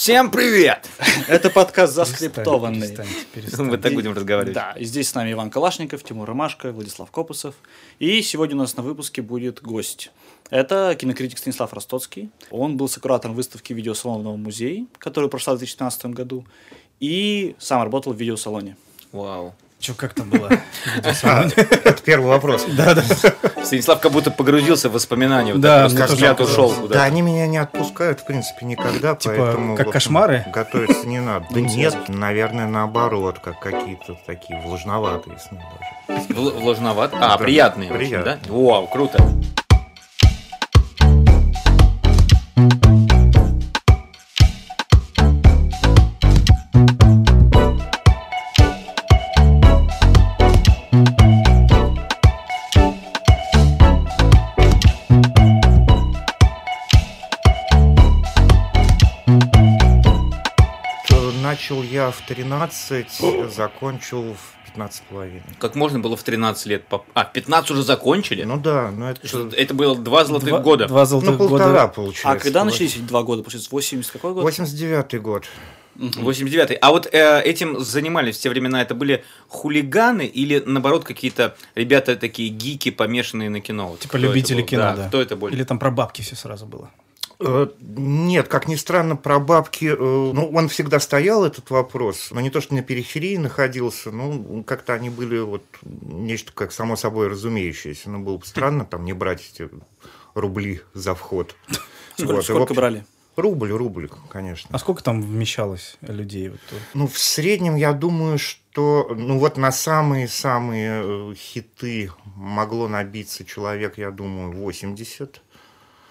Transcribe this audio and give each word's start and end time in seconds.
Всем 0.00 0.30
привет! 0.30 0.88
Это 1.28 1.50
подкаст 1.50 1.92
заскриптованный. 1.92 2.88
Перестаньте, 2.88 3.14
перестаньте. 3.34 3.62
Мы 3.64 3.76
так 3.76 3.92
будем 3.92 4.14
разговаривать. 4.14 4.54
Да, 4.54 4.72
и 4.72 4.86
здесь 4.86 5.10
с 5.10 5.14
нами 5.14 5.32
Иван 5.32 5.50
Калашников, 5.50 6.02
Тимур 6.02 6.26
Ромашко, 6.26 6.72
Владислав 6.72 7.10
Копусов. 7.10 7.54
И 7.98 8.22
сегодня 8.22 8.56
у 8.56 8.60
нас 8.60 8.78
на 8.78 8.82
выпуске 8.82 9.20
будет 9.20 9.60
гость. 9.60 10.10
Это 10.48 10.96
кинокритик 10.98 11.36
Станислав 11.36 11.74
Ростоцкий. 11.74 12.30
Он 12.50 12.78
был 12.78 12.88
сокуратором 12.88 13.36
выставки 13.36 13.74
видеосалона 13.74 14.20
в 14.20 14.24
Новом 14.24 14.42
музее, 14.42 14.86
которая 14.96 15.28
прошла 15.28 15.52
в 15.52 15.58
2015 15.58 16.06
году. 16.06 16.46
И 16.98 17.54
сам 17.58 17.82
работал 17.82 18.14
в 18.14 18.16
видеосалоне. 18.16 18.78
Вау. 19.12 19.54
Че, 19.80 19.94
как 19.94 20.12
там 20.12 20.28
было? 20.28 20.50
А, 21.22 21.44
это 21.46 22.02
первый 22.04 22.26
вопрос. 22.26 22.66
Да, 22.68 22.94
да. 22.94 23.02
Станислав 23.64 24.00
как 24.00 24.12
будто 24.12 24.30
погрузился 24.30 24.90
в 24.90 24.92
воспоминания. 24.92 25.54
Да, 25.54 25.86
взгляд 25.86 26.38
ушел 26.40 26.74
Да, 26.88 27.04
они 27.04 27.22
меня 27.22 27.46
не 27.46 27.56
отпускают, 27.56 28.20
в 28.20 28.26
принципе, 28.26 28.66
никогда, 28.66 29.14
Типа, 29.16 29.34
поэтому... 29.38 29.76
как 29.76 29.90
кошмары? 29.90 30.44
Готовиться 30.52 31.06
не 31.06 31.20
надо. 31.20 31.46
Да 31.50 31.60
нет, 31.60 31.96
наверное, 32.08 32.66
наоборот, 32.66 33.38
как 33.38 33.58
какие-то 33.60 34.18
такие 34.26 34.60
влажноватые 34.60 35.38
сны 35.38 35.62
даже. 36.08 36.22
Вл- 36.28 36.60
Влажноват. 36.60 37.12
А, 37.14 37.38
приятные. 37.38 37.90
приятные. 37.90 38.38
Вау, 38.48 38.86
круто. 38.86 39.18
Я 62.00 62.10
в 62.10 62.20
13, 62.26 63.06
закончил 63.54 64.34
в 64.34 64.64
15 64.66 65.02
половиной. 65.04 65.42
Как 65.58 65.74
можно 65.74 65.98
было 65.98 66.16
в 66.16 66.22
13 66.22 66.66
лет... 66.66 66.86
поп- 66.86 67.06
А, 67.14 67.24
15 67.24 67.70
уже 67.72 67.82
закончили? 67.82 68.44
Ну 68.44 68.56
да, 68.58 68.90
ну 68.90 69.06
это... 69.06 69.26
Что- 69.26 69.48
Это 69.48 69.74
было 69.74 69.96
два 69.96 70.24
золотых 70.24 70.48
Два- 70.48 70.60
года. 70.60 70.86
Два 70.86 71.00
Ну, 71.00 71.06
золотых 71.06 71.38
полтора, 71.38 71.66
года. 71.66 71.88
получается. 71.88 72.30
А 72.30 72.36
когда 72.36 72.64
начались 72.64 72.94
эти 72.96 73.02
два 73.02 73.22
года? 73.22 73.42
Получается, 73.42 73.68
80 73.72 74.10
какой 74.12 74.34
год? 74.34 74.44
89-й 74.44 75.18
год. 75.18 75.44
89-й. 75.96 76.76
А 76.76 76.90
вот 76.92 77.08
э, 77.12 77.42
этим 77.42 77.80
занимались 77.80 78.38
в 78.38 78.40
те 78.40 78.48
времена, 78.48 78.80
это 78.80 78.94
были 78.94 79.22
хулиганы 79.48 80.24
или, 80.24 80.62
наоборот, 80.64 81.04
какие-то 81.04 81.56
ребята 81.74 82.16
такие 82.16 82.48
гики, 82.48 82.90
помешанные 82.90 83.50
на 83.50 83.60
кино? 83.60 83.88
Вот 83.88 84.00
Типа 84.00 84.10
кто 84.10 84.18
любители 84.18 84.62
кино, 84.62 84.94
да. 84.96 85.08
Кто 85.08 85.20
это 85.20 85.36
больше? 85.36 85.56
Или 85.56 85.64
там 85.64 85.78
про 85.78 85.90
бабки 85.90 86.22
все 86.22 86.36
сразу 86.36 86.64
было. 86.64 86.90
Э, 87.40 87.68
Нет, 87.80 88.48
как 88.48 88.68
ни 88.68 88.76
странно, 88.76 89.16
про 89.16 89.38
бабки, 89.38 89.86
э, 89.86 89.96
ну, 89.96 90.50
он 90.52 90.68
всегда 90.68 91.00
стоял, 91.00 91.44
этот 91.44 91.70
вопрос, 91.70 92.28
но 92.32 92.40
не 92.40 92.50
то, 92.50 92.60
что 92.60 92.74
на 92.74 92.82
периферии 92.82 93.36
находился, 93.38 94.10
ну, 94.10 94.62
как-то 94.64 94.92
они 94.92 95.08
были 95.08 95.38
вот 95.38 95.64
нечто 95.82 96.52
как 96.52 96.72
само 96.72 96.96
собой 96.96 97.28
разумеющееся. 97.28 98.10
Ну, 98.10 98.20
было 98.20 98.36
бы 98.36 98.46
странно 98.46 98.84
там 98.84 99.04
не 99.04 99.14
брать 99.14 99.50
эти 99.52 99.70
рубли 100.34 100.82
за 100.92 101.14
вход. 101.14 101.56
Сколько, 102.16 102.32
Вот, 102.32 102.38
и, 102.38 102.42
в 102.42 102.44
сколько 102.44 102.62
общем, 102.64 102.76
брали? 102.76 103.04
Рубль, 103.36 103.72
рубль, 103.72 104.10
конечно. 104.28 104.68
А 104.72 104.78
сколько 104.78 105.02
там 105.02 105.22
вмещалось 105.22 105.96
людей? 106.02 106.52
Ну, 106.92 107.06
в 107.06 107.18
среднем, 107.18 107.76
я 107.76 107.94
думаю, 107.94 108.38
что, 108.38 109.08
ну, 109.16 109.38
вот 109.38 109.56
на 109.56 109.72
самые-самые 109.72 111.02
э, 111.04 111.34
хиты 111.34 112.10
могло 112.34 112.86
набиться 112.88 113.46
человек, 113.46 113.96
я 113.96 114.10
думаю, 114.10 114.52
80. 114.52 115.40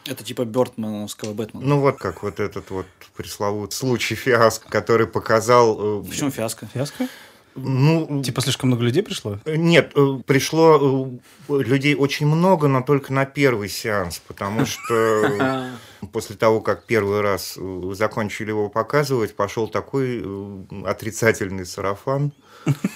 Это 0.10 0.24
типа 0.24 0.44
Бёртмановского 0.46 1.34
Бэтмена. 1.34 1.66
Ну, 1.66 1.80
вот 1.80 1.98
как 1.98 2.24
вот 2.24 2.40
этот 2.40 2.72
вот 2.72 2.88
пресловутый 3.16 3.76
случай 3.78 4.16
фиаско, 4.16 4.68
который 4.70 5.06
показал... 5.08 6.02
э, 6.02 6.04
Почему 6.10 6.32
фиаско? 6.32 6.66
Фиаско? 6.74 7.08
Ну, 7.56 8.22
Типа 8.24 8.42
слишком 8.42 8.70
много 8.70 8.84
людей 8.84 9.04
пришло? 9.04 9.40
нет, 9.46 9.92
э, 9.96 10.20
пришло 10.26 11.10
э, 11.50 11.54
людей 11.62 11.96
очень 11.96 12.26
много, 12.28 12.68
но 12.68 12.82
только 12.82 13.12
на 13.14 13.26
первый 13.26 13.70
сеанс, 13.70 14.20
потому 14.26 14.66
что 14.66 15.68
после 16.12 16.36
того, 16.36 16.62
как 16.62 16.86
первый 16.86 17.22
раз 17.22 17.56
э, 17.58 17.92
закончили 17.94 18.50
его 18.50 18.70
показывать, 18.70 19.36
пошел 19.36 19.68
такой 19.68 20.22
э, 20.24 20.64
отрицательный 20.86 21.66
сарафан. 21.66 22.32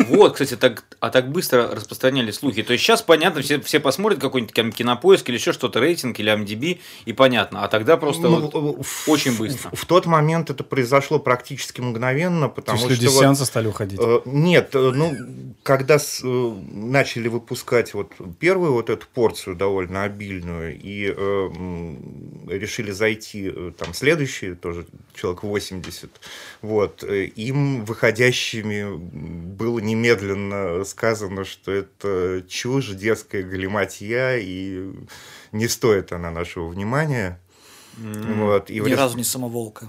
Вот, 0.09 0.33
кстати, 0.33 0.55
так, 0.55 0.83
а 0.99 1.09
так 1.09 1.31
быстро 1.31 1.67
распространялись 1.73 2.35
слухи. 2.35 2.61
То 2.63 2.73
есть 2.73 2.83
сейчас 2.83 3.01
понятно, 3.01 3.41
все, 3.41 3.59
все 3.61 3.79
посмотрят 3.79 4.19
какой-нибудь 4.19 4.53
там 4.53 4.71
кинопоиск 4.71 5.29
или 5.29 5.37
еще 5.37 5.53
что-то, 5.53 5.79
рейтинг 5.79 6.19
или 6.19 6.31
MDB, 6.31 6.79
и 7.05 7.13
понятно. 7.13 7.63
А 7.63 7.67
тогда 7.67 7.97
просто 7.97 8.23
Ну, 8.23 8.41
вот 8.49 8.85
в- 8.85 9.09
очень 9.09 9.35
быстро. 9.37 9.69
В, 9.71 9.79
в 9.79 9.85
тот 9.85 10.05
момент 10.05 10.49
это 10.49 10.63
произошло 10.63 11.17
практически 11.19 11.81
мгновенно, 11.81 12.47
То 12.49 12.55
потому 12.55 12.77
есть 12.79 12.89
люди 12.89 13.01
что... 13.03 13.11
с 13.11 13.13
вот, 13.15 13.21
сеанса 13.21 13.45
стали 13.45 13.67
уходить. 13.67 13.99
Э, 14.01 14.19
Нет, 14.25 14.69
э, 14.75 14.91
ну, 14.93 15.15
когда 15.63 15.97
с- 15.97 16.21
э, 16.23 16.53
начали 16.71 17.27
выпускать 17.27 17.93
вот 17.93 18.11
первую 18.39 18.73
вот 18.73 18.89
эту 18.89 19.07
порцию 19.13 19.55
довольно 19.55 20.03
обильную 20.03 20.77
и 20.79 21.13
э, 21.15 21.49
решили 22.49 22.91
зайти 22.91 23.51
э, 23.53 23.71
там 23.77 23.93
следующие, 23.93 24.55
тоже 24.55 24.85
человек 25.15 25.43
80, 25.43 26.09
вот, 26.61 27.03
э, 27.03 27.25
им 27.25 27.85
выходящими 27.85 28.83
было 29.63 29.79
немедленно 29.79 30.83
сказано, 30.83 31.45
что 31.45 31.71
это 31.71 32.43
чушь, 32.47 32.89
детская 32.89 33.43
галиматья, 33.43 34.37
и 34.37 34.91
не 35.51 35.67
стоит 35.67 36.11
она 36.11 36.31
нашего 36.31 36.67
внимания. 36.67 37.39
Вот, 37.97 38.69
и 38.69 38.79
Ни 38.79 38.89
рес- 38.89 38.97
разу 38.97 39.17
не 39.17 39.23
самоволка. 39.23 39.87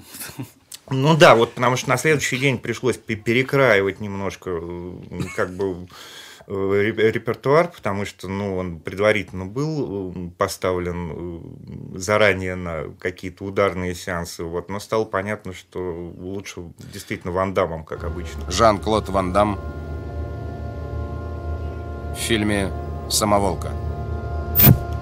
ну 0.90 1.16
да, 1.16 1.34
вот 1.34 1.54
потому 1.54 1.76
что 1.76 1.88
на 1.88 1.96
следующий 1.96 2.36
день 2.38 2.58
пришлось 2.58 2.96
пе- 2.98 3.16
перекраивать 3.16 4.00
немножко 4.00 4.60
как 5.36 5.54
бы 5.56 5.88
репертуар, 6.46 7.68
потому 7.68 8.04
что 8.04 8.28
ну, 8.28 8.56
он 8.56 8.80
предварительно 8.80 9.46
был 9.46 10.12
э, 10.14 10.30
поставлен 10.36 11.12
э, 11.94 11.98
заранее 11.98 12.54
на 12.54 12.84
какие-то 12.98 13.44
ударные 13.44 13.94
сеансы, 13.94 14.44
вот, 14.44 14.68
но 14.68 14.80
стало 14.80 15.04
понятно, 15.04 15.52
что 15.52 15.78
лучше 16.18 16.62
действительно 16.92 17.32
Ван 17.32 17.54
Дамом, 17.54 17.84
как 17.84 18.04
обычно. 18.04 18.50
Жан-Клод 18.50 19.08
Ван 19.08 19.32
Дам 19.32 19.58
в 22.14 22.18
фильме 22.18 22.70
«Самоволка». 23.08 23.70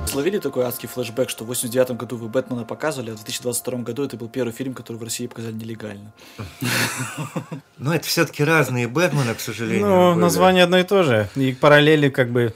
Словили 0.06 0.38
такой 0.38 0.64
адский 0.64 0.88
флешбэк, 0.88 1.30
что 1.30 1.44
в 1.44 1.46
89 1.48 1.92
году 1.92 2.16
вы 2.16 2.28
Бэтмена 2.28 2.64
показывали, 2.64 3.10
а 3.10 3.14
в 3.14 3.16
2022 3.16 3.78
году 3.78 4.04
это 4.04 4.16
был 4.16 4.28
первый 4.28 4.52
фильм, 4.52 4.74
который 4.74 4.98
в 4.98 5.02
России 5.02 5.26
показали 5.26 5.54
нелегально. 5.54 6.12
Но 7.78 7.94
это 7.94 8.06
все-таки 8.06 8.44
разные 8.44 8.88
Бэтмены, 8.88 9.34
к 9.34 9.40
сожалению. 9.40 9.86
Ну, 9.86 10.14
название 10.14 10.64
одно 10.64 10.78
и 10.78 10.84
то 10.84 11.02
же. 11.02 11.28
И 11.34 11.52
параллели 11.52 12.10
как 12.10 12.30
бы 12.30 12.54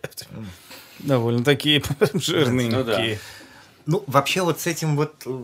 довольно 1.00 1.42
такие 1.42 1.82
жирные. 2.14 2.70
Ну. 2.70 3.18
Ну, 3.86 4.04
вообще 4.06 4.42
вот 4.42 4.60
с 4.60 4.66
этим 4.66 4.96
вот 4.96 5.14
э, 5.26 5.42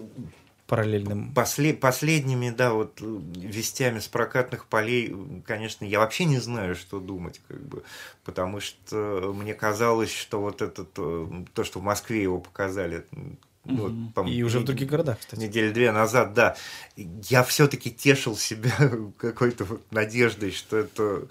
Параллельным. 0.70 1.34
После- 1.34 1.74
последними, 1.74 2.50
да, 2.50 2.72
вот 2.72 3.00
э, 3.02 3.20
вестями 3.34 3.98
с 3.98 4.06
прокатных 4.06 4.66
полей, 4.66 5.12
конечно, 5.44 5.84
я 5.84 5.98
вообще 5.98 6.26
не 6.26 6.38
знаю, 6.38 6.76
что 6.76 7.00
думать, 7.00 7.40
как 7.48 7.60
бы, 7.60 7.82
потому 8.24 8.60
что 8.60 9.34
мне 9.36 9.52
казалось, 9.52 10.14
что 10.14 10.40
вот 10.40 10.62
этот, 10.62 10.90
э, 10.96 11.44
то, 11.54 11.64
что 11.64 11.80
в 11.80 11.82
Москве 11.82 12.22
его 12.22 12.38
показали, 12.38 13.04
ну, 13.10 13.36
вот, 13.64 14.14
по-моему, 14.14 14.38
И 14.38 14.42
уже 14.44 14.60
в 14.60 14.64
других 14.64 14.88
городах, 14.88 15.18
кстати. 15.18 15.40
Недели 15.40 15.72
две 15.72 15.90
назад, 15.90 16.34
да, 16.34 16.56
я 16.96 17.42
все-таки 17.42 17.90
тешил 17.90 18.36
себя 18.36 18.72
какой-то 19.18 19.64
вот 19.64 19.82
надеждой, 19.90 20.52
что 20.52 20.76
это 20.76 21.26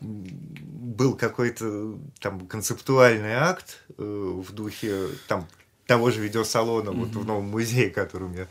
был 0.00 1.16
какой-то 1.16 1.98
там 2.20 2.46
концептуальный 2.46 3.34
акт 3.34 3.82
э, 3.98 4.02
в 4.02 4.52
духе 4.52 5.08
там 5.26 5.48
того 5.86 6.10
же 6.10 6.20
видеосалона 6.20 6.92
вот 6.92 7.10
в 7.10 7.24
новом 7.24 7.50
музее, 7.50 7.90
которым 7.90 8.34
я 8.34 8.46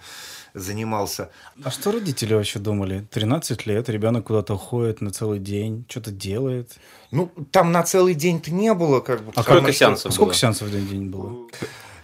занимался. 0.54 1.30
А 1.64 1.72
что 1.72 1.92
родители 1.92 2.34
вообще 2.34 2.60
думали? 2.60 3.06
13 3.12 3.66
лет, 3.66 3.90
ребенок 3.90 4.28
куда-то 4.28 4.54
уходит 4.56 5.02
на 5.02 5.12
целый 5.12 5.40
день, 5.40 5.86
что-то 5.90 6.12
делает. 6.12 6.72
Ну, 7.12 7.32
там 7.52 7.72
на 7.72 7.84
целый 7.84 8.14
день-то 8.14 8.52
не 8.52 8.74
было, 8.74 9.00
как 9.00 9.24
бы. 9.24 9.32
А 9.36 9.44
сколько 9.44 9.74
сеансов? 9.74 10.12
А 10.12 10.14
сколько 10.14 10.32
было? 10.32 10.38
сеансов 10.38 10.68
в 10.68 10.72
день, 10.72 10.88
день 10.88 11.10
было? 11.10 11.48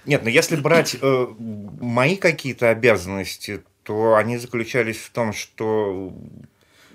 Нет, 0.06 0.24
ну 0.24 0.30
если 0.30 0.56
брать 0.56 0.96
э, 1.00 1.28
мои 1.38 2.16
какие-то 2.16 2.70
обязанности, 2.70 3.62
то 3.84 4.16
они 4.16 4.38
заключались 4.38 4.98
в 4.98 5.12
том, 5.12 5.34
что 5.34 6.14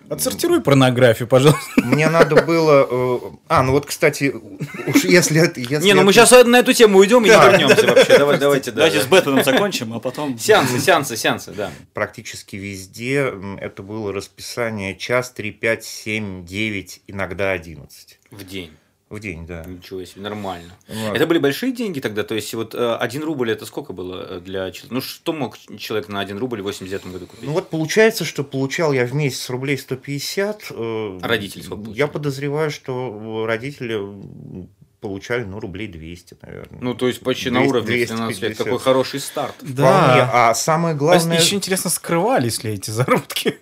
Отсортируй 0.09 0.61
порнографию, 0.61 1.29
пожалуйста. 1.29 1.63
мне 1.77 2.09
надо 2.09 2.43
было... 2.43 2.87
э, 2.91 3.19
а, 3.49 3.63
ну 3.63 3.73
вот, 3.73 3.87
кстати, 3.87 4.35
уж 4.87 5.05
если 5.05 5.41
это... 5.41 5.61
Если 5.61 5.87
Не, 5.87 5.95
ну 5.95 6.03
мы 6.03 6.13
сейчас 6.13 6.31
на 6.45 6.59
эту 6.59 6.73
тему 6.73 6.99
уйдем 6.99 7.25
и 7.25 7.29
не 7.29 7.35
вернемся 7.35 7.87
вообще. 7.87 8.19
Давай, 8.19 8.39
давайте, 8.39 8.71
да. 8.71 8.77
Давайте 8.77 8.99
да. 8.99 9.05
с 9.05 9.07
Бэтменом 9.07 9.45
закончим, 9.45 9.93
а 9.95 10.01
потом... 10.01 10.39
Сеансы, 10.39 10.79
сеансы, 10.79 11.17
сеансы, 11.17 11.53
да. 11.53 11.71
Практически 11.93 12.57
везде 12.57 13.33
это 13.59 13.83
было 13.83 14.13
расписание 14.13 14.95
час, 14.97 15.31
три, 15.31 15.53
пять, 15.53 15.85
семь, 15.85 16.45
девять, 16.45 17.01
иногда 17.07 17.53
одиннадцать. 17.53 18.19
В 18.31 18.45
день. 18.45 18.73
В 19.11 19.21
день, 19.21 19.47
да. 19.47 19.65
Ничего 19.65 20.05
себе, 20.05 20.23
нормально. 20.23 20.73
Вот. 20.89 21.15
Это 21.15 21.27
были 21.27 21.39
большие 21.39 21.73
деньги 21.73 22.01
тогда? 22.01 22.25
То 22.25 22.35
есть, 22.35 22.53
вот 22.55 22.75
э, 22.75 22.97
один 22.97 23.23
рубль 23.23 23.51
это 23.51 23.67
сколько 23.67 23.93
было 23.93 24.27
э, 24.29 24.41
для 24.41 24.71
человека? 24.71 24.95
Ну, 24.95 25.01
что 25.03 25.33
мог 25.33 25.59
человек 25.79 26.09
на 26.09 26.21
один 26.21 26.39
рубль 26.39 26.61
в 26.63 26.65
89 26.65 27.07
году 27.13 27.27
купить? 27.27 27.45
Ну 27.45 27.53
вот 27.53 27.69
получается, 27.69 28.25
что 28.25 28.43
получал 28.45 28.93
я 28.93 29.05
в 29.07 29.15
месяц 29.15 29.51
рублей 29.51 29.77
150. 29.79 30.63
э, 30.71 31.19
А 31.23 31.29
родители 31.29 31.61
сколько 31.63 31.83
Я 31.83 31.85
получали? 31.85 32.11
подозреваю, 32.11 32.71
что 32.71 33.45
родители 33.47 34.01
получали, 35.01 35.45
ну, 35.45 35.61
рублей 35.61 35.87
200, 35.87 36.39
наверное. 36.41 36.79
Ну, 36.81 36.95
то 36.95 37.07
есть, 37.07 37.21
почти 37.21 37.51
на 37.51 37.59
200, 37.61 37.71
уровне 37.71 38.07
13 38.07 38.19
лет. 38.43 38.53
250. 38.57 38.65
Какой 38.65 38.79
хороший 38.81 39.21
старт. 39.21 39.55
Вполне. 39.57 39.75
Да. 39.75 40.51
А 40.51 40.55
самое 40.55 40.97
главное... 40.97 41.39
Еще 41.39 41.57
интересно, 41.57 41.91
скрывались 41.91 42.65
ли 42.65 42.73
эти 42.73 42.91
заработки 42.91 43.59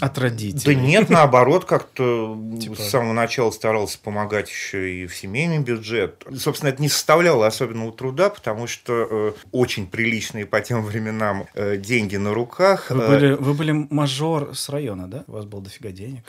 от 0.00 0.18
родителей? 0.18 0.74
Да 0.74 0.80
нет, 0.80 1.10
наоборот, 1.10 1.64
как-то 1.64 2.38
Типа- 2.60 2.76
с 2.76 2.88
самого 2.90 3.12
начала 3.12 3.50
старался 3.50 3.98
помогать 3.98 4.48
еще 4.50 5.02
и 5.02 5.06
в 5.06 5.14
семейный 5.16 5.58
бюджет. 5.58 6.24
Собственно, 6.38 6.70
это 6.70 6.80
не 6.82 6.88
составляло 6.88 7.46
особенного 7.46 7.92
труда, 7.92 8.30
потому 8.30 8.66
что 8.66 8.92
э, 9.10 9.32
очень 9.52 9.86
приличные 9.86 10.46
по 10.46 10.60
тем 10.60 10.82
временам 10.84 11.46
э, 11.54 11.76
деньги 11.76 12.16
на 12.16 12.34
руках. 12.34 12.90
Вы 12.90 13.02
Э, 13.02 13.08
были, 13.08 13.32
вы 13.34 13.54
были 13.54 13.72
мажор 13.90 14.54
с 14.56 14.68
района, 14.68 15.06
да? 15.08 15.24
У 15.26 15.32
вас 15.32 15.44
было 15.44 15.62
дофига 15.62 15.90
денег. 15.90 16.24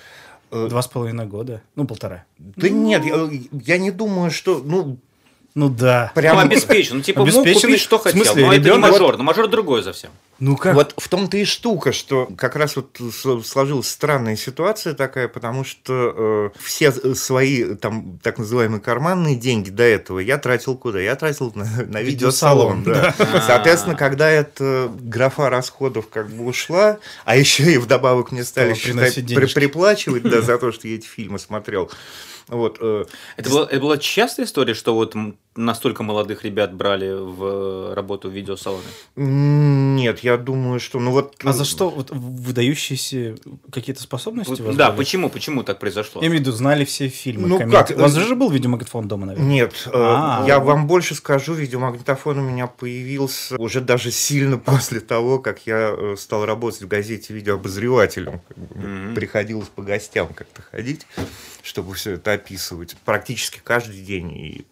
Э, 0.51 0.67
Два 0.69 0.81
с 0.81 0.87
половиной 0.87 1.25
года. 1.25 1.61
Ну, 1.75 1.85
полтора. 1.85 2.23
Да 2.37 2.69
нет, 2.69 3.03
я, 3.05 3.29
я 3.51 3.77
не 3.77 3.91
думаю, 3.91 4.29
что... 4.31 4.61
Ну, 4.63 4.97
Ну 5.55 5.69
да. 5.69 6.11
прям... 6.13 6.35
Ну, 6.35 6.41
обеспечен. 6.43 6.97
Ну, 6.97 7.01
типа, 7.01 7.19
мог 7.21 7.29
Обеспеченный? 7.29 7.61
купить, 7.61 7.79
что 7.81 7.97
В 7.97 8.03
хотел. 8.03 8.23
смысле, 8.23 8.45
но 8.45 8.53
это 8.53 8.61
не 8.61 8.65
ребенок- 8.69 8.91
мажор. 8.91 9.17
Но 9.17 9.23
мажор 9.23 9.47
другой 9.47 9.83
совсем. 9.83 10.11
Ну 10.39 10.57
как? 10.57 10.75
Вот 10.75 10.93
в 10.97 11.07
том-то 11.07 11.37
и 11.37 11.45
штука, 11.45 11.91
что 11.93 12.27
как 12.37 12.55
раз 12.55 12.75
вот 12.75 12.99
сложилась 13.15 13.87
странная 13.87 14.35
ситуация 14.35 14.93
такая, 14.93 15.27
потому 15.27 15.63
что 15.63 16.51
э, 16.55 16.59
все 16.61 16.91
свои 16.91 17.75
там 17.75 18.19
так 18.21 18.37
называемые 18.37 18.81
карманные 18.81 19.35
деньги 19.35 19.69
до 19.69 19.83
этого 19.83 20.19
я 20.19 20.37
тратил 20.37 20.77
куда? 20.77 20.99
Я 20.99 21.15
тратил 21.15 21.51
на, 21.55 21.63
на 21.87 22.01
Видеосалон, 22.01 22.79
видеосалон. 22.79 22.83
Да. 22.83 23.41
Соответственно, 23.47 23.95
когда 23.95 24.29
эта 24.29 24.91
графа 24.99 25.49
расходов 25.49 26.09
как 26.09 26.29
бы 26.29 26.45
ушла, 26.45 26.99
а 27.23 27.37
еще 27.37 27.71
и 27.71 27.77
вдобавок 27.77 28.31
мне 28.31 28.43
стали 28.43 28.73
считать, 28.73 29.15
при- 29.15 29.53
приплачивать 29.53 30.23
да, 30.23 30.41
за 30.41 30.57
то, 30.57 30.71
что 30.71 30.87
я 30.87 30.95
эти 30.95 31.07
фильмы 31.07 31.39
смотрел. 31.39 31.89
Вот, 32.47 32.77
э, 32.79 33.05
Это 33.37 33.49
была, 33.49 33.63
это 33.65 33.79
была 33.79 33.97
частая 33.97 34.45
история, 34.45 34.73
что 34.73 34.93
вот 34.93 35.15
настолько 35.55 36.03
молодых 36.03 36.43
ребят 36.43 36.73
брали 36.73 37.11
в 37.11 37.43
э, 37.43 37.93
работу 37.93 38.29
в 38.29 38.33
видеосалоны? 38.33 38.83
нет, 39.15 40.19
я 40.19 40.37
думаю, 40.37 40.79
что 40.79 40.99
ну 40.99 41.11
вот. 41.11 41.35
А 41.43 41.53
за 41.53 41.63
что? 41.65 41.89
Вот 41.89 42.09
выдающиеся 42.11 43.35
какие-то 43.71 44.01
способности 44.01 44.61
Вот, 44.61 44.75
да, 44.75 44.89
были? 44.91 44.97
почему, 44.97 45.29
почему 45.29 45.63
так 45.63 45.79
произошло? 45.79 46.21
Я 46.21 46.27
имею 46.27 46.39
в 46.41 46.45
виду, 46.45 46.51
знали 46.55 46.83
все 46.85 47.07
фильмы, 47.07 47.47
Ну 47.47 47.57
комедии. 47.57 47.75
как, 47.77 47.91
У 47.97 48.01
вас 48.01 48.13
же 48.13 48.35
был 48.35 48.49
видеомагнитофон 48.49 49.07
дома, 49.07 49.27
наверное? 49.27 49.49
Нет, 49.49 49.73
э, 49.87 49.91
А. 49.93 50.43
я 50.47 50.59
вам 50.59 50.87
больше 50.87 51.15
скажу, 51.15 51.53
видеомагнитофон 51.53 52.39
у 52.39 52.41
меня 52.41 52.67
появился 52.67 53.55
уже 53.57 53.81
даже 53.81 54.11
сильно 54.11 54.57
после 54.65 54.99
того, 54.99 55.39
как 55.39 55.65
я 55.65 55.95
э, 55.97 56.15
стал 56.17 56.45
работать 56.45 56.81
в 56.81 56.87
газете 56.87 57.33
видеообозревателем. 57.33 58.41
Мне 58.75 58.85
Мгм. 58.85 59.15
Приходилось 59.15 59.67
по 59.69 59.81
гостям 59.81 60.27
как-то 60.33 60.61
ходить, 60.61 61.07
чтобы 61.63 61.93
все 61.93 62.11
это 62.13 62.33
описывать. 62.33 62.95
Практически 63.05 63.61
каждый 63.63 64.01
день 64.01 64.31
и 64.31 64.65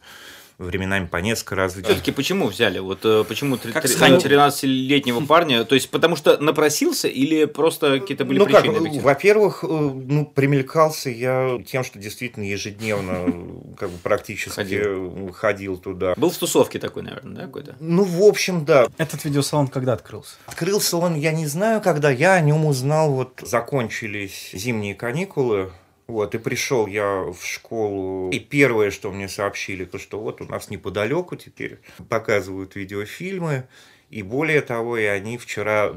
временами 0.58 1.06
по 1.08 1.18
несколько 1.18 1.56
раз 1.56 1.74
в 1.74 1.78
день. 1.78 1.86
Все-таки 1.86 2.12
почему 2.12 2.48
взяли? 2.48 2.80
Вот 2.80 3.00
э, 3.04 3.24
почему 3.28 3.58
три- 3.58 3.72
Как 3.74 3.84
три- 3.84 3.94
схотел. 3.94 4.18
13-летнего 4.20 5.26
парня? 5.26 5.64
То 5.66 5.76
есть, 5.76 5.90
потому 5.90 6.16
что 6.16 6.38
напросился 6.38 7.08
или 7.08 7.46
просто 7.46 8.00
какие-то 8.00 8.26
были 8.26 8.40
ну 8.40 8.46
как, 8.46 8.62
причины? 8.62 8.78
объективные? 8.78 9.02
во-первых, 9.02 9.64
э, 9.64 9.68
ну, 9.68 10.26
примелькался 10.26 11.10
я 11.10 11.60
тем, 11.66 11.84
что 11.84 12.00
действительно 12.00 12.44
ежедневно 12.44 13.12
э, 13.28 13.76
как 13.80 13.90
бы 13.90 13.98
практически 13.98 14.52
Ходил. 14.56 15.32
ходил 15.34 15.78
туда. 15.78 16.14
Был 16.18 16.30
в 16.30 16.38
тусовке 16.38 16.80
такой, 16.80 17.04
наверное, 17.04 17.36
да, 17.36 17.42
какой-то? 17.44 17.76
Ну, 17.80 18.04
в 18.04 18.22
общем, 18.24 18.66
да, 18.66 18.88
Этот 18.98 19.24
видеосалон 19.26 19.68
когда 19.68 19.94
открылся? 19.94 20.36
Открылся 20.46 20.98
он, 20.98 21.16
я 21.16 21.32
не 21.32 21.48
знаю, 21.48 21.82
когда 21.82 22.10
я 22.12 22.34
о 22.34 22.42
нем 22.42 22.66
узнал, 22.66 23.12
вот 23.12 23.42
закончились 23.42 24.52
зимние 24.54 24.96
каникулы, 24.96 25.72
вот, 26.08 26.36
и 26.36 26.38
пришел 26.38 26.88
я 26.88 27.22
в 27.22 27.46
школу, 27.46 28.30
и 28.32 28.40
первое, 28.40 28.92
что 28.92 29.12
мне 29.12 29.30
сообщили, 29.30 29.86
то, 29.86 29.98
что 29.98 30.20
вот 30.20 30.42
у 30.42 30.46
нас 30.46 30.70
неподалеку 30.70 31.36
теперь 31.36 31.80
показывают 32.10 32.76
видеофильмы, 32.76 33.68
и 34.10 34.22
более 34.22 34.62
того, 34.62 34.98
и 34.98 35.06
они 35.06 35.38
вчера 35.38 35.94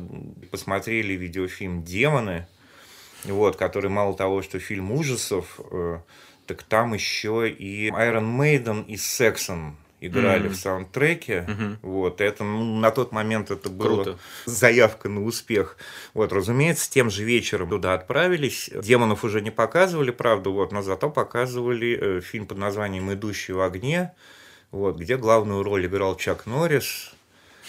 посмотрели 0.51 1.15
видеофильм 1.15 1.83
«Демоны», 1.83 2.47
вот, 3.25 3.57
который 3.57 3.91
мало 3.91 4.15
того, 4.15 4.43
что 4.43 4.59
фильм 4.59 4.93
ужасов, 4.93 5.61
э, 5.71 5.99
так 6.47 6.63
там 6.63 6.95
еще 6.95 7.51
и 7.51 7.91
Iron 7.91 8.39
Maiden 8.39 8.87
и 8.87 8.95
Saxon 8.95 9.73
играли 10.07 10.45
Мгм. 10.45 10.53
в 10.53 10.57
саундтреке. 10.57 11.45
Мгм. 11.49 11.79
Вот, 11.83 12.21
это 12.21 12.45
ну, 12.45 12.77
на 12.79 12.91
тот 12.91 13.13
момент 13.13 13.51
это 13.51 13.69
было 13.71 14.05
Круто. 14.05 14.19
заявка 14.45 15.09
на 15.09 15.25
успех. 15.25 15.77
Вот, 16.15 16.33
разумеется, 16.33 16.91
тем 16.91 17.11
же 17.11 17.25
вечером 17.25 17.71
туда 17.71 17.95
отправились. 17.95 18.71
Демонов 18.83 19.25
уже 19.25 19.41
не 19.41 19.51
показывали, 19.51 20.11
правда, 20.11 20.51
вот, 20.51 20.73
но 20.73 20.83
зато 20.83 21.11
показывали 21.11 21.99
э, 22.01 22.21
фильм 22.21 22.47
под 22.47 22.59
названием 22.59 23.13
«Идущий 23.13 23.53
в 23.53 23.61
огне», 23.61 24.13
вот, 24.71 24.97
где 24.99 25.17
главную 25.17 25.63
роль 25.63 25.87
играл 25.87 26.17
Чак 26.17 26.47
Норрис. 26.47 27.13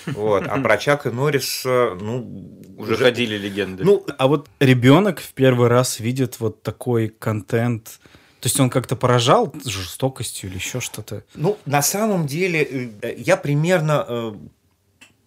Вот, 0.06 0.44
а 0.48 0.58
про 0.62 0.78
Чака 0.78 1.12
Норриса, 1.12 1.98
ну, 2.00 2.54
Уже 2.78 2.96
ходили 2.96 3.38
легенды. 3.38 3.84
Ну, 3.84 4.06
А 4.18 4.28
вот 4.28 4.48
ребенок 4.60 5.20
в 5.20 5.34
первый 5.34 5.68
раз 5.68 6.00
видит 6.00 6.40
вот 6.40 6.64
такой 6.64 7.10
контент. 7.10 8.00
То 8.40 8.48
есть 8.48 8.60
он 8.60 8.70
как-то 8.70 8.96
поражал 8.96 9.54
жестокостью 9.66 10.50
или 10.50 10.58
еще 10.58 10.80
что-то? 10.80 11.24
Ну, 11.36 11.58
на 11.66 11.82
самом 11.82 12.28
деле, 12.28 12.92
э, 13.02 13.16
я 13.18 13.36
примерно 13.36 14.06
э, 14.08 14.34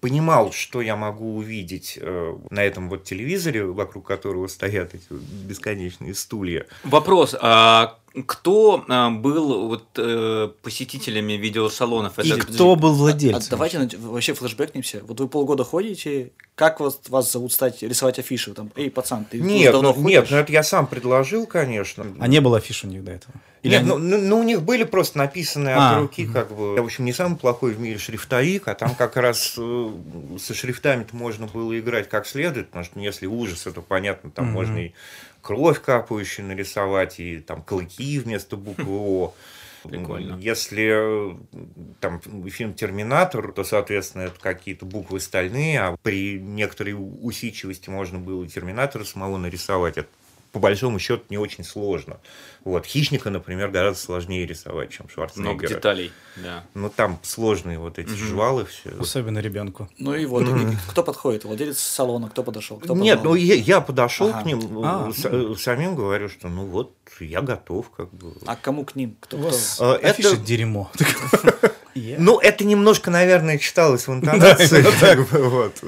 понимал, 0.00 0.52
что 0.52 0.80
я 0.80 0.96
могу 0.96 1.36
увидеть 1.36 1.98
э, 2.00 2.36
на 2.50 2.62
этом 2.62 2.88
вот 2.88 3.04
телевизоре, 3.04 3.64
вокруг 3.64 4.06
которого 4.06 4.46
стоят 4.46 4.94
эти 4.94 5.04
бесконечные 5.10 6.14
стулья. 6.14 6.66
Вопрос, 6.84 7.34
а 7.40 7.98
кто 8.26 8.84
а, 8.88 9.10
был 9.10 9.68
вот 9.68 9.84
э, 9.96 10.50
посетителями 10.62 11.34
видеосалонов? 11.34 12.18
И 12.18 12.28
Это- 12.28 12.40
кто 12.40 12.74
был 12.76 12.90
А 12.90 12.94
владельцем? 12.94 13.50
давайте 13.50 13.78
на- 13.78 13.88
вообще 14.08 14.34
флешбэкнемся. 14.34 15.02
Вот 15.06 15.20
вы 15.20 15.28
полгода 15.28 15.64
ходите, 15.64 16.32
как 16.54 16.80
вас, 16.80 17.00
вас 17.08 17.30
зовут 17.30 17.52
стать 17.52 17.82
рисовать 17.82 18.18
афиши? 18.18 18.52
Там, 18.52 18.70
эй, 18.76 18.90
пацан, 18.90 19.24
ты 19.24 19.38
Нет, 19.38 19.72
давно 19.72 19.92
ну, 19.96 20.08
нет, 20.08 20.20
ходишь?» 20.20 20.30
ну 20.30 20.36
это 20.38 20.52
я 20.52 20.62
сам 20.62 20.86
предложил, 20.86 21.46
конечно. 21.46 22.04
А 22.18 22.26
не 22.26 22.40
было 22.40 22.58
афиш 22.58 22.84
у 22.84 22.88
них 22.88 23.04
до 23.04 23.12
этого? 23.12 23.34
Или 23.62 23.72
Нет, 23.72 23.80
они- 23.82 23.90
ну, 23.90 23.98
ну, 23.98 24.18
ну, 24.18 24.38
у 24.40 24.42
них 24.42 24.62
были 24.62 24.84
просто 24.84 25.18
написанные 25.18 25.74
А, 25.76 25.96
от 25.96 26.00
руки, 26.02 26.26
как 26.26 26.50
бы. 26.56 26.74
Я, 26.76 26.82
в 26.82 26.86
общем, 26.86 27.04
не 27.04 27.12
самый 27.12 27.36
плохой 27.36 27.74
в 27.74 27.80
мире 27.80 27.98
шрифтовик, 27.98 28.66
а 28.68 28.74
там 28.74 28.94
как 28.94 29.16
раз 29.16 29.54
э, 29.58 29.90
со 30.40 30.54
шрифтами-то 30.54 31.14
можно 31.14 31.46
было 31.46 31.78
играть 31.78 32.08
как 32.08 32.26
следует, 32.26 32.68
потому 32.68 32.84
что 32.86 32.96
ну, 32.98 33.04
если 33.04 33.26
ужас, 33.26 33.60
то 33.62 33.82
понятно, 33.82 34.30
там 34.30 34.46
можно 34.46 34.78
и 34.86 34.92
кровь 35.42 35.80
капающую 35.80 36.46
нарисовать, 36.46 37.20
и 37.20 37.38
там 37.40 37.62
клыки 37.62 38.18
вместо 38.18 38.56
буквы 38.56 38.86
О. 38.88 39.34
Прикольно. 39.82 40.36
Если 40.38 41.32
э, 41.32 41.36
там 42.00 42.20
фильм 42.50 42.74
Терминатор, 42.74 43.50
то, 43.52 43.64
соответственно, 43.64 44.22
это 44.22 44.38
какие-то 44.38 44.84
буквы 44.84 45.20
стальные, 45.20 45.80
а 45.80 45.96
при 46.02 46.38
некоторой 46.38 46.94
усидчивости 46.94 47.88
можно 47.88 48.18
было 48.18 48.46
Терминатора 48.46 49.04
самого 49.04 49.38
нарисовать. 49.38 49.96
Это 49.96 50.08
по 50.52 50.58
большому 50.58 50.98
счету 50.98 51.22
не 51.30 51.38
очень 51.38 51.64
сложно. 51.64 52.18
Вот. 52.64 52.84
Хищника, 52.84 53.30
например, 53.30 53.70
гораздо 53.70 54.00
сложнее 54.00 54.44
рисовать, 54.46 54.90
чем 54.90 55.06
Много 55.06 55.14
Шварценеггера. 55.14 55.68
деталей, 55.68 56.12
да. 56.36 56.64
Ну, 56.74 56.90
там 56.90 57.18
сложные 57.22 57.78
вот 57.78 57.98
эти 57.98 58.08
Мгм. 58.08 58.16
жвалы 58.18 58.64
все. 58.66 58.90
Особенно 58.98 59.38
ребенку. 59.38 59.88
Ну 59.98 60.14
и 60.14 60.26
вот, 60.26 60.46
кто 60.90 61.02
подходит? 61.02 61.44
Владелец 61.44 61.78
салона, 61.78 62.28
кто 62.28 62.42
подошел? 62.42 62.78
Кто 62.78 62.94
Нет, 62.94 63.20
ну 63.22 63.34
я, 63.34 63.54
я 63.54 63.80
подошел 63.80 64.28
Ага. 64.28 64.42
к 64.42 64.46
ним, 64.46 64.84
А, 64.84 65.10
с- 65.12 65.24
э, 65.24 65.54
самим 65.58 65.94
говорю, 65.94 66.28
что 66.28 66.48
ну 66.48 66.66
вот, 66.66 66.94
я 67.20 67.40
готов, 67.42 67.90
как 67.90 68.12
бы. 68.12 68.32
А 68.46 68.56
кому 68.56 68.84
к 68.84 68.96
ним? 68.96 69.16
Кто, 69.20 69.38
кто? 69.38 69.56
А, 69.78 69.94
афиша 69.96 70.28
это- 70.30 70.36
дерьмо. 70.38 70.90
Я- 72.00 72.16
Ну, 72.18 72.38
это 72.38 72.64
немножко, 72.64 73.10
наверное, 73.10 73.58
читалось 73.58 74.06
в 74.08 74.12
интонации. 74.14 74.84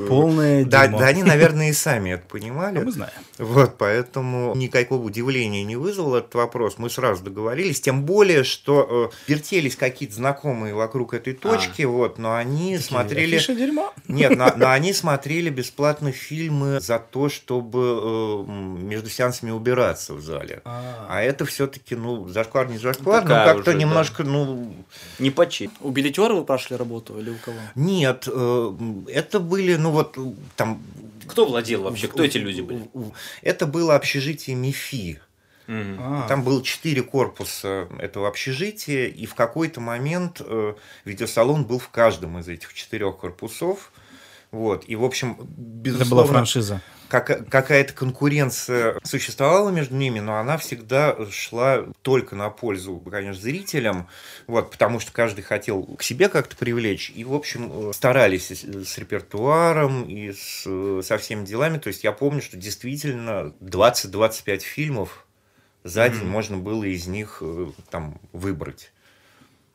Полное 0.09 0.65
Да, 0.65 0.87
дерьмо. 0.87 0.99
да, 0.99 1.07
они, 1.07 1.23
наверное, 1.23 1.71
и 1.71 1.73
сами 1.73 2.11
это 2.11 2.25
А 2.29 2.31
понимали. 2.31 2.79
мы 2.79 2.91
знаем. 2.91 3.13
Вот, 3.39 3.77
поэтому 3.79 4.55
никакого 4.55 5.03
удивления 5.03 5.65
не 5.65 5.77
вызвал 5.77 6.15
этот 6.17 6.35
вопрос. 6.35 6.75
Мы 6.79 6.91
сразу 6.91 7.23
договорились, 7.25 7.81
тем 7.81 8.03
более, 8.05 8.45
что 8.45 9.11
э, 9.13 9.31
вертелись 9.31 9.77
какие-то 9.77 10.15
знакомые 10.15 10.75
вокруг 10.75 11.15
этой 11.15 11.33
точки, 11.35 11.83
вот, 11.83 12.19
но 12.19 12.35
они 12.35 12.79
смотрели... 12.79 13.39
Дерьмо. 13.53 13.93
Нет, 14.09 14.37
но, 14.37 14.53
но 14.57 14.71
они 14.71 14.93
смотрели 14.93 15.51
бесплатно 15.51 16.13
фильмы 16.13 16.81
за 16.81 16.99
то, 16.99 17.29
чтобы 17.29 18.01
э, 18.03 18.51
между 18.83 19.09
сеансами 19.11 19.51
убираться 19.51 20.15
в 20.15 20.21
зале. 20.21 20.61
А, 20.65 21.07
А 21.09 21.23
это 21.23 21.45
все-таки, 21.45 21.95
ну, 21.95 22.29
зашквар 22.29 22.69
не 22.69 22.79
зашквар, 22.79 23.23
но 23.23 23.29
Такая 23.29 23.55
как-то 23.55 23.75
немножко, 23.75 24.25
ну, 24.25 24.75
Не 25.19 25.31
почти. 25.31 25.71
У 26.03 26.05
билетера 26.05 26.35
вы 26.35 26.45
прошли 26.45 26.77
работу 26.77 27.19
или 27.19 27.31
у 27.31 27.37
кого? 27.37 27.57
нет, 27.75 28.27
э, 28.27 28.73
это 29.09 29.41
были, 29.41 29.77
ну, 29.77 29.91
вот, 29.91 30.19
там... 30.57 30.83
Кто 31.29 31.47
владел 31.47 31.83
вообще? 31.83 32.09
Кто 32.09 32.25
эти 32.25 32.39
люди 32.39 32.61
были? 32.61 32.89
Это 33.43 33.67
было 33.67 33.95
общежитие 33.95 34.57
МИФИ. 34.57 35.21
А, 35.69 36.27
Там 36.29 36.43
было 36.43 36.63
четыре 36.63 37.03
корпуса 37.03 37.89
этого 37.99 38.29
общежития, 38.29 39.07
и 39.07 39.27
в 39.27 39.35
какой-то 39.35 39.81
момент 39.81 40.43
э, 40.45 40.75
видеосалон 41.05 41.65
был 41.65 41.79
в 41.79 41.89
каждом 41.89 42.39
из 42.39 42.49
этих 42.49 42.75
четырех 42.75 43.19
корпусов. 43.19 43.93
Вот. 44.53 44.85
И, 44.87 44.97
в 44.97 45.05
общем, 45.05 45.33
это 45.41 45.45
безусловно, 45.49 46.15
была 46.15 46.27
франшиза. 46.27 46.83
кака- 47.09 47.43
какая-то 47.43 47.95
конкуренция 47.95 48.99
существовала 49.03 49.71
между 49.71 49.97
ними, 49.97 50.21
но 50.21 50.37
она 50.37 50.59
всегда 50.59 51.17
шла 51.31 51.87
только 52.03 52.37
на 52.37 52.51
пользу, 52.51 52.99
конечно, 52.99 53.41
зрителям, 53.41 54.09
вот, 54.47 54.71
потому 54.71 55.01
что 55.01 55.11
каждый 55.11 55.41
хотел 55.43 55.83
к 55.97 56.03
себе 56.03 56.29
как-то 56.29 56.55
привлечь, 56.55 57.11
и, 57.17 57.25
в 57.25 57.33
общем, 57.33 57.89
э, 57.91 57.93
старались 57.95 58.51
и 58.51 58.85
с, 58.85 58.99
репертуаром 58.99 60.05
и 60.05 60.33
с, 60.33 60.65
э, 60.67 61.01
со 61.03 61.17
всеми 61.17 61.47
делами. 61.47 61.79
То 61.79 61.89
есть 61.89 62.05
я 62.05 62.13
помню, 62.13 62.43
что 62.43 62.59
действительно 62.59 63.55
20-25 63.61 64.61
фильмов 64.61 65.27
за 65.83 66.09
день 66.11 66.27
можно 66.27 66.59
было 66.59 66.85
из 66.85 67.07
них 67.07 67.39
э, 67.41 67.69
там 67.91 68.21
выбрать. 68.33 68.92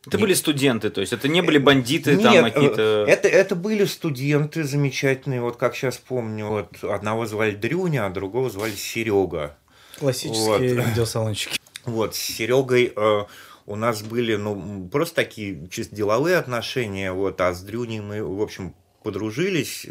Это 0.07 0.17
были 0.17 0.33
студенты, 0.33 0.89
то 0.89 1.01
есть 1.01 1.13
это 1.13 1.27
не 1.27 1.41
были 1.41 1.57
бандиты, 1.57 2.17
там 2.17 2.31
Нет, 2.31 2.53
какие-то... 2.53 3.05
э, 3.07 3.11
это, 3.11 3.27
это 3.27 3.55
были 3.55 3.85
студенты 3.85 4.63
замечательные, 4.63 5.41
вот 5.41 5.57
как 5.57 5.75
сейчас 5.75 5.97
помню, 5.97 6.47
вот 6.47 6.83
одного 6.83 7.25
звали 7.25 7.55
Дрюня, 7.55 8.05
а 8.05 8.09
другого 8.09 8.49
звали 8.49 8.71
Серега. 8.71 9.57
Классические 9.99 10.75
Вот. 10.75 10.87
видеосалончики. 10.87 11.59
Вот, 11.85 12.15
с 12.15 12.19
Серегой 12.19 12.93
э, 12.95 13.23
у 13.65 13.75
нас 13.75 14.01
были, 14.01 14.35
ну, 14.35 14.87
просто 14.89 15.15
такие 15.15 15.67
чисто 15.69 15.95
деловые 15.95 16.37
отношения, 16.37 17.11
вот, 17.11 17.39
а 17.41 17.53
с 17.53 17.61
Дрюней 17.61 17.99
мы, 17.99 18.23
в 18.23 18.41
общем, 18.41 18.73
подружились. 19.03 19.87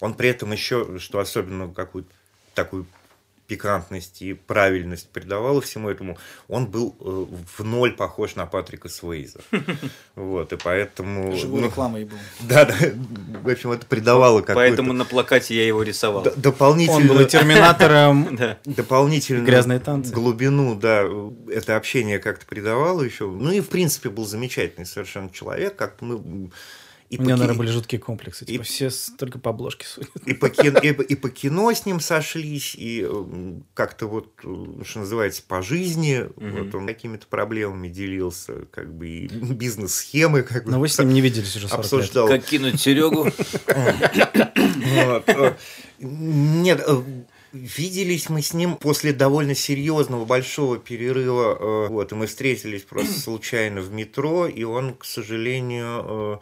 Он 0.00 0.14
при 0.14 0.30
этом 0.30 0.52
еще, 0.52 0.98
что 0.98 1.18
особенно 1.18 1.72
какую-то 1.72 2.10
такую 2.54 2.86
пикантность 3.50 4.22
и 4.22 4.32
правильность 4.32 5.08
придавало 5.08 5.60
всему 5.60 5.88
этому, 5.90 6.16
он 6.46 6.66
был 6.66 6.94
э, 7.00 7.26
в 7.56 7.64
ноль 7.64 7.92
похож 7.96 8.36
на 8.36 8.46
Патрика 8.46 8.88
Свейза. 8.88 9.40
Вот, 10.14 10.52
и 10.52 10.56
поэтому... 10.56 11.34
Живой 11.36 11.62
ну, 11.62 11.66
рекламой 11.66 12.04
был. 12.04 12.16
Да, 12.40 12.64
да, 12.64 12.74
в 13.42 13.48
общем, 13.48 13.72
это 13.72 13.86
придавало 13.86 14.40
какую-то 14.40 14.60
Поэтому 14.60 14.92
на 14.92 15.04
плакате 15.04 15.56
я 15.56 15.66
его 15.66 15.82
рисовал. 15.82 16.22
д- 16.22 16.32
Он 16.36 17.06
был 17.08 17.26
терминатором, 17.26 18.36
Да. 18.36 18.58
дополнительную 18.64 19.44
Грязные 19.44 19.80
танцы. 19.80 20.12
глубину, 20.12 20.76
да, 20.76 21.04
это 21.52 21.76
общение 21.76 22.18
как-то 22.20 22.46
придавало 22.46 23.02
еще. 23.02 23.26
Ну 23.26 23.50
и 23.50 23.60
в 23.60 23.68
принципе 23.68 24.10
был 24.10 24.26
замечательный 24.26 24.86
совершенно 24.86 25.30
человек, 25.30 25.74
как 25.74 26.00
мы 26.00 26.50
и 27.10 27.18
У 27.18 27.22
меня, 27.22 27.36
наверное, 27.36 27.58
были 27.58 27.70
жуткие 27.72 28.00
комплексы. 28.00 28.44
Типа, 28.46 28.62
и- 28.62 28.64
все 28.64 28.88
только 29.18 29.38
по 29.38 29.50
обложке 29.50 29.84
судят. 29.86 30.10
и 30.26 30.32
по, 30.32 30.48
кин- 30.48 30.78
и 30.80 30.88
и 30.90 31.14
по 31.16 31.28
кино 31.28 31.72
с 31.72 31.84
ним 31.84 31.98
сошлись, 32.00 32.74
и 32.78 33.06
как-то 33.74 34.06
вот, 34.06 34.32
что 34.84 34.98
называется, 35.00 35.42
по 35.46 35.60
жизни, 35.60 36.24
вот 36.36 36.72
он 36.74 36.86
какими-то 36.86 37.26
проблемами 37.26 37.88
делился, 37.88 38.66
как 38.70 38.94
бы 38.94 39.08
и 39.08 39.26
бизнес-схемы, 39.28 40.42
как 40.42 40.64
бы 40.66 40.70
Но 40.70 40.78
вы 40.80 40.88
с 40.88 40.98
ним 41.00 41.08
не 41.10 41.20
виделись 41.20 41.56
уже 41.56 41.66
40 41.68 41.72
лет. 41.72 41.80
обсуждал. 41.84 42.28
Как 42.28 42.44
кинуть 42.44 42.80
Серегу? 42.80 43.26
Э, 43.66 45.54
Нет, 45.98 46.82
э, 46.86 47.02
виделись 47.52 48.28
мы 48.28 48.42
с 48.42 48.54
ним 48.54 48.76
после 48.76 49.12
довольно 49.12 49.54
серьезного 49.54 50.24
большого 50.24 50.78
перерыва. 50.78 51.56
э, 51.60 51.88
Вот, 51.88 52.12
и 52.12 52.14
мы 52.14 52.26
встретились 52.26 52.82
просто 52.82 53.18
случайно 53.20 53.80
в 53.80 53.92
метро, 53.92 54.46
и 54.46 54.64
он, 54.64 54.94
к 54.94 55.04
сожалению, 55.04 56.40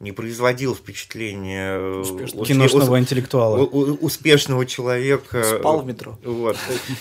не 0.00 0.12
производил 0.12 0.74
впечатления 0.74 1.76
э, 1.76 2.00
Успешного. 2.00 2.42
очень 2.42 2.54
Киношного 2.54 2.94
ус- 2.94 3.00
интеллектуала. 3.00 3.58
у- 3.58 3.64
у- 3.64 3.94
успешного 4.00 4.64
человека. 4.64 5.42
Спал 5.60 5.80
в 5.82 5.86
метро. 5.86 6.18
Вот. 6.24 6.56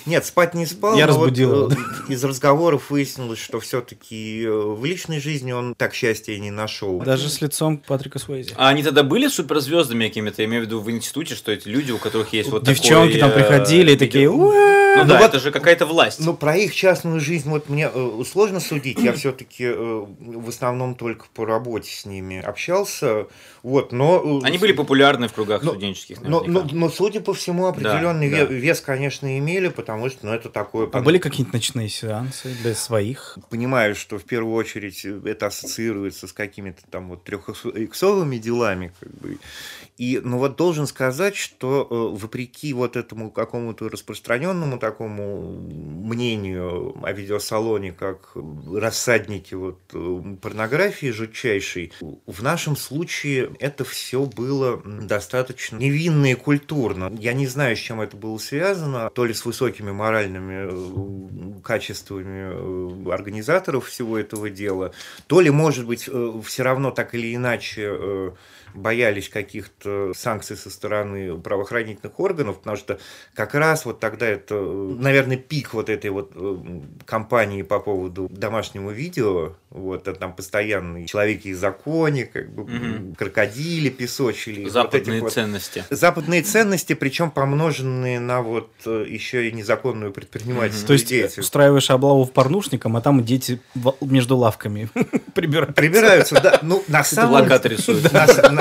Нет, 0.05 0.25
спать 0.25 0.53
не 0.53 0.65
спал. 0.65 0.97
Я 0.97 1.07
но 1.07 1.13
вот, 1.13 1.19
разбудил 1.21 1.67
его, 1.69 1.71
э, 1.71 2.11
из 2.13 2.23
разговоров 2.23 2.89
выяснилось, 2.89 3.39
что 3.39 3.59
все-таки 3.61 4.45
в 4.47 4.83
личной 4.83 5.19
жизни 5.21 5.51
он 5.53 5.75
так 5.75 5.93
счастья 5.93 6.33
и 6.33 6.39
не 6.39 6.51
нашел. 6.51 6.99
Даже 6.99 7.29
с 7.29 7.39
лицом 7.41 7.77
Патрика 7.77 8.19
Суэйзи. 8.19 8.53
А 8.57 8.67
они 8.69 8.83
тогда 8.83 9.03
были 9.03 9.27
суперзвездами 9.29 10.07
какими-то? 10.07 10.41
Я 10.41 10.47
имею 10.49 10.63
в 10.63 10.65
виду 10.65 10.81
в 10.81 10.91
институте, 10.91 11.35
что 11.35 11.51
эти 11.53 11.69
люди, 11.69 11.91
у 11.91 11.97
которых 11.97 12.33
есть 12.33 12.49
вот 12.49 12.63
Девчонки 12.65 13.17
такой, 13.17 13.19
там 13.19 13.29
э, 13.31 13.33
приходили 13.35 13.93
и 13.93 13.97
такие... 13.97 14.29
Ну 14.29 14.51
Ну 14.97 15.05
да, 15.05 15.19
вот- 15.19 15.25
это 15.29 15.39
же 15.39 15.51
какая-то 15.51 15.85
власть. 15.85 16.19
Ну, 16.19 16.33
про 16.33 16.57
их 16.57 16.75
частную 16.75 17.19
жизнь 17.21 17.49
вот 17.49 17.69
мне 17.69 17.89
э, 17.93 18.23
сложно 18.29 18.59
судить. 18.59 18.99
Я 18.99 19.13
все-таки 19.13 19.69
в 19.69 20.49
основном 20.49 20.95
только 20.95 21.25
по 21.33 21.45
работе 21.45 21.89
с 21.91 22.05
ними 22.05 22.41
общался. 22.41 22.88
Вот, 23.61 23.91
но... 23.91 24.39
э, 24.41 24.45
Они 24.47 24.57
были 24.57 24.71
популярны 24.71 25.27
в 25.27 25.33
кругах 25.33 25.61
Но- 25.63 25.71
студенческих, 25.71 26.21
но, 26.21 26.39
наверняка. 26.39 26.67
но, 26.73 26.79
но, 26.79 26.89
судя 26.89 27.19
по 27.19 27.33
всему, 27.33 27.67
определенный 27.67 28.29
Да, 28.29 28.37
ве- 28.43 28.47
да. 28.47 28.53
вес, 28.53 28.79
конечно, 28.79 29.37
имели, 29.37 29.67
потому 29.67 30.09
что 30.09 30.25
ну, 30.27 30.31
это 30.33 30.47
такое... 30.47 30.89
А 30.93 31.01
были 31.01 31.17
какие-нибудь 31.17 31.53
ночные 31.53 31.89
сеансы 31.89 32.55
для 32.63 32.73
своих? 32.73 33.37
Понимаю, 33.49 33.95
что 33.95 34.17
в 34.17 34.23
первую 34.23 34.55
очередь 34.55 35.03
это 35.03 35.47
ассоциируется 35.47 36.27
с 36.27 36.31
какими-то 36.33 36.83
там 36.89 37.09
вот 37.09 37.25
трехиксовыми 37.25 38.37
делами, 38.37 38.93
как 38.99 39.11
бы. 39.19 39.37
И, 39.97 40.21
ну 40.23 40.37
вот 40.37 40.55
должен 40.55 40.87
сказать, 40.87 41.35
что 41.35 41.85
э, 41.89 42.17
вопреки 42.17 42.71
вот 42.73 42.95
этому 42.95 43.29
какому-то 43.29 43.89
распространенному 43.89 44.79
такому 44.79 45.51
мнению 46.09 46.95
о 47.03 47.11
видеосалоне 47.11 47.91
как 47.91 48.31
рассаднике 48.73 49.57
вот 49.57 49.79
э, 49.93 50.21
порнографии 50.41 51.11
жутчайшей, 51.11 51.91
в 52.25 52.41
нашем 52.41 52.77
случае 52.79 53.51
это 53.59 53.83
все 53.83 54.25
было 54.25 54.81
достаточно 54.83 55.77
невинно 55.77 56.31
и 56.31 56.35
культурно. 56.35 57.11
Я 57.19 57.33
не 57.33 57.45
знаю, 57.47 57.75
с 57.75 57.79
чем 57.79 58.01
это 58.01 58.17
было 58.17 58.37
связано, 58.37 59.09
то 59.11 59.25
ли 59.25 59.33
с 59.33 59.45
высокими 59.45 59.91
моральными 59.91 61.57
э, 61.57 61.61
качествами 61.61 63.07
э, 63.07 63.11
организаторов 63.11 63.87
всего 63.87 64.17
этого 64.17 64.49
дела, 64.49 64.91
то 65.27 65.41
ли, 65.41 65.49
может 65.49 65.85
быть, 65.85 66.09
все 66.45 66.63
равно 66.63 66.91
так 66.91 67.13
или 67.13 67.35
иначе 67.35 67.83
э, 67.85 68.31
боялись 68.73 69.29
каких-то 69.29 70.13
санкций 70.15 70.57
со 70.57 70.69
стороны 70.69 71.37
правоохранительных 71.39 72.19
органов, 72.19 72.59
потому 72.59 72.77
что 72.77 72.99
как 73.33 73.53
раз 73.55 73.85
вот 73.85 73.99
тогда 73.99 74.27
это, 74.27 74.55
наверное, 74.55 75.37
пик 75.37 75.73
вот 75.73 75.89
этой 75.89 76.09
вот 76.09 76.31
э, 76.35 76.57
кампании 77.05 77.61
по 77.61 77.79
поводу 77.79 78.27
домашнего 78.29 78.91
видео, 78.91 79.53
вот, 79.69 80.07
а 80.07 80.13
там 80.13 80.33
постоянные 80.33 81.05
человеки 81.05 81.53
в 81.53 81.57
законе, 81.57 82.25
как 82.25 82.49
бы 82.51 82.63
Мгм. 82.63 83.15
крокодили 83.15 83.89
песочили. 83.89 84.67
Западные 84.69 85.21
вот- 85.21 85.33
ценности. 85.33 85.83
Западные 85.89 86.41
ценности, 86.43 86.93
причем 86.93 87.31
помноженные 87.31 88.19
на 88.19 88.41
вот 88.41 88.69
э, 88.85 89.05
еще 89.07 89.47
и 89.47 89.51
незаконную 89.51 90.11
предпринимательскую 90.11 90.87
То 90.87 90.93
есть 90.93 91.07
деятельность. 91.07 91.39
устраиваешь 91.39 91.89
облаву 91.89 92.23
в 92.25 92.31
порнушникам, 92.31 92.95
а 92.97 93.01
там 93.01 93.23
дети 93.23 93.59
между 94.01 94.37
лавками 94.37 94.89
прибирают. 95.33 95.75
Прибираются, 95.75 96.39
да. 96.41 96.59
Ну, 96.61 96.83
на 96.87 97.03
самом 97.03 97.39
плакат 97.39 97.65
рисуют. 97.65 98.11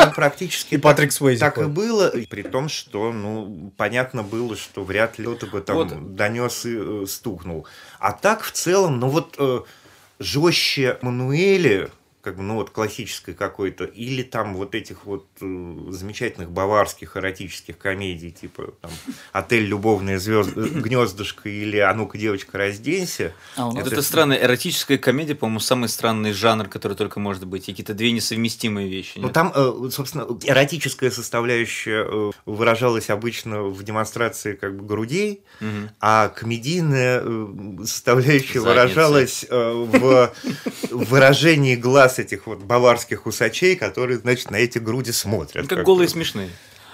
Практически 0.07 0.75
И 0.75 0.79
Патрик 0.79 1.13
Суэйзи 1.13 1.41
так 1.41 1.59
и 1.59 1.65
было, 1.65 2.09
и 2.09 2.27
при 2.27 2.43
том, 2.43 2.69
что, 2.69 3.13
ну, 3.13 3.73
понятно 3.77 4.23
было, 4.23 4.57
что 4.57 4.85
вряд 4.85 5.19
ли 5.19 5.25
кто-то 5.25 5.47
бы 5.47 5.61
там 5.61 5.77
Вот. 5.77 6.15
донес 6.15 6.65
и 6.67 6.77
э, 6.77 7.05
стукнул. 7.07 7.67
А 7.99 8.13
так, 8.13 8.43
в 8.43 8.53
целом, 8.53 8.99
ну 9.01 9.09
вот 9.09 9.37
э, 9.39 9.61
жестче 10.19 10.99
Мануэли, 11.03 11.91
как 12.21 12.37
бы, 12.37 12.43
ну 12.43 12.55
вот 12.57 12.71
классической 12.71 13.35
какой-то, 13.35 13.85
или 13.85 14.23
там 14.23 14.55
вот 14.57 14.75
этих 14.75 15.05
вот 15.07 15.27
э, 15.41 15.77
замечательных 15.91 16.51
баварских 16.51 17.17
эротических 17.17 17.79
комедий, 17.79 18.31
типа 18.31 18.75
там 18.81 18.91
«Отель 19.33 19.65
любовное 19.65 20.19
звезд... 20.19 20.55
гнездышко» 20.57 21.49
или 21.49 21.79
«А 21.79 21.95
ну-ка, 21.95 22.19
девочка, 22.19 22.59
разденься». 22.59 23.33
А 23.57 23.67
у 23.67 23.71
Вот 23.71 23.79
нас 23.85 23.93
это 23.93 24.03
странная 24.03 24.43
эротическая 24.43 24.99
комедия, 24.99 25.35
по-моему, 25.35 25.61
самый 25.61 25.89
странный 25.89 26.33
жанр, 26.33 26.69
который 26.69 26.97
только 26.97 27.21
может 27.21 27.47
быть. 27.47 27.69
И 27.69 27.73
Какие-то 27.73 27.95
две 27.95 28.11
несовместимые 28.13 28.89
вещи. 28.89 29.19
Ну 29.19 29.29
там, 29.31 29.53
э, 29.55 29.89
собственно, 29.93 30.27
эротическая 30.45 31.11
составляющая 31.13 32.05
э, 32.05 32.31
выражалась 32.47 33.11
обычно 33.11 33.63
в 33.65 33.83
демонстрации 33.85 34.55
как 34.55 34.77
бы 34.77 34.85
грудей, 34.85 35.43
Мгм. 35.61 35.91
а 36.01 36.29
комедийная 36.29 37.23
э, 37.25 37.47
составляющая 37.85 38.61
Задницы. 38.61 38.69
выражалась 38.69 39.47
э, 39.49 39.73
в 39.73 40.33
выражении 40.91 41.77
глаз 41.77 42.18
этих 42.19 42.47
вот 42.47 42.59
баварских 42.59 43.27
усачей, 43.27 43.77
которые, 43.77 44.19
значит, 44.19 44.51
на 44.51 44.57
эти 44.57 44.79
груди 44.79 45.13
смотрят. 45.13 45.67
Как 45.67 45.79
бы. 45.79 45.85
голые 45.85 46.09
смешные. 46.09 46.51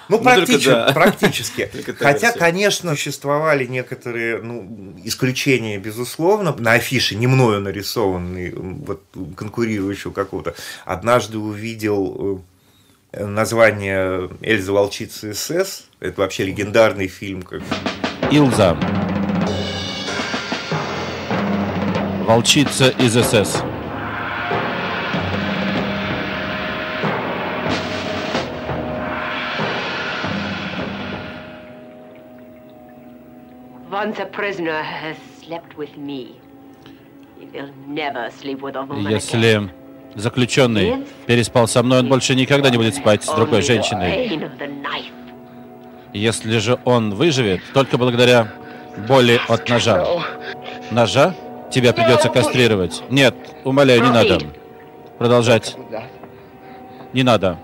Ну, 0.08 0.18
Ну, 0.18 0.24
только 0.24 0.36
практически. 0.36 0.68
да. 0.68 0.92
практически. 0.94 1.70
Только 1.72 1.94
Хотя, 1.94 2.26
версия. 2.26 2.38
конечно, 2.38 2.90
существовали 2.90 3.66
некоторые 3.66 4.42
ну, 4.42 4.94
исключения, 5.02 5.78
безусловно. 5.78 6.54
На 6.58 6.72
афише, 6.72 7.14
не 7.14 7.26
мною 7.26 7.60
нарисованный, 7.60 8.52
вот, 8.54 9.02
конкурирующего 9.36 10.12
какого-то. 10.12 10.54
Однажды 10.84 11.38
увидел 11.38 12.42
э, 13.12 13.24
название 13.24 14.30
Эльза 14.42 14.72
Волчица 14.72 15.32
СС. 15.32 15.84
Это 16.00 16.20
вообще 16.20 16.44
легендарный 16.44 17.08
фильм. 17.08 17.42
Как... 17.42 17.62
Илза. 18.30 18.76
Волчица 22.26 22.88
из 22.88 23.12
СС. 23.14 23.62
Once 34.04 34.18
a 34.18 34.26
prisoner 34.26 34.82
has 34.82 35.16
slept 35.42 35.78
with 35.78 35.96
me, 35.96 36.38
he 37.40 37.46
will 37.46 37.70
never 37.86 38.30
sleep 38.38 38.60
with 38.60 38.76
a 38.76 38.82
woman 38.82 39.06
again. 39.06 39.12
Если 39.12 39.70
заключенный 40.14 41.06
переспал 41.26 41.66
со 41.66 41.82
мной, 41.82 42.00
он 42.00 42.08
больше 42.10 42.34
никогда 42.34 42.68
не 42.68 42.76
будет 42.76 42.96
спать 42.96 43.24
с 43.24 43.34
другой 43.34 43.62
женщиной. 43.62 44.38
Если 46.12 46.58
же 46.58 46.78
он 46.84 47.14
выживет, 47.14 47.62
только 47.72 47.96
благодаря 47.96 48.52
боли 49.08 49.40
от 49.48 49.66
ножа. 49.70 50.06
Ножа? 50.90 51.34
Тебя 51.70 51.94
придется 51.94 52.28
кастрировать. 52.28 53.02
Нет, 53.08 53.34
умоляю, 53.64 54.02
не 54.02 54.10
надо. 54.10 54.38
Продолжать. 55.16 55.76
Не 57.14 57.22
надо. 57.22 57.56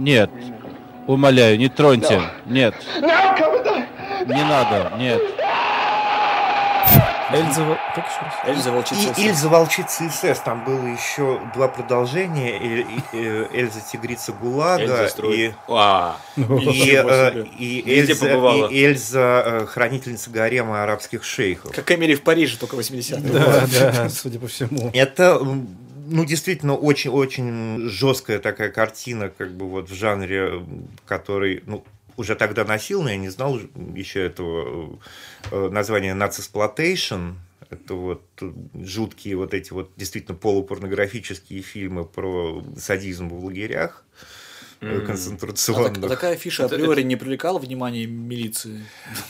Нет. 0.00 0.30
Умоляю, 1.06 1.56
не 1.58 1.68
троньте. 1.68 2.20
Нет. 2.44 2.74
Не 4.26 4.44
надо. 4.44 4.92
Нет. 4.98 5.20
Эльза... 7.32 7.78
Как 7.94 8.04
еще 8.06 8.20
раз? 8.20 8.34
Эльза 8.46 8.72
волчица. 8.72 9.20
И 9.20 9.26
Ильза 9.26 9.48
волчица 9.48 10.10
СС, 10.10 10.40
там 10.40 10.64
было 10.64 10.86
еще 10.86 11.40
два 11.54 11.68
продолжения. 11.68 12.58
И- 12.58 12.86
э, 13.12 13.46
Эльза 13.52 13.80
тигрица 13.80 14.32
ГУЛАГа 14.32 14.82
Эльза 14.82 15.26
и. 15.26 15.52
А, 15.68 16.16
и, 16.36 16.40
Ничего 16.40 17.10
э, 17.10 17.44
и 17.58 18.00
Эльза, 18.00 18.68
и 18.68 18.84
Эльза 18.84 19.42
э, 19.44 19.66
хранительница 19.66 20.30
гарема 20.30 20.82
арабских 20.82 21.24
шейхов. 21.24 21.74
Как 21.74 21.90
Эмили 21.90 22.14
в 22.14 22.22
Париже, 22.22 22.58
только 22.58 22.76
80-е. 22.76 23.20
Да, 23.32 23.66
да, 23.72 24.08
судя 24.08 24.38
по 24.38 24.48
всему. 24.48 24.90
Это, 24.92 25.38
ну, 25.40 26.24
действительно, 26.24 26.76
очень-очень 26.76 27.88
жесткая 27.88 28.40
такая 28.40 28.70
картина, 28.70 29.30
как 29.30 29.52
бы 29.52 29.68
вот 29.68 29.88
в 29.88 29.94
жанре, 29.94 30.62
который, 31.06 31.62
ну, 31.66 31.82
уже 32.16 32.34
тогда 32.36 32.64
носил, 32.64 33.02
но 33.02 33.10
я 33.10 33.16
не 33.16 33.28
знал 33.28 33.58
еще 33.94 34.24
этого 34.26 34.98
э, 35.50 35.68
названия 35.70 36.14
«Нацисплотейшн». 36.14 37.32
Это 37.70 37.94
вот 37.94 38.22
э, 38.42 38.52
жуткие 38.84 39.36
вот 39.36 39.54
эти 39.54 39.72
вот 39.72 39.90
действительно 39.96 40.36
полупорнографические 40.36 41.62
фильмы 41.62 42.04
про 42.04 42.62
садизм 42.76 43.28
в 43.28 43.44
лагерях 43.44 44.04
э, 44.80 44.86
М. 44.86 44.92
А, 44.92 44.98
так- 44.98 45.06
концентрационных. 45.06 46.04
а 46.04 46.08
такая 46.08 46.36
фиша 46.36 46.64
Это- 46.64 46.74
априори 46.76 47.02
не 47.02 47.16
привлекала 47.16 47.58
внимание 47.58 48.06
милиции. 48.06 48.84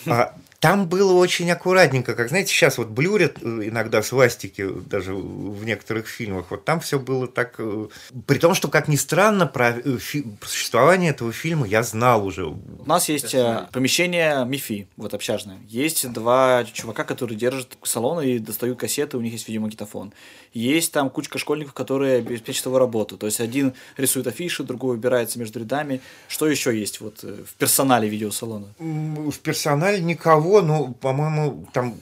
А, 0.06 0.34
там 0.62 0.87
было 0.87 1.12
очень 1.14 1.50
аккуратненько, 1.50 2.14
как 2.14 2.28
знаете, 2.28 2.52
сейчас 2.52 2.78
вот 2.78 2.87
блюрят 2.87 3.38
э, 3.42 3.62
иногда 3.64 4.00
свастики 4.00 4.64
даже 4.87 5.12
в 5.12 5.64
некоторых 5.64 6.07
фильмах. 6.07 6.47
Вот 6.50 6.64
там 6.64 6.78
все 6.78 7.00
было 7.00 7.26
так. 7.26 7.57
э, 7.59 7.88
При 8.28 8.38
том, 8.38 8.54
что, 8.54 8.69
как 8.69 8.87
ни 8.87 8.95
странно, 8.95 9.49
про 9.49 9.71
э, 9.71 9.97
фи- 9.99 10.25
существование 10.40 11.11
этого 11.11 11.33
фильма 11.33 11.66
я 11.66 11.83
знал 11.83 12.25
уже. 12.25 12.47
У 12.47 12.61
нас 12.87 13.09
есть 13.09 13.35
помещение 13.73 14.45
МИФИ, 14.45 14.87
вот 14.97 15.14
общажное. 15.14 15.59
Есть 15.66 16.09
два 16.12 16.64
чувака, 16.73 17.02
которые 17.02 17.37
держат 17.37 17.76
салон 17.83 18.23
и 18.23 18.38
достают 18.38 18.78
кассеты, 18.78 19.16
у 19.16 19.21
них 19.21 19.33
есть 19.33 19.49
видеомагнитофон. 19.49 20.12
Есть 20.52 20.92
там 20.92 21.11
кучка 21.11 21.38
школьников, 21.38 21.73
которые 21.75 22.19
обеспечат 22.19 22.66
его 22.66 22.78
работу. 22.78 23.16
То 23.16 23.26
есть 23.26 23.40
один 23.40 23.73
рисует 23.97 24.28
афиши, 24.28 24.62
другой 24.62 24.95
убирается 24.95 25.40
между 25.40 25.59
рядами. 25.59 26.00
Что 26.28 26.47
еще 26.47 26.78
есть 26.78 27.00
вот 27.00 27.23
в 27.25 27.54
персонале 27.59 28.09
видеосалона? 28.09 28.66
В 28.78 29.38
персонале 29.40 30.00
никого, 30.00 30.51
но, 30.61 30.92
по-моему, 30.92 31.66
там 31.73 31.94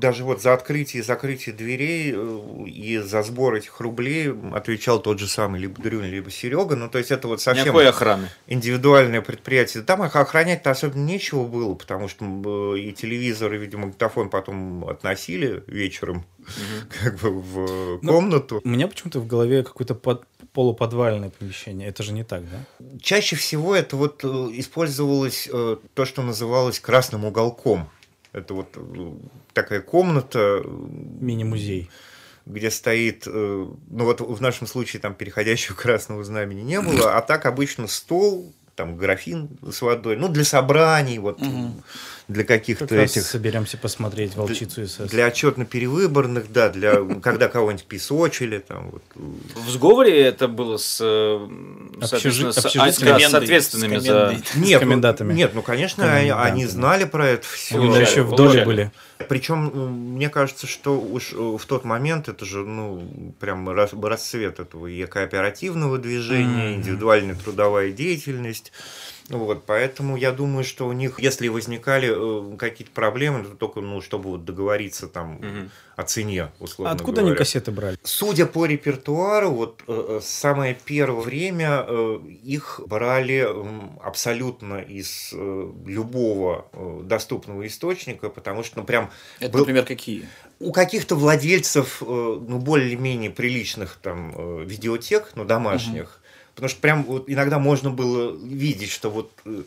даже 0.00 0.24
вот 0.24 0.42
за 0.42 0.52
открытие 0.54 1.02
и 1.02 1.04
закрытие 1.04 1.54
дверей 1.54 2.12
э, 2.14 2.64
и 2.66 2.98
за 2.98 3.22
сбор 3.22 3.54
этих 3.54 3.80
рублей 3.80 4.32
отвечал 4.52 5.00
тот 5.00 5.18
же 5.18 5.26
самый 5.28 5.60
либо 5.60 5.80
Дрюня, 5.80 6.08
либо 6.08 6.30
Серега. 6.30 6.76
Ну, 6.76 6.88
то 6.88 6.98
есть 6.98 7.10
это 7.10 7.28
вот 7.28 7.40
совсем... 7.40 7.64
никакой 7.64 7.88
охраны. 7.88 8.28
индивидуальное 8.46 9.22
предприятие. 9.22 9.82
Там 9.82 10.04
их 10.04 10.14
охранять-то 10.16 10.70
особенно 10.70 11.04
нечего 11.04 11.44
было, 11.44 11.74
потому 11.74 12.08
что 12.08 12.24
м, 12.24 12.76
и 12.76 12.92
телевизор, 12.92 13.52
и 13.54 13.58
видеомагнитофон 13.58 14.30
потом 14.30 14.88
относили 14.88 15.62
вечером 15.66 16.24
как 17.02 17.18
бы 17.18 17.30
в 17.40 17.98
Ну, 18.02 18.12
комнату. 18.12 18.60
У 18.64 18.68
меня 18.68 18.88
почему-то 18.88 19.20
в 19.20 19.26
голове 19.26 19.62
какое-то 19.62 19.94
под- 19.94 20.24
полуподвальное 20.52 21.30
помещение. 21.30 21.88
Это 21.88 22.02
же 22.02 22.12
не 22.12 22.24
так, 22.24 22.42
да? 22.50 22.86
Чаще 23.00 23.36
всего 23.36 23.74
это 23.74 23.96
вот 23.96 24.24
э, 24.24 24.28
использовалось 24.54 25.48
э, 25.52 25.76
то, 25.94 26.04
что 26.04 26.22
называлось 26.22 26.80
красным 26.80 27.24
уголком. 27.24 27.88
Это 28.34 28.52
вот 28.52 28.76
э, 28.76 29.12
такая 29.52 29.80
комната, 29.80 30.62
Мини-музей. 30.64 31.88
где 32.46 32.70
стоит, 32.70 33.26
э, 33.26 33.30
ну 33.30 34.04
вот 34.04 34.20
в 34.20 34.40
нашем 34.42 34.66
случае 34.66 35.00
там 35.00 35.14
переходящего 35.14 35.74
красного 35.76 36.24
знамени 36.24 36.60
не 36.60 36.80
было, 36.80 37.16
а 37.16 37.22
так 37.22 37.46
обычно 37.46 37.86
стол, 37.86 38.52
там 38.74 38.96
графин 38.96 39.48
с 39.70 39.80
водой, 39.80 40.16
ну 40.16 40.28
для 40.28 40.44
собраний, 40.44 41.20
вот 41.20 41.40
для 42.26 42.44
каких-то 42.44 42.94
этих 42.94 43.22
соберемся 43.22 43.76
посмотреть 43.76 44.34
«Волчицу 44.34 44.86
СС». 44.86 45.10
Для 45.10 45.26
отчетно-перевыборных, 45.26 46.50
да, 46.50 46.70
для 46.70 47.04
когда 47.22 47.48
кого-нибудь 47.48 47.84
песочили, 47.84 48.58
там 48.58 48.90
вот. 48.90 49.02
В 49.14 49.70
сговоре 49.70 50.22
это 50.22 50.48
было 50.48 50.78
с, 50.78 50.98
э, 51.02 51.48
соответственно, 52.02 52.50
а, 52.50 53.20
с 53.20 53.34
ответственными 53.34 53.98
с 53.98 54.02
за... 54.04 54.36
Нет. 54.54 54.82
Ну, 54.84 55.32
нет, 55.32 55.52
ну 55.54 55.62
конечно, 55.62 56.14
они, 56.14 56.66
знали 56.66 57.04
про 57.04 57.28
это 57.28 57.46
все. 57.46 57.76
Они 57.76 58.00
еще 58.00 58.22
в 58.22 58.30
получали. 58.30 58.52
доле 58.52 58.64
были. 58.64 58.92
Причем 59.28 60.14
мне 60.14 60.28
кажется, 60.28 60.66
что 60.66 60.98
уж 61.00 61.32
э, 61.32 61.36
в 61.36 61.64
тот 61.66 61.84
момент 61.84 62.28
это 62.28 62.44
же, 62.44 62.64
ну, 62.64 63.34
прям 63.38 63.68
рас- 63.70 63.92
расцвет 63.92 64.60
этого 64.60 64.86
и 64.86 65.04
кооперативного 65.06 65.98
движения, 65.98 66.70
Мгм. 66.70 66.74
индивидуальная 66.76 67.34
трудовая 67.34 67.90
деятельность. 67.92 68.72
Вот, 69.30 69.64
поэтому 69.64 70.16
я 70.18 70.32
думаю, 70.32 70.64
что 70.64 70.86
у 70.86 70.92
них, 70.92 71.18
если 71.18 71.48
возникали 71.48 72.10
э, 72.12 72.56
какие-то 72.58 72.92
проблемы, 72.92 73.42
то 73.44 73.54
только, 73.56 73.80
ну, 73.80 74.02
чтобы 74.02 74.28
вот 74.32 74.44
договориться 74.44 75.08
там 75.08 75.36
Мгм. 75.36 75.70
о 75.96 76.02
цене, 76.02 76.52
условно 76.60 76.92
А 76.92 76.94
откуда 76.94 77.20
они 77.22 77.30
говоря. 77.30 77.38
кассеты 77.38 77.70
брали? 77.70 77.96
Судя 78.02 78.44
по 78.44 78.66
репертуару, 78.66 79.50
вот 79.50 79.82
э, 79.88 80.18
э, 80.18 80.20
самое 80.22 80.76
первое 80.84 81.22
время 81.22 81.86
э, 81.88 82.18
их 82.42 82.82
брали 82.86 83.38
м, 83.48 83.98
абсолютно 84.02 84.80
из 84.82 85.30
э, 85.32 85.72
любого 85.86 86.66
э, 86.74 87.00
доступного 87.04 87.66
источника, 87.66 88.28
потому 88.28 88.62
что, 88.62 88.80
ну, 88.80 88.84
прям 88.84 89.10
Это, 89.40 89.52
был- 89.52 89.60
например, 89.60 89.86
какие? 89.86 90.28
у 90.60 90.70
каких-то 90.70 91.16
владельцев, 91.16 92.02
э, 92.02 92.04
ну, 92.06 92.58
более-менее 92.58 93.30
приличных 93.30 93.96
там 94.02 94.34
э, 94.36 94.64
видеотек, 94.66 95.32
ну, 95.34 95.46
домашних, 95.46 96.20
потому 96.54 96.68
что 96.68 96.80
прям 96.80 97.04
вот 97.04 97.24
иногда 97.28 97.58
можно 97.58 97.90
было 97.90 98.34
видеть, 98.36 98.90
что 98.90 99.10
вот 99.10 99.30
э, 99.44 99.62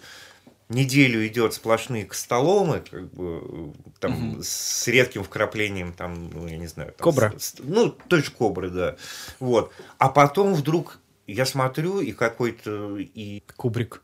неделю 0.69 1.26
идет 1.28 1.54
сплошные 1.54 2.06
костоломы, 2.06 2.84
как 2.89 3.12
бы, 3.13 3.41
э, 3.43 3.71
там, 4.00 4.39
с 4.43 4.88
редким 4.88 5.23
вкраплением, 5.23 5.93
там, 5.93 6.30
ну, 6.30 6.47
я 6.47 6.58
не 6.58 6.67
знаю. 6.67 6.91
там, 6.97 7.04
Кобра. 7.04 7.34
с- 7.38 7.56
ну, 7.60 7.89
той 7.89 8.21
же 8.23 8.32
кобры, 8.32 8.69
да. 8.69 8.95
Вот. 9.39 9.71
А 9.97 10.10
потом 10.10 10.54
вдруг 10.54 11.00
я 11.33 11.45
смотрю, 11.45 11.99
и 11.99 12.13
какой-то 12.13 12.97
и 12.97 13.43
Кубрик. 13.55 14.01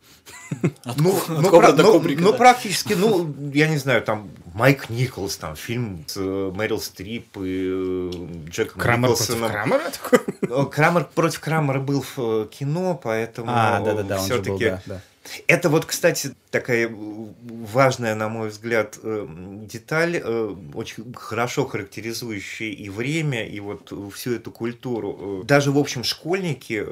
ну, 0.97 1.17
от 1.27 1.29
ну, 1.29 1.49
Кобры 1.49 1.67
пра- 1.67 1.71
до 1.71 1.83
ну, 1.83 1.91
Кубрика, 1.93 2.21
ну, 2.21 2.31
да. 2.31 2.37
практически, 2.37 2.93
ну, 2.93 3.33
я 3.53 3.67
не 3.69 3.77
знаю, 3.77 4.01
там 4.01 4.29
Майк 4.53 4.89
Николс, 4.89 5.37
там 5.37 5.55
фильм 5.55 6.03
с 6.07 6.17
э, 6.17 6.51
Мэрил 6.53 6.79
Стрип 6.79 7.37
и 7.37 7.69
э, 7.71 8.11
Джеком 8.49 8.81
Крамер 8.81 9.09
против 9.09 9.29
Николсоном. 9.29 9.51
Крамера? 9.51 9.91
такой? 9.91 10.19
Э, 10.41 10.65
Крамер 10.69 11.05
против 11.05 11.39
Крамера 11.39 11.79
был 11.79 12.05
в 12.15 12.47
кино, 12.47 12.99
поэтому 13.01 13.47
А, 13.49 13.79
он 13.81 13.97
же 13.97 14.03
был, 14.03 14.17
все-таки 14.17 14.65
да, 14.65 14.81
да. 14.85 15.01
Это 15.47 15.69
вот, 15.69 15.85
кстати, 15.85 16.35
такая 16.51 16.93
важная, 16.93 18.15
на 18.15 18.27
мой 18.29 18.49
взгляд, 18.49 18.99
э, 19.01 19.25
деталь, 19.29 20.17
э, 20.17 20.55
очень 20.73 21.13
хорошо 21.13 21.65
характеризующая 21.65 22.71
и 22.71 22.89
время, 22.89 23.47
и 23.47 23.59
вот 23.59 23.93
всю 24.13 24.33
эту 24.33 24.51
культуру. 24.51 25.41
Э, 25.43 25.45
Даже, 25.45 25.71
в 25.71 25.77
общем, 25.77 26.03
школьники, 26.03 26.85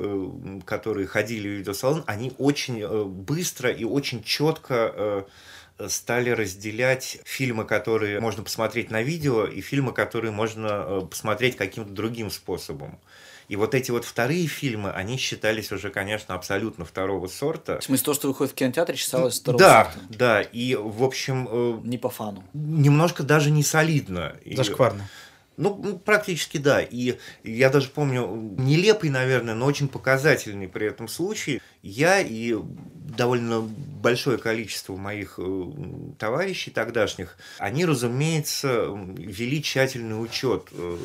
которые 0.65 1.07
ходили 1.07 1.47
в 1.47 1.51
видеосалон, 1.59 2.03
они 2.07 2.33
очень 2.37 3.05
быстро 3.07 3.69
и 3.69 3.83
очень 3.83 4.23
четко 4.23 5.25
стали 5.87 6.29
разделять 6.29 7.19
фильмы, 7.25 7.65
которые 7.65 8.19
можно 8.19 8.43
посмотреть 8.43 8.91
на 8.91 9.01
видео, 9.01 9.45
и 9.45 9.61
фильмы, 9.61 9.93
которые 9.93 10.31
можно 10.31 11.01
посмотреть 11.09 11.57
каким-то 11.57 11.91
другим 11.91 12.29
способом. 12.29 12.99
И 13.51 13.57
вот 13.57 13.75
эти 13.75 13.91
вот 13.91 14.05
вторые 14.05 14.47
фильмы, 14.47 14.91
они 14.91 15.17
считались 15.17 15.73
уже, 15.73 15.89
конечно, 15.89 16.35
абсолютно 16.35 16.85
второго 16.85 17.27
сорта. 17.27 17.81
В 17.81 17.83
смысле, 17.83 18.05
то, 18.05 18.13
что 18.13 18.27
выходит 18.29 18.53
в 18.53 18.55
кинотеатре, 18.55 18.95
считалось 18.95 19.41
второго 19.41 19.59
Да, 19.61 19.83
сорта. 19.91 19.99
да, 20.17 20.41
и, 20.41 20.75
в 20.75 21.03
общем, 21.03 21.49
э, 21.51 21.81
Не 21.83 21.97
по 21.97 22.09
фану. 22.09 22.45
немножко 22.53 23.23
даже 23.23 23.51
не 23.51 23.61
солидно. 23.63 24.37
И- 24.45 24.55
Зашкварно. 24.55 24.99
ну, 24.99 25.05
ну, 25.61 25.99
практически 25.99 26.57
да. 26.57 26.81
И 26.81 27.17
я 27.43 27.69
даже 27.69 27.89
помню, 27.89 28.27
нелепый, 28.57 29.09
наверное, 29.09 29.53
но 29.53 29.65
очень 29.65 29.87
показательный 29.87 30.67
при 30.67 30.87
этом 30.87 31.07
случай. 31.07 31.61
Я 31.83 32.19
и 32.19 32.55
довольно 33.17 33.61
большое 33.61 34.37
количество 34.37 34.95
моих 34.95 35.35
э, 35.37 35.71
товарищей 36.17 36.71
тогдашних, 36.71 37.37
они, 37.57 37.85
разумеется, 37.85 38.87
вели 39.17 39.61
тщательный 39.61 40.21
учет 40.21 40.69
э, 40.71 40.97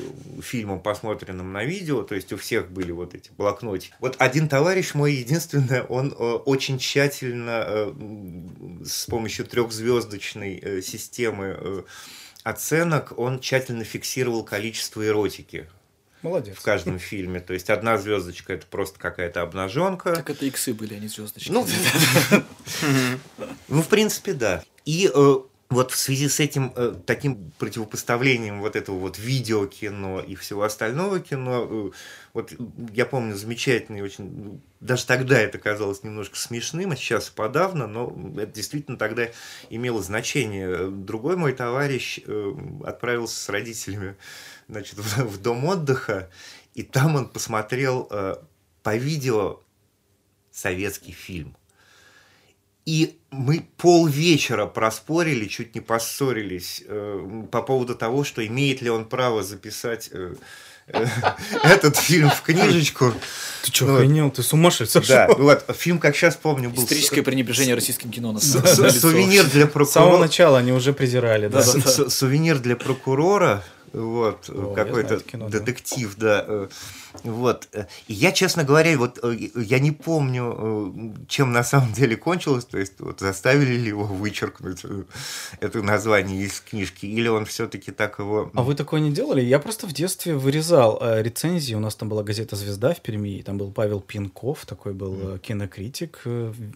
фильмам, 0.42 0.80
посмотренным 0.80 1.52
на 1.52 1.64
видео, 1.64 2.02
то 2.02 2.14
есть 2.14 2.32
у 2.32 2.36
всех 2.36 2.70
были 2.70 2.92
вот 2.92 3.14
эти 3.14 3.30
блокнотики. 3.36 3.94
Вот 4.00 4.16
один 4.18 4.48
товарищ 4.48 4.94
мой, 4.94 5.14
единственное, 5.14 5.82
он 5.82 6.12
э, 6.12 6.14
очень 6.14 6.78
тщательно 6.78 7.94
с 8.84 9.06
помощью 9.06 9.46
трехзвездочной 9.46 10.82
системы 10.82 11.84
оценок, 12.46 13.18
он 13.18 13.40
тщательно 13.40 13.82
фиксировал 13.82 14.44
количество 14.44 15.04
эротики 15.04 15.68
Молодец. 16.22 16.56
в 16.56 16.62
каждом 16.62 17.00
фильме. 17.00 17.40
То 17.40 17.52
есть 17.54 17.70
одна 17.70 17.98
звездочка 17.98 18.52
это 18.52 18.66
просто 18.66 19.00
какая-то 19.00 19.42
обнаженка. 19.42 20.14
Так 20.14 20.30
это 20.30 20.46
иксы 20.46 20.72
были, 20.72 20.94
а 20.94 20.98
не 20.98 21.08
звездочки. 21.08 21.50
Ну, 21.50 21.66
ну, 23.68 23.82
в 23.82 23.88
принципе, 23.88 24.32
да. 24.32 24.62
И 24.84 25.10
э, 25.12 25.36
вот 25.68 25.90
в 25.90 25.96
связи 25.96 26.28
с 26.28 26.38
этим 26.38 26.72
э, 26.76 26.94
таким 27.06 27.50
противопоставлением 27.58 28.60
вот 28.60 28.76
этого 28.76 28.98
вот 28.98 29.18
видеокино 29.18 30.20
и 30.20 30.36
всего 30.36 30.62
остального 30.62 31.18
кино, 31.18 31.66
э, 31.68 31.90
вот 32.34 32.52
я 32.92 33.04
помню 33.04 33.34
замечательный 33.34 34.00
очень, 34.00 34.30
ну, 34.30 34.60
даже 34.80 35.06
тогда 35.06 35.40
это 35.40 35.58
казалось 35.58 36.04
немножко 36.04 36.36
смешным, 36.36 36.92
а 36.92 36.96
сейчас 36.96 37.30
подавно, 37.30 37.88
но 37.88 38.16
это 38.36 38.52
действительно 38.52 38.96
тогда 38.96 39.28
имело 39.68 40.02
значение. 40.02 40.88
Другой 40.88 41.36
мой 41.36 41.52
товарищ 41.52 42.20
э, 42.24 42.54
отправился 42.84 43.40
с 43.40 43.48
родителями 43.48 44.16
значит, 44.68 44.98
в, 44.98 45.38
дом 45.42 45.64
отдыха, 45.64 46.30
и 46.74 46.82
там 46.82 47.16
он 47.16 47.28
посмотрел 47.28 48.08
по 48.82 48.96
видео 48.96 49.62
советский 50.52 51.12
фильм. 51.12 51.56
И 52.86 53.16
мы 53.32 53.66
полвечера 53.78 54.66
проспорили, 54.66 55.46
чуть 55.46 55.74
не 55.74 55.80
поссорились 55.80 56.82
э, 56.86 57.42
по 57.50 57.60
поводу 57.62 57.94
того, 57.96 58.22
что 58.24 58.46
имеет 58.46 58.80
ли 58.80 58.88
он 58.90 59.04
право 59.06 59.42
записать 59.42 60.08
э, 60.12 60.34
э, 60.86 61.04
этот 61.64 61.96
фильм 61.96 62.30
в 62.30 62.42
книжечку. 62.42 63.12
Ты 63.64 63.72
что, 63.72 63.86
Ну, 63.86 63.96
охренел? 63.96 64.30
Ты 64.30 64.44
с 64.44 64.52
ума 64.52 64.70
сошел? 64.70 65.02
Да, 65.08 65.26
вот 65.36 65.64
фильм, 65.76 65.98
как 65.98 66.14
сейчас 66.14 66.36
помню, 66.36 66.70
был 66.70 66.84
Историческое 66.84 67.22
пренебрежение 67.22 67.74
российским 67.74 68.10
кино 68.12 68.30
на 68.30 68.38
с- 68.38 68.44
с- 68.62 69.00
сувенир 69.00 69.44
для 69.50 69.66
С 69.66 69.72
самого 69.72 70.10
прокурора. 70.10 70.18
начала 70.18 70.58
они 70.58 70.70
уже 70.72 70.92
презирали, 70.92 71.48
да. 71.48 71.62
С- 71.62 71.80
с- 71.82 72.08
Сувенир 72.10 72.60
для 72.60 72.76
прокурора. 72.76 73.64
Вот, 73.96 74.50
какой-то 74.74 75.20
да. 75.32 75.48
детектив, 75.48 76.14
да. 76.16 76.44
э, 76.46 76.68
Вот. 77.22 77.68
э, 77.72 77.86
я, 78.08 78.32
честно 78.32 78.64
говоря, 78.64 78.96
вот 78.98 79.18
э, 79.22 79.36
я 79.54 79.78
не 79.78 79.92
помню, 79.92 80.54
э, 80.58 81.26
чем 81.28 81.52
на 81.52 81.64
самом 81.64 81.92
деле 81.92 82.16
кончилось, 82.16 82.64
то 82.64 82.78
есть 82.78 83.00
вот 83.00 83.20
заставили 83.20 83.76
ли 83.76 83.88
его 83.88 84.04
вычеркнуть 84.04 84.84
это 85.60 85.82
название 85.82 86.42
из 86.44 86.60
книжки, 86.60 87.06
или 87.06 87.28
он 87.28 87.46
все-таки 87.46 87.90
так 87.90 88.18
его... 88.18 88.50
А 88.54 88.62
вы 88.62 88.74
такое 88.74 89.00
не 89.00 89.12
делали? 89.12 89.40
Я 89.40 89.58
просто 89.58 89.86
в 89.86 89.92
детстве 89.92 90.34
вырезал 90.34 91.00
рецензии. 91.02 91.74
У 91.74 91.80
нас 91.80 91.94
там 91.94 92.08
была 92.08 92.22
газета 92.22 92.56
«Звезда» 92.56 92.94
в 92.94 93.00
Перми. 93.00 93.38
и 93.38 93.42
Там 93.42 93.58
был 93.58 93.70
Павел 93.72 94.00
Пинков, 94.00 94.66
такой 94.66 94.92
был 94.92 95.34
э, 95.34 95.38
кинокритик 95.38 96.22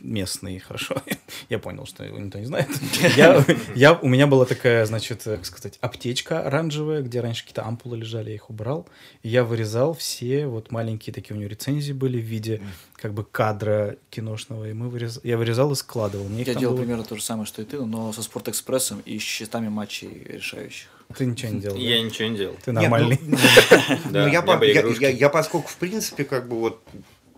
местный, 0.01 0.59
хорошо. 0.67 1.03
Я 1.49 1.59
понял, 1.59 1.87
что 1.87 2.05
его 2.05 2.19
никто 2.19 2.39
не 2.39 2.47
знает. 2.47 2.69
Я, 3.17 3.45
я, 3.75 3.95
у 3.95 4.09
меня 4.09 4.27
была 4.27 4.45
такая, 4.45 4.87
значит, 4.87 5.23
как 5.25 5.45
сказать, 5.45 5.79
аптечка 5.81 6.43
оранжевая, 6.43 7.03
где 7.11 7.21
раньше 7.21 7.43
какие-то 7.43 7.65
ампулы 7.65 7.99
лежали, 7.99 8.31
я 8.31 8.37
их 8.37 8.49
убрал. 8.49 8.89
И 9.23 9.29
я 9.29 9.45
вырезал 9.45 9.93
все 9.95 10.47
вот 10.47 10.71
маленькие 10.71 11.13
такие 11.13 11.37
у 11.37 11.39
него 11.39 11.51
рецензии 11.51 11.93
были 11.93 12.19
в 12.19 12.25
виде 12.25 12.63
как 12.95 13.13
бы 13.13 13.25
кадра 13.25 13.97
киношного. 14.09 14.71
И 14.71 14.73
мы 14.73 14.89
вырез... 14.89 15.21
я 15.23 15.37
вырезал 15.37 15.73
и 15.73 15.75
складывал. 15.75 16.29
Мне 16.29 16.45
Я 16.45 16.55
делал 16.55 16.75
было- 16.75 16.83
примерно 16.83 17.05
то 17.05 17.17
же 17.17 17.23
самое, 17.23 17.47
что 17.47 17.61
и 17.61 17.65
ты, 17.65 17.85
но 17.85 18.13
со 18.13 18.23
Спортэкспрессом 18.23 19.01
и 19.05 19.19
счетами 19.19 19.69
матчей 19.69 20.25
решающих. 20.25 20.89
Ты 21.17 21.27
ничего 21.27 21.53
не 21.53 21.61
делал. 21.61 21.77
да? 21.77 21.83
Я 21.83 22.01
ничего 22.03 22.29
не 22.29 22.37
делал. 22.37 22.57
Ты 22.65 22.73
нормальный. 22.73 23.21
Да, 24.11 24.29
я 24.29 25.29
поскольку, 25.29 25.69
в 25.69 25.77
принципе, 25.77 26.25
как 26.25 26.49
бы 26.49 26.59
вот 26.59 26.83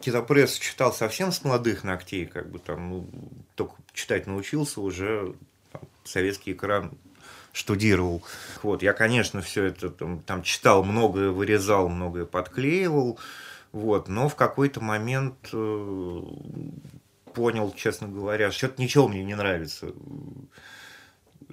кинопресс 0.03 0.59
читал 0.59 0.93
совсем 0.93 1.33
с 1.33 1.43
молодых 1.45 1.85
ногтей, 1.85 2.27
как 2.27 2.51
бы 2.51 2.59
там, 2.59 2.91
ну, 2.91 3.07
только 3.55 3.75
читать 3.95 4.27
научился 4.27 4.81
уже, 4.81 5.35
там, 5.73 5.83
советский 6.05 6.53
экран 6.53 6.93
штудировал. 7.53 8.23
Вот, 8.63 8.83
я, 8.83 8.93
конечно, 8.93 9.43
все 9.43 9.65
это 9.65 9.91
там, 9.91 10.21
там 10.21 10.43
читал, 10.43 10.83
многое 10.85 11.31
вырезал, 11.31 11.89
многое 11.89 12.25
подклеивал, 12.25 13.19
вот, 13.73 14.09
но 14.09 14.29
в 14.29 14.37
какой-то 14.37 14.81
момент 14.81 15.37
э, 15.53 16.23
понял, 17.35 17.75
честно 17.77 18.09
говоря, 18.09 18.51
что-то 18.51 18.81
ничего 18.81 19.09
мне 19.09 19.23
не 19.23 19.35
нравится 19.35 19.93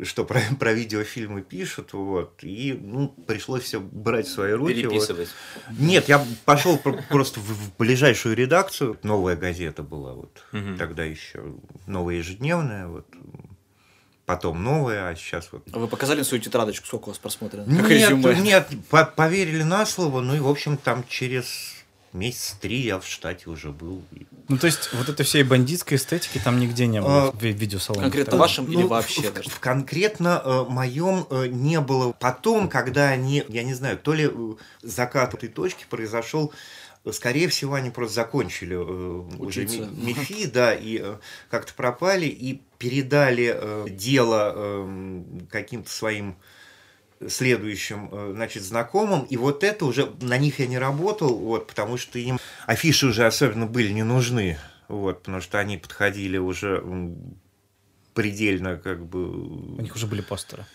что 0.03 0.25
про, 0.25 0.41
про 0.59 0.73
видеофильмы 0.73 1.41
пишут, 1.41 1.93
вот, 1.93 2.43
и, 2.43 2.73
ну, 2.73 3.09
пришлось 3.09 3.63
все 3.63 3.79
брать 3.79 4.27
в 4.27 4.31
свои 4.31 4.53
руки. 4.53 4.73
вот. 4.73 4.91
Переписывать. 4.91 5.29
Нет, 5.77 6.07
я 6.07 6.25
пошел 6.45 6.77
про- 6.77 7.01
просто 7.09 7.39
в, 7.39 7.77
ближайшую 7.77 8.35
редакцию. 8.35 8.97
Новая 9.03 9.35
газета 9.35 9.83
была 9.83 10.13
вот 10.13 10.45
тогда 10.77 11.03
еще 11.03 11.55
новая 11.87 12.15
ежедневная, 12.15 12.87
вот 12.87 13.07
потом 14.29 14.63
новая, 14.63 15.09
а 15.09 15.15
сейчас 15.15 15.49
вот. 15.51 15.63
А 15.73 15.79
вы 15.79 15.87
показали 15.87 16.21
свою 16.21 16.43
тетрадочку, 16.43 16.85
сколько 16.85 17.05
у 17.05 17.07
вас 17.07 17.17
просмотрено? 17.17 17.63
Нет, 17.65 18.07
нет, 18.43 18.67
по- 18.87 19.03
поверили 19.03 19.63
на 19.63 19.87
слово, 19.87 20.21
ну 20.21 20.35
и 20.35 20.39
в 20.39 20.47
общем 20.47 20.77
там 20.77 21.03
через 21.09 21.73
месяц 22.13 22.55
три 22.59 22.81
я 22.81 22.99
в 22.99 23.05
штате 23.07 23.49
уже 23.49 23.69
был. 23.71 24.01
Ну, 24.47 24.57
то 24.57 24.67
есть, 24.67 24.89
вот 24.93 25.09
этой 25.09 25.23
всей 25.25 25.43
бандитской 25.43 25.97
эстетики 25.97 26.39
там 26.43 26.59
нигде 26.59 26.87
не 26.87 27.01
было 27.01 27.27
А, 27.27 27.31
в 27.31 27.41
ви- 27.41 27.51
видеосалоне. 27.53 28.03
конкретно 28.03 28.31
тогда. 28.31 28.41
вашем 28.43 28.65
или 28.65 28.81
Ну, 28.81 28.87
вообще 28.87 29.29
в, 29.29 29.33
даже? 29.33 29.49
в 29.49 29.59
конкретно 29.59 30.41
э, 30.43 30.63
моем 30.67 31.27
э, 31.29 31.47
не 31.47 31.79
было. 31.79 32.11
Потом, 32.13 32.67
когда 32.69 33.09
они, 33.09 33.43
я 33.47 33.63
не 33.63 33.73
знаю, 33.73 33.97
то 33.97 34.13
ли 34.13 34.29
э, 34.31 34.53
закат 34.81 35.33
этой 35.35 35.49
точки 35.49 35.85
произошел, 35.89 36.51
скорее 37.11 37.47
всего, 37.47 37.75
они 37.75 37.89
просто 37.91 38.15
закончили 38.15 38.75
э, 38.75 38.79
уже 39.37 39.61
Учиться. 39.61 39.87
МИФИ, 39.91 40.47
да, 40.47 40.73
и 40.73 40.99
э, 41.01 41.17
как-то 41.49 41.73
пропали, 41.73 42.25
и 42.25 42.61
передали 42.77 43.53
э, 43.55 43.85
дело 43.89 44.53
э, 44.55 45.21
каким-то 45.51 45.89
своим 45.91 46.35
следующим, 47.27 48.09
э, 48.11 48.31
значит, 48.35 48.63
знакомым, 48.63 49.23
и 49.23 49.37
вот 49.37 49.63
это 49.63 49.85
уже, 49.85 50.11
на 50.21 50.37
них 50.37 50.59
я 50.59 50.67
не 50.67 50.77
работал, 50.77 51.35
вот, 51.35 51.67
потому 51.67 51.97
что 51.97 52.17
им 52.19 52.39
афиши 52.65 53.07
уже 53.07 53.25
особенно 53.25 53.65
были 53.65 53.91
не 53.91 54.03
нужны, 54.03 54.57
вот, 54.87 55.19
потому 55.19 55.41
что 55.41 55.59
они 55.59 55.77
подходили 55.77 56.37
уже 56.37 56.83
предельно, 58.13 58.77
как 58.77 59.05
бы... 59.05 59.77
У 59.77 59.81
них 59.81 59.95
уже 59.95 60.07
были 60.07 60.21
постеры. 60.21 60.65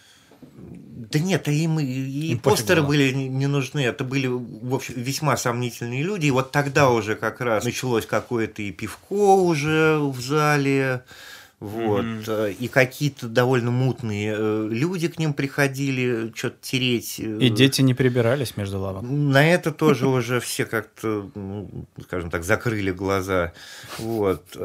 Да 0.56 1.18
нет, 1.18 1.48
а 1.48 1.50
им 1.50 1.80
и, 1.80 1.84
Им 1.84 2.38
постеры 2.38 2.82
было. 2.82 2.88
были 2.88 3.12
не 3.12 3.46
нужны, 3.46 3.80
это 3.80 4.04
были, 4.04 4.26
в 4.26 4.74
общем, 4.74 4.94
весьма 4.96 5.36
сомнительные 5.36 6.02
люди, 6.02 6.26
и 6.26 6.30
вот 6.30 6.52
тогда 6.52 6.90
уже 6.90 7.14
как 7.14 7.40
раз 7.40 7.64
началось 7.64 8.06
какое-то 8.06 8.62
и 8.62 8.70
пивко 8.70 9.34
уже 9.36 9.98
в 9.98 10.20
зале, 10.20 11.04
вот, 11.64 12.28
э, 12.28 12.52
и 12.52 12.68
какие-то 12.68 13.28
довольно 13.28 13.70
мутные 13.70 14.34
э, 14.36 14.68
люди 14.70 15.08
к 15.08 15.18
ним 15.18 15.34
приходили, 15.34 16.32
что-то 16.34 16.56
тереть. 16.60 17.16
э, 17.18 17.38
И 17.40 17.48
дети 17.48 17.80
не 17.82 17.94
прибирались 17.94 18.56
между 18.56 18.78
лавок. 18.80 19.02
на 19.02 19.46
это 19.48 19.72
тоже 19.72 20.06
уже 20.06 20.40
все 20.40 20.66
как-то, 20.66 21.30
ну, 21.34 21.86
скажем 22.02 22.30
так, 22.30 22.44
закрыли 22.44 22.90
глаза. 22.90 23.52
Вот. 23.98 24.56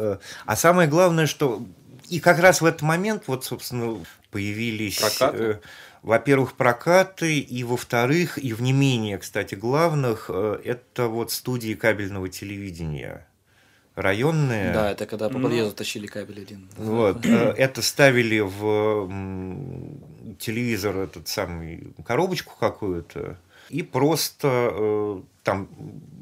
А 0.46 0.56
самое 0.56 0.88
главное, 0.90 1.26
что 1.26 1.62
и 2.10 2.20
как 2.20 2.40
раз 2.40 2.62
в 2.62 2.66
этот 2.66 2.82
момент, 2.82 3.24
вот, 3.28 3.46
собственно, 3.46 3.98
появились, 4.32 5.00
Прокаты? 5.00 5.44
э, 5.44 5.60
во-первых, 6.02 6.54
прокаты, 6.54 7.40
и 7.40 7.64
во-вторых, 7.64 8.38
и 8.38 8.54
в 8.54 8.62
не 8.62 8.74
менее, 8.74 9.18
кстати, 9.18 9.56
главных, 9.56 10.26
э, 10.30 10.60
это 10.64 11.08
вот 11.08 11.32
студии 11.32 11.74
кабельного 11.74 12.30
телевидения 12.30 13.28
районные. 14.02 14.72
Да, 14.74 14.92
это 14.92 15.06
когда 15.06 15.30
по 15.30 15.38
Ну. 15.38 15.44
подъезду 15.48 15.74
тащили 15.76 16.08
кабель 16.08 16.42
один. 16.42 16.68
Вот, 16.78 17.26
э, 17.26 17.54
это 17.58 17.82
ставили 17.82 18.40
в 18.40 19.10
телевизор 20.40 20.98
этот 20.98 21.28
самый 21.28 21.94
коробочку 22.06 22.54
какую-то 22.60 23.38
и 23.70 23.84
просто 23.84 24.48
э, 24.74 25.22
там, 25.44 25.68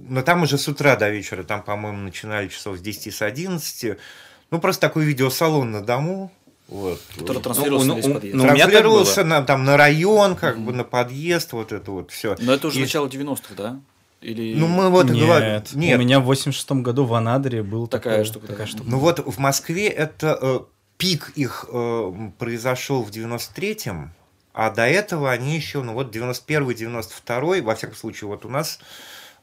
но 0.09 0.21
там 0.21 0.43
уже 0.43 0.57
с 0.57 0.67
утра 0.67 0.95
до 0.95 1.09
вечера, 1.09 1.43
там, 1.43 1.61
по-моему, 1.63 1.99
начинали 1.99 2.47
часов 2.49 2.77
с 2.77 2.81
10 2.81 3.13
с 3.13 3.21
11, 3.21 3.97
ну 4.51 4.59
просто 4.59 4.81
такой 4.81 5.05
видеосалон 5.05 5.71
на 5.71 5.81
дому, 5.81 6.31
вот. 6.67 6.99
Который 7.17 7.41
транслировался 7.41 7.87
Ну, 7.87 7.93
на 7.93 7.97
весь 7.97 8.07
ну, 8.07 8.13
подъезд. 8.15 8.35
ну, 8.35 8.43
Транслировался 8.43 9.23
на, 9.23 9.41
там, 9.43 9.63
на 9.63 9.77
район, 9.77 10.35
как 10.35 10.59
бы 10.59 10.73
на 10.73 10.83
подъезд, 10.83 11.53
вот 11.53 11.71
это 11.71 11.91
вот 11.91 12.11
все. 12.11 12.35
Но 12.39 12.51
это 12.53 12.67
уже 12.67 12.79
И- 12.79 12.81
начало 12.81 13.07
90-х, 13.07 13.53
да? 13.55 13.79
Или... 14.21 14.55
Ну, 14.55 14.67
мы 14.67 14.89
вот 14.89 15.09
нет, 15.09 15.25
говорим- 15.27 15.63
у 15.73 15.97
меня 15.99 16.19
в 16.19 16.23
86 16.25 16.71
году 16.71 17.05
в 17.05 17.13
Анадыре 17.13 17.61
был 17.63 17.87
Такая 17.87 18.15
такой- 18.15 18.25
штука, 18.25 18.47
Такая 18.47 18.65
да. 18.65 18.71
штука. 18.71 18.89
Ну 18.89 18.97
вот 18.99 19.19
в 19.19 19.37
Москве 19.37 19.87
это 19.87 20.37
э, 20.41 20.59
пик 20.97 21.31
их 21.35 21.65
э, 21.71 22.11
произошел 22.39 23.03
в 23.03 23.11
93-м, 23.11 24.11
а 24.53 24.71
до 24.71 24.87
этого 24.87 25.29
они 25.31 25.55
еще, 25.55 25.83
ну 25.83 25.93
вот 25.93 26.15
91-92, 26.15 27.61
во 27.61 27.75
всяком 27.75 27.95
случае, 27.95 28.27
вот 28.27 28.43
у 28.45 28.49
нас 28.49 28.79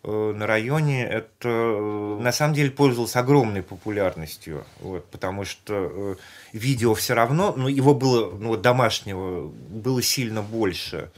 э, 0.03 0.33
на 0.37 0.47
районе, 0.47 1.05
это 1.07 1.49
э, 1.49 2.19
на 2.21 2.33
самом 2.33 2.55
деле 2.55 2.71
пользовалось 2.71 3.15
огромной 3.17 3.63
популярностью, 3.63 4.65
вот, 4.81 5.07
потому 5.07 5.45
что 5.45 5.75
э, 5.75 6.17
видео 6.53 6.95
все 6.95 7.15
равно, 7.15 7.55
ну, 7.57 7.69
его 7.69 7.95
было, 7.95 8.31
ну, 8.37 8.49
вот 8.49 8.63
домашнего 8.63 9.47
было 9.49 10.03
сильно 10.03 10.43
больше, 10.43 11.11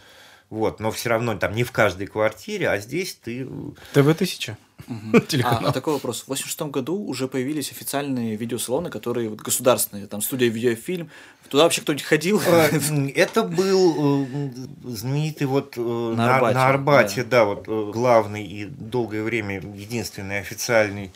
вот, 0.49 0.81
но 0.81 0.91
все 0.91 1.09
равно 1.09 1.37
там 1.37 1.55
не 1.55 1.65
в 1.65 1.73
каждой 1.73 2.07
квартире, 2.07 2.69
а 2.69 2.79
здесь 2.79 3.15
ты... 3.15 3.47
ТВ-1000. 3.93 4.57
А, 5.13 5.21
Телеканал. 5.21 5.67
а 5.67 5.73
такой 5.73 5.95
вопрос. 5.95 6.23
В 6.23 6.29
86 6.29 6.61
году 6.71 7.03
уже 7.03 7.29
появились 7.29 7.73
официальные 7.73 8.37
видеосалоны, 8.37 8.91
которые 8.91 9.29
вот 9.31 9.41
государственные, 9.41 10.07
там 10.07 10.21
студия 10.21 10.49
видеофильм. 10.49 11.11
Туда 11.49 11.65
вообще 11.65 11.81
кто-нибудь 11.81 12.05
ходил? 12.05 12.41
Э, 12.47 12.69
Это 13.15 13.43
был 13.43 14.27
э, 14.27 14.51
знаменитый 14.85 15.47
вот 15.47 15.77
э, 15.77 15.81
на 15.81 16.37
Арбате, 16.37 16.55
на 16.55 16.69
Арбате, 16.69 17.25
да, 17.25 17.45
вот 17.45 17.67
главный 17.67 18.45
и 18.45 18.67
долгое 18.67 19.23
время 19.23 19.61
единственный 19.61 20.41
официальный 20.41 21.11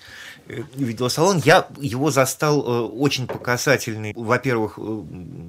видеосалон. 0.74 1.38
Я 1.44 1.68
его 1.78 2.10
застал 2.10 2.60
э, 2.60 2.80
очень 2.88 3.26
показательный, 3.26 4.12
во-первых, 4.16 4.78
э, 4.78 5.02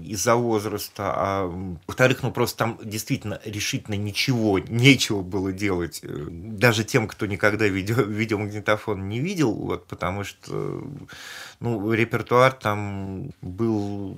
из-за 0.05 0.35
возраста, 0.35 1.13
а 1.15 1.77
во-вторых, 1.87 2.23
ну 2.23 2.31
просто 2.31 2.57
там 2.57 2.79
действительно 2.83 3.39
решительно 3.45 3.95
ничего, 3.95 4.59
нечего 4.59 5.21
было 5.21 5.51
делать. 5.51 5.99
э, 6.03 6.27
Даже 6.29 6.83
тем, 6.83 7.07
кто 7.07 7.25
никогда 7.25 7.67
видео, 7.67 7.95
видеомагнитофон 8.01 9.09
не 9.09 9.19
видел, 9.19 9.53
вот, 9.53 9.87
потому 9.87 10.23
что 10.23 10.83
ну, 11.59 11.91
репертуар 11.93 12.53
там 12.53 13.31
был 13.41 14.17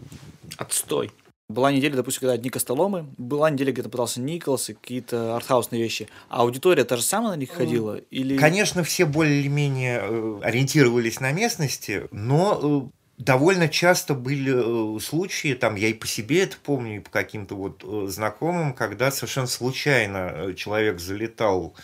Отстой. 0.57 1.11
Была 1.49 1.71
неделя, 1.71 1.95
допустим, 1.95 2.21
когда 2.21 2.33
одни 2.33 2.49
костоломы, 2.49 3.05
была 3.17 3.49
неделя, 3.49 3.73
где 3.73 3.83
пытался 3.83 4.21
Николас 4.21 4.69
и 4.69 4.73
какие-то 4.73 5.35
артхаусные 5.35 5.81
вещи. 5.81 6.07
А 6.29 6.41
аудитория 6.41 6.85
та 6.85 6.95
же 6.95 7.03
самая 7.03 7.31
на 7.31 7.39
них 7.39 7.51
ходила? 7.51 7.97
Или... 8.11 8.37
Конечно, 8.37 8.83
все 8.83 9.05
более-менее 9.05 9.99
э, 10.01 10.39
ориентировались 10.41 11.19
на 11.19 11.33
местности, 11.33 12.07
но 12.11 12.89
э, 12.89 13.21
довольно 13.21 13.67
часто 13.67 14.13
были 14.13 14.95
э, 14.97 14.99
случаи, 15.01 15.53
там 15.53 15.75
я 15.75 15.89
и 15.89 15.93
по 15.93 16.07
себе 16.07 16.43
это 16.43 16.55
помню, 16.63 16.97
и 16.97 16.99
по 16.99 17.09
каким-то 17.09 17.55
вот 17.55 17.83
знакомым, 18.09 18.73
когда 18.73 19.11
совершенно 19.11 19.47
случайно 19.47 20.53
человек 20.55 21.01
залетал 21.01 21.75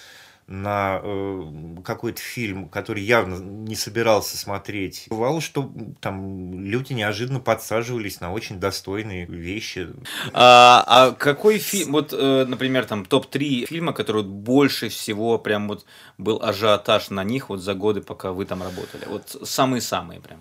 на 0.50 1.00
э, 1.04 1.44
какой-то 1.84 2.20
фильм, 2.20 2.68
который 2.70 3.04
явно 3.04 3.36
не 3.36 3.76
собирался 3.76 4.36
смотреть. 4.36 5.06
Бывало, 5.10 5.42
что 5.42 5.72
там 6.02 6.64
люди 6.64 6.94
неожиданно 6.94 7.40
подсаживались 7.40 8.20
на 8.20 8.34
очень 8.34 8.60
достойные 8.60 9.26
вещи. 9.28 9.90
А, 10.34 10.84
а 10.88 11.12
какой 11.12 11.60
фильм, 11.60 11.92
вот, 11.92 12.14
э, 12.14 12.46
например, 12.46 12.86
там 12.86 13.06
топ-3 13.06 13.68
фильма, 13.68 13.94
которые 13.94 14.24
вот 14.24 14.32
больше 14.32 14.90
всего 14.90 15.38
прям 15.38 15.68
вот 15.68 15.86
был 16.18 16.42
ажиотаж 16.42 17.12
на 17.12 17.24
них 17.24 17.50
вот 17.50 17.62
за 17.62 17.76
годы, 17.76 18.02
пока 18.02 18.32
вы 18.32 18.46
там 18.46 18.64
работали? 18.64 19.06
Вот 19.08 19.38
самые-самые 19.44 20.20
прям. 20.20 20.40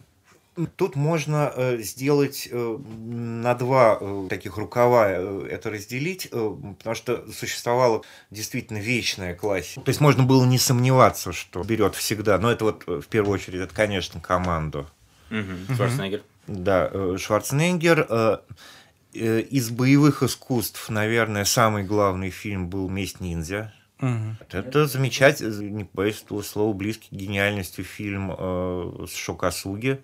Тут 0.76 0.96
можно 0.96 1.52
э, 1.54 1.78
сделать 1.78 2.48
э, 2.50 2.78
на 2.80 3.54
два 3.54 3.98
э, 4.00 4.26
таких 4.28 4.56
рукава 4.56 5.08
это 5.08 5.70
разделить, 5.70 6.30
потому 6.30 6.94
что 6.94 7.30
существовала 7.30 8.02
действительно 8.30 8.78
вечная 8.78 9.34
классика. 9.34 9.80
То 9.82 9.90
есть 9.90 10.00
можно 10.00 10.24
было 10.24 10.44
не 10.44 10.58
сомневаться, 10.58 11.32
что 11.32 11.62
берет 11.62 11.94
всегда. 11.94 12.38
Но 12.38 12.50
это 12.50 12.64
вот 12.64 12.84
в 12.86 13.06
первую 13.06 13.34
очередь, 13.34 13.60
это, 13.60 13.74
конечно, 13.74 14.20
команду. 14.20 14.88
Шварценеггер. 15.30 16.22
Да, 16.46 17.18
Шварценеггер. 17.18 18.40
Из 19.12 19.70
боевых 19.70 20.22
искусств, 20.22 20.88
наверное, 20.90 21.44
самый 21.44 21.84
главный 21.84 22.30
фильм 22.30 22.68
был 22.68 22.88
«Месть 22.88 23.20
ниндзя». 23.20 23.72
Мгм. 24.00 24.38
Это 24.50 24.86
замечательный, 24.86 25.70
не 25.70 25.84
боюсь 25.92 26.22
этого 26.22 26.42
слова, 26.42 26.72
близкий 26.72 27.08
к 27.08 27.12
гениальности 27.12 27.82
фильм 27.82 28.32
э, 28.36 29.06
с 29.08 29.14
Шокасуги. 29.14 30.00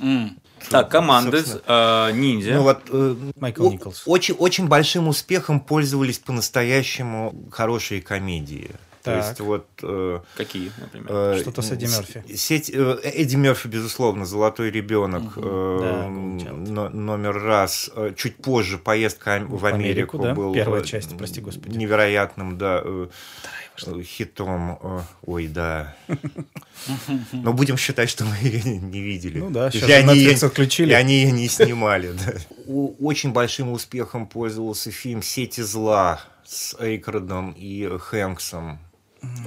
М. 0.00 0.38
Так, 0.70 0.90
команды, 0.90 1.38
Собственно. 1.44 2.08
э, 2.08 2.12
ниндзя. 2.12 2.54
Ну 2.54 2.62
вот 2.62 2.78
э, 2.88 3.16
Майкл 3.38 3.70
Николс. 3.70 4.02
Очень, 4.06 4.34
очень 4.34 4.66
большим 4.66 5.08
успехом 5.08 5.60
пользовались 5.60 6.18
по-настоящему 6.18 7.34
хорошие 7.50 8.00
комедии. 8.00 8.70
То 9.02 9.10
Так. 9.10 9.26
есть 9.26 9.40
вот 9.40 9.66
э, 9.82 10.20
Какие, 10.38 10.72
например? 10.80 11.06
э, 11.10 11.38
Что-то 11.42 11.60
с 11.60 11.70
Эдди 11.70 11.84
Мерфи. 11.84 12.24
Сеть 12.34 12.70
э, 12.72 12.98
Эдди 13.02 13.36
Мерфи, 13.36 13.66
безусловно, 13.68 14.24
золотой 14.24 14.70
ребенок. 14.70 15.34
э, 15.36 15.78
Да, 15.82 16.08
но- 16.08 16.88
номер 16.88 17.34
раз. 17.42 17.90
Э, 17.94 18.14
Чуть 18.16 18.36
позже 18.36 18.78
поездка 18.78 19.42
в, 19.46 19.58
В 19.60 19.66
Америку, 19.66 20.16
Америку, 20.16 20.18
да, 20.20 20.34
был 20.34 20.54
первая 20.54 20.82
часть, 20.82 21.14
прости 21.18 21.42
господи. 21.42 21.76
невероятным, 21.76 22.56
да. 22.56 22.80
э, 22.82 23.08
хитом. 24.02 24.78
э, 24.80 25.00
Ой, 25.26 25.46
да. 25.48 25.94
Но 27.32 27.52
будем 27.52 27.76
считать, 27.76 28.10
что 28.10 28.24
мы 28.24 28.36
ее 28.36 28.62
не 28.78 29.00
видели. 29.00 29.38
Ну 29.40 29.50
да, 29.50 29.70
сейчас 29.70 29.88
и 29.88 29.92
они 29.92 30.26
Netflix 30.26 30.44
отключили. 30.46 30.90
И 30.90 30.94
они 30.94 31.14
ее 31.14 31.32
не 31.32 31.48
снимали. 31.48 32.12
да. 32.12 32.34
Очень 32.66 33.32
большим 33.32 33.72
успехом 33.72 34.26
пользовался 34.26 34.90
фильм 34.90 35.22
«Сети 35.22 35.60
зла» 35.62 36.20
с 36.44 36.76
Эйкродом 36.78 37.52
и 37.56 37.88
Хэнксом. 37.98 38.78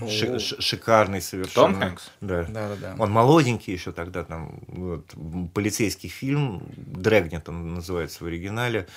Ши- 0.10 0.40
шикарный 0.40 1.22
совершенно. 1.22 1.68
Том 1.74 1.80
Хэнкс? 1.80 2.10
Да. 2.22 2.44
Да-да-да. 2.46 2.96
Он 2.98 3.12
молоденький 3.12 3.74
еще 3.74 3.92
тогда, 3.92 4.24
там, 4.24 4.60
вот, 4.68 5.14
полицейский 5.54 6.10
фильм, 6.10 6.64
Дрэгнет 6.76 7.48
он 7.48 7.76
называется 7.76 8.24
в 8.24 8.28
оригинале, 8.28 8.88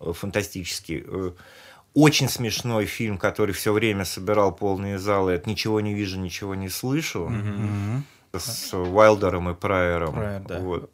э, 0.00 0.12
фантастический. 0.14 1.02
Э, 1.94 1.98
Очень 1.98 2.28
смешной 2.28 2.86
фильм, 2.86 3.18
который 3.18 3.52
все 3.54 3.72
время 3.72 4.04
собирал 4.04 4.54
полные 4.54 4.98
залы. 4.98 5.32
Это 5.32 5.48
«Ничего 5.48 5.80
не 5.80 5.94
вижу, 5.94 6.18
ничего 6.20 6.54
не 6.54 6.68
слышу». 6.68 7.30
С 8.36 8.74
Уайлдером 8.74 9.48
и 9.48 9.54
Прайером. 9.54 10.12
Прайер, 10.12 10.42
да. 10.42 10.58
Вот. 10.60 10.90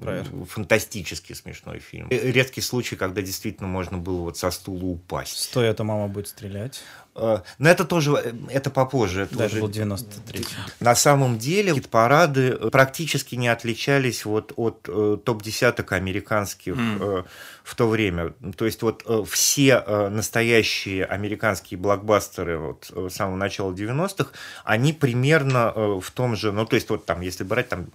Прайер. 0.00 0.26
Фантастически 0.48 1.32
смешной 1.32 1.80
фильм. 1.80 2.06
Э, 2.08 2.30
Редкий 2.30 2.60
случай, 2.60 2.94
когда 2.94 3.20
действительно 3.20 3.68
можно 3.68 3.98
было 3.98 4.20
вот 4.20 4.38
со 4.38 4.52
стула 4.52 4.84
упасть. 4.84 5.36
Стоя, 5.36 5.74
то 5.74 5.82
мама 5.82 6.06
будет 6.06 6.28
стрелять. 6.28 6.80
Э, 7.18 7.40
Но 7.58 7.68
это 7.68 7.84
тоже, 7.84 8.12
э, 8.12 8.32
это 8.50 8.70
попозже. 8.70 9.22
Это 9.22 9.36
Да, 9.36 9.44
это 9.44 9.54
уже 9.54 9.62
был 9.62 9.68
93 9.68 10.46
на 10.80 10.94
самом 10.94 11.38
деле 11.38 11.74
хит-парады 11.74 12.56
э, 12.60 12.70
практически 12.70 13.34
не 13.34 13.48
отличались 13.48 14.24
вот 14.24 14.52
от 14.56 14.88
э, 14.88 15.18
топ-десяток 15.24 15.92
американских 15.92 16.74
э, 16.76 17.24
в 17.64 17.74
то 17.74 17.88
время. 17.88 18.32
То 18.56 18.64
есть 18.64 18.82
вот 18.82 19.02
э, 19.06 19.24
все 19.28 19.82
э, 19.84 20.08
настоящие 20.08 21.04
американские 21.04 21.78
блокбастеры 21.78 22.58
вот, 22.58 22.90
с 22.94 23.14
самого 23.14 23.36
начала 23.36 23.72
90-х, 23.72 24.30
они 24.64 24.92
примерно 24.92 25.72
э, 25.74 26.00
в 26.00 26.10
том 26.10 26.36
же, 26.36 26.52
ну 26.52 26.64
то 26.66 26.76
есть 26.76 26.88
вот 26.90 27.04
там, 27.04 27.20
если 27.20 27.44
брать 27.44 27.68
там 27.68 27.86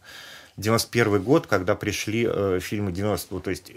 91 0.58 1.24
год, 1.24 1.48
когда 1.48 1.76
пришли 1.76 2.28
э, 2.30 2.60
фильмы 2.62 2.92
90-го, 2.92 3.40
то 3.40 3.50
есть 3.50 3.72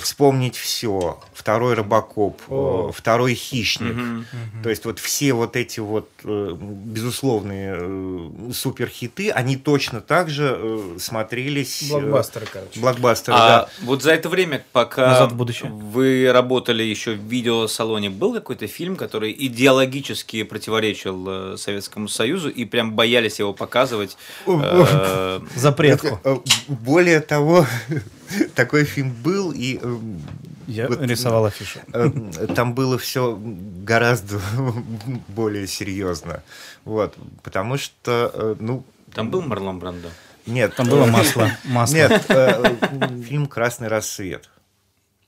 вспомнить 0.00 0.56
все, 0.56 1.18
второй 1.32 1.74
Робокоп, 1.74 2.40
э, 2.48 2.52
О. 2.54 2.92
второй 2.94 3.34
Хищник, 3.34 3.94
Мгм. 3.94 4.26
то 4.62 4.68
есть 4.70 4.84
вот 4.84 4.98
все 4.98 5.32
вот 5.32 5.56
эти 5.56 5.80
вот 5.80 6.08
э, 6.24 6.54
безусловные 6.58 7.76
э, 7.80 8.30
суперхиты, 8.52 9.30
они 9.30 9.56
точно 9.56 10.00
так 10.02 10.28
же 10.28 10.54
э, 10.58 10.96
смотрелись. 10.98 11.82
э, 11.90 11.94
Блокбастеры, 11.98 12.46
короче. 12.52 12.78
Блокбастеры, 12.80 13.36
А 13.38 13.48
да. 13.48 13.68
вот 13.82 14.02
за 14.02 14.12
это 14.12 14.28
время, 14.28 14.62
пока 14.72 15.26
вы 15.28 16.30
работали 16.30 16.82
еще 16.82 17.12
в 17.14 17.24
видеосалоне, 17.24 18.10
был 18.10 18.34
какой-то 18.34 18.66
фильм, 18.66 18.96
который 18.96 19.34
идеологически 19.38 20.42
противоречил 20.42 21.24
э, 21.54 21.56
Советскому 21.56 22.08
Союзу 22.08 22.50
и 22.50 22.64
прям 22.66 22.92
боялись 22.92 23.38
его 23.38 23.54
показывать? 23.54 24.16
э, 24.46 25.40
Запретку. 25.56 26.20
Э, 26.24 26.36
Более 26.68 27.20
того, 27.20 27.66
такой 28.54 28.84
фильм 28.84 29.12
был, 29.22 29.52
и 29.52 29.78
э, 29.82 29.98
Я 30.66 30.88
вот, 30.88 31.00
рисовал 31.02 31.46
афишу. 31.46 31.80
э, 31.92 32.10
там 32.54 32.74
было 32.74 32.98
все 32.98 33.38
гораздо 33.40 34.40
более 35.28 35.66
серьезно. 35.66 36.42
Вот, 36.84 37.16
потому 37.42 37.76
что, 37.76 38.30
э, 38.32 38.56
ну, 38.58 38.84
Там 39.14 39.30
был 39.30 39.42
Марлон 39.42 39.78
Брандо? 39.78 40.08
нет. 40.46 40.74
Там 40.74 40.88
было 40.88 41.06
масло. 41.06 41.50
Масло. 41.64 41.94
Нет, 41.94 42.24
э, 42.28 42.76
фильм 43.28 43.46
«Красный 43.46 43.88
рассвет». 43.88 44.48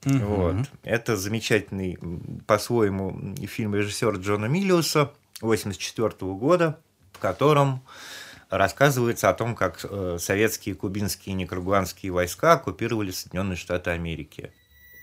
Вот. 0.05 0.55
Это 0.83 1.15
замечательный 1.15 1.97
по-своему 2.45 3.35
фильм 3.47 3.73
режиссера 3.73 4.17
Джона 4.17 4.45
Миллиуса 4.47 5.11
1984 5.41 6.31
года, 6.33 6.77
в 7.13 7.19
котором 7.19 7.81
рассказывается 8.57 9.29
о 9.29 9.33
том, 9.33 9.55
как 9.55 9.79
э, 9.83 10.17
советские, 10.19 10.75
кубинские 10.75 11.33
и 11.33 11.37
никарагуанские 11.37 12.11
войска 12.11 12.53
оккупировали 12.53 13.11
Соединенные 13.11 13.57
Штаты 13.57 13.91
Америки. 13.91 14.51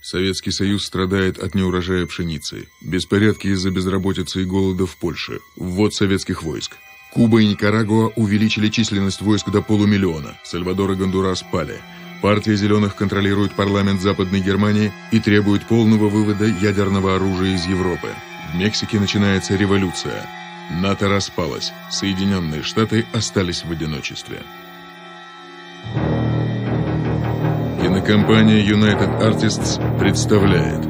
Советский 0.03 0.51
Союз 0.51 0.87
страдает 0.87 1.39
от 1.39 1.55
неурожая 1.55 2.07
пшеницы, 2.07 2.69
беспорядки 2.83 3.49
из-за 3.49 3.71
безработицы 3.71 4.43
и 4.43 4.47
голода 4.47 4.87
в 4.87 4.99
Польше, 4.99 5.41
ввод 5.57 5.95
советских 5.95 6.43
войск. 6.43 6.77
Куба 7.13 7.43
и 7.43 7.47
Никарагуа 7.47 8.13
увеличили 8.17 8.69
численность 8.69 9.21
войск 9.21 9.51
до 9.51 9.61
полумиллиона, 9.63 10.39
Сальвадор 10.45 10.93
и 10.93 10.95
Гондурас 10.95 11.43
пали. 11.43 11.77
Партия 12.23 12.55
«Зеленых» 12.55 12.97
контролирует 12.97 13.53
парламент 13.55 14.01
Западной 14.01 14.41
Германии 14.41 14.93
и 15.11 15.21
требует 15.21 15.67
полного 15.67 16.09
вывода 16.09 16.47
ядерного 16.47 17.17
оружия 17.17 17.55
из 17.55 17.67
Европы. 17.67 18.09
В 18.53 18.57
Мексике 18.57 19.01
начинается 19.01 19.57
революция. 19.57 20.40
НАТО 20.71 21.09
распалось. 21.09 21.73
Соединенные 21.91 22.63
Штаты 22.63 23.05
остались 23.13 23.65
в 23.65 23.71
одиночестве. 23.71 24.39
Кинокомпания 27.83 28.65
United 28.65 29.21
Artists 29.21 29.99
представляет 29.99 30.87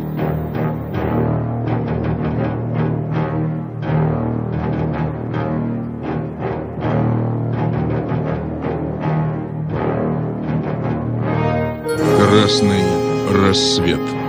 Красный 12.18 12.84
рассвет. 13.32 14.19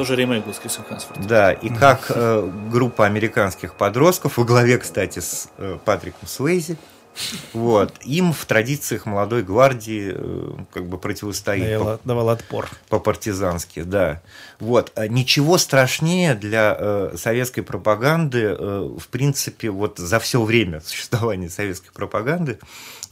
Тоже 0.00 0.16
ремейк 0.16 0.46
был 0.46 0.54
с 0.54 0.58
Крисом 0.58 0.84
Хэнсфордом. 0.88 1.26
Да, 1.26 1.52
и 1.52 1.68
как 1.68 2.06
э, 2.08 2.50
группа 2.72 3.04
американских 3.04 3.74
подростков, 3.74 4.38
во 4.38 4.44
главе, 4.44 4.78
кстати, 4.78 5.18
с 5.18 5.50
э, 5.58 5.76
Патриком 5.84 6.26
Суэйзи, 6.26 6.78
вот, 7.52 7.92
им 8.02 8.32
в 8.32 8.46
традициях 8.46 9.04
молодой 9.04 9.42
гвардии 9.42 10.14
э, 10.14 10.52
как 10.72 10.86
бы 10.86 10.96
противостоит 10.96 11.68
Давал, 11.78 11.98
по- 11.98 12.08
давал 12.08 12.28
отпор. 12.30 12.68
по-партизански, 12.88 13.82
да. 13.82 14.22
Вот. 14.58 14.90
А 14.94 15.06
Ничего 15.06 15.58
страшнее 15.58 16.34
для 16.34 16.74
э, 16.78 17.16
советской 17.18 17.60
пропаганды, 17.60 18.56
э, 18.58 18.96
в 18.98 19.06
принципе, 19.08 19.68
вот 19.68 19.98
за 19.98 20.18
все 20.18 20.42
время 20.42 20.80
существования 20.80 21.50
советской 21.50 21.90
пропаганды, 21.92 22.58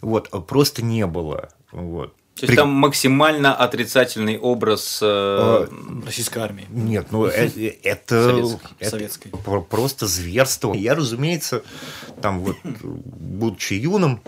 вот, 0.00 0.30
просто 0.46 0.82
не 0.82 1.04
было. 1.04 1.50
Вот. 1.70 2.14
То 2.38 2.44
есть 2.44 2.52
При- 2.52 2.56
там 2.56 2.68
максимально 2.70 3.52
отрицательный 3.52 4.38
образ... 4.38 5.00
э, 5.02 5.66
Российской 6.06 6.38
армии. 6.38 6.66
Нет, 6.70 7.08
ну 7.10 7.26
э- 7.26 7.50
э- 7.56 7.74
это, 7.82 8.44
Советской. 8.80 9.32
просто 9.68 10.06
зверство. 10.06 10.72
Я, 10.72 10.94
разумеется, 10.94 11.64
там 12.22 12.38
вот, 12.38 12.56
э, 12.62 12.68
будучи 12.80 13.74
юным, 13.74 14.20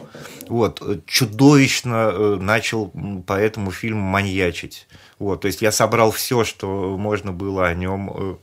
вот, 0.49 0.83
э, 0.83 0.99
чудовищно 1.07 2.11
э, 2.13 2.37
начал 2.41 2.89
по 3.29 3.35
этому 3.35 3.71
фильму 3.71 4.01
маньячить. 4.03 4.89
Вот, 5.21 5.43
то 5.43 5.47
есть 5.47 5.63
я 5.63 5.71
собрал 5.71 6.11
все, 6.11 6.43
что 6.43 6.97
можно 6.99 7.31
было 7.31 7.69
о 7.69 7.75
нем 7.75 8.41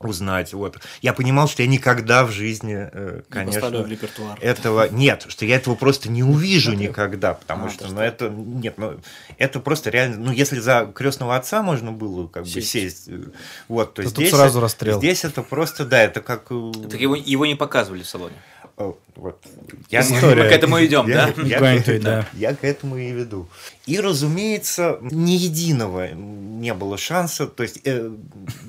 узнать. 0.00 0.52
Вот. 0.54 0.78
Я 1.02 1.12
понимал, 1.12 1.48
что 1.48 1.62
я 1.62 1.68
никогда 1.68 2.24
в 2.24 2.30
жизни, 2.30 2.88
э, 2.92 3.16
Не 3.28 3.32
конечно, 3.32 3.82
в 3.82 3.88
репертуар. 3.88 4.38
этого 4.40 4.88
нет, 4.90 5.26
что 5.28 5.44
я 5.44 5.56
этого 5.56 5.74
просто 5.74 6.10
не 6.10 6.22
увижу 6.22 6.72
никогда, 6.72 7.34
потому 7.34 7.66
А, 7.66 7.68
что, 7.70 7.78
то 7.80 7.84
ну, 7.88 7.90
что? 7.96 8.02
это 8.02 8.28
нет, 8.30 8.74
ну, 8.78 8.98
это 9.38 9.60
просто 9.60 9.90
реально, 9.90 10.16
ну, 10.16 10.32
если 10.32 10.58
за 10.58 10.90
крестного 10.94 11.36
отца 11.36 11.62
можно 11.62 11.92
было 11.92 12.26
как 12.26 12.44
бы 12.44 12.48
Сесть. 12.48 12.70
сесть, 12.70 13.08
э, 13.08 13.20
вот, 13.68 13.94
то 13.94 14.02
То 14.02 14.08
тут 14.08 14.16
здесь 14.18 14.30
сразу 14.30 14.60
расстрел. 14.60 14.98
Здесь 14.98 15.24
это 15.24 15.42
просто, 15.42 15.84
да, 15.84 16.02
это 16.02 16.20
как 16.20 16.46
э, 16.50 16.72
Так 16.90 17.00
его, 17.00 17.14
его 17.14 17.46
не 17.46 17.54
показывали 17.54 18.02
в 18.02 18.08
салоне. 18.08 18.36
Э, 18.80 18.92
вот, 19.16 19.44
я, 19.90 20.00
История. 20.00 20.44
Мы 20.44 20.48
к 20.48 20.52
этому 20.52 20.84
идем, 20.84 21.06
я- 21.06 21.32
да? 21.32 21.42
я- 21.42 21.58
to 21.58 21.84
it, 21.84 22.00
да. 22.00 22.26
я 22.32 22.54
к 22.54 22.64
этому 22.64 22.96
и 22.96 23.10
веду. 23.12 23.48
И, 23.86 24.00
разумеется, 24.00 24.98
ни 25.02 25.32
единого 25.32 26.08
не 26.12 26.74
было 26.74 26.96
шанса. 26.96 27.46
То 27.46 27.62
есть 27.62 27.80
э, 27.84 28.10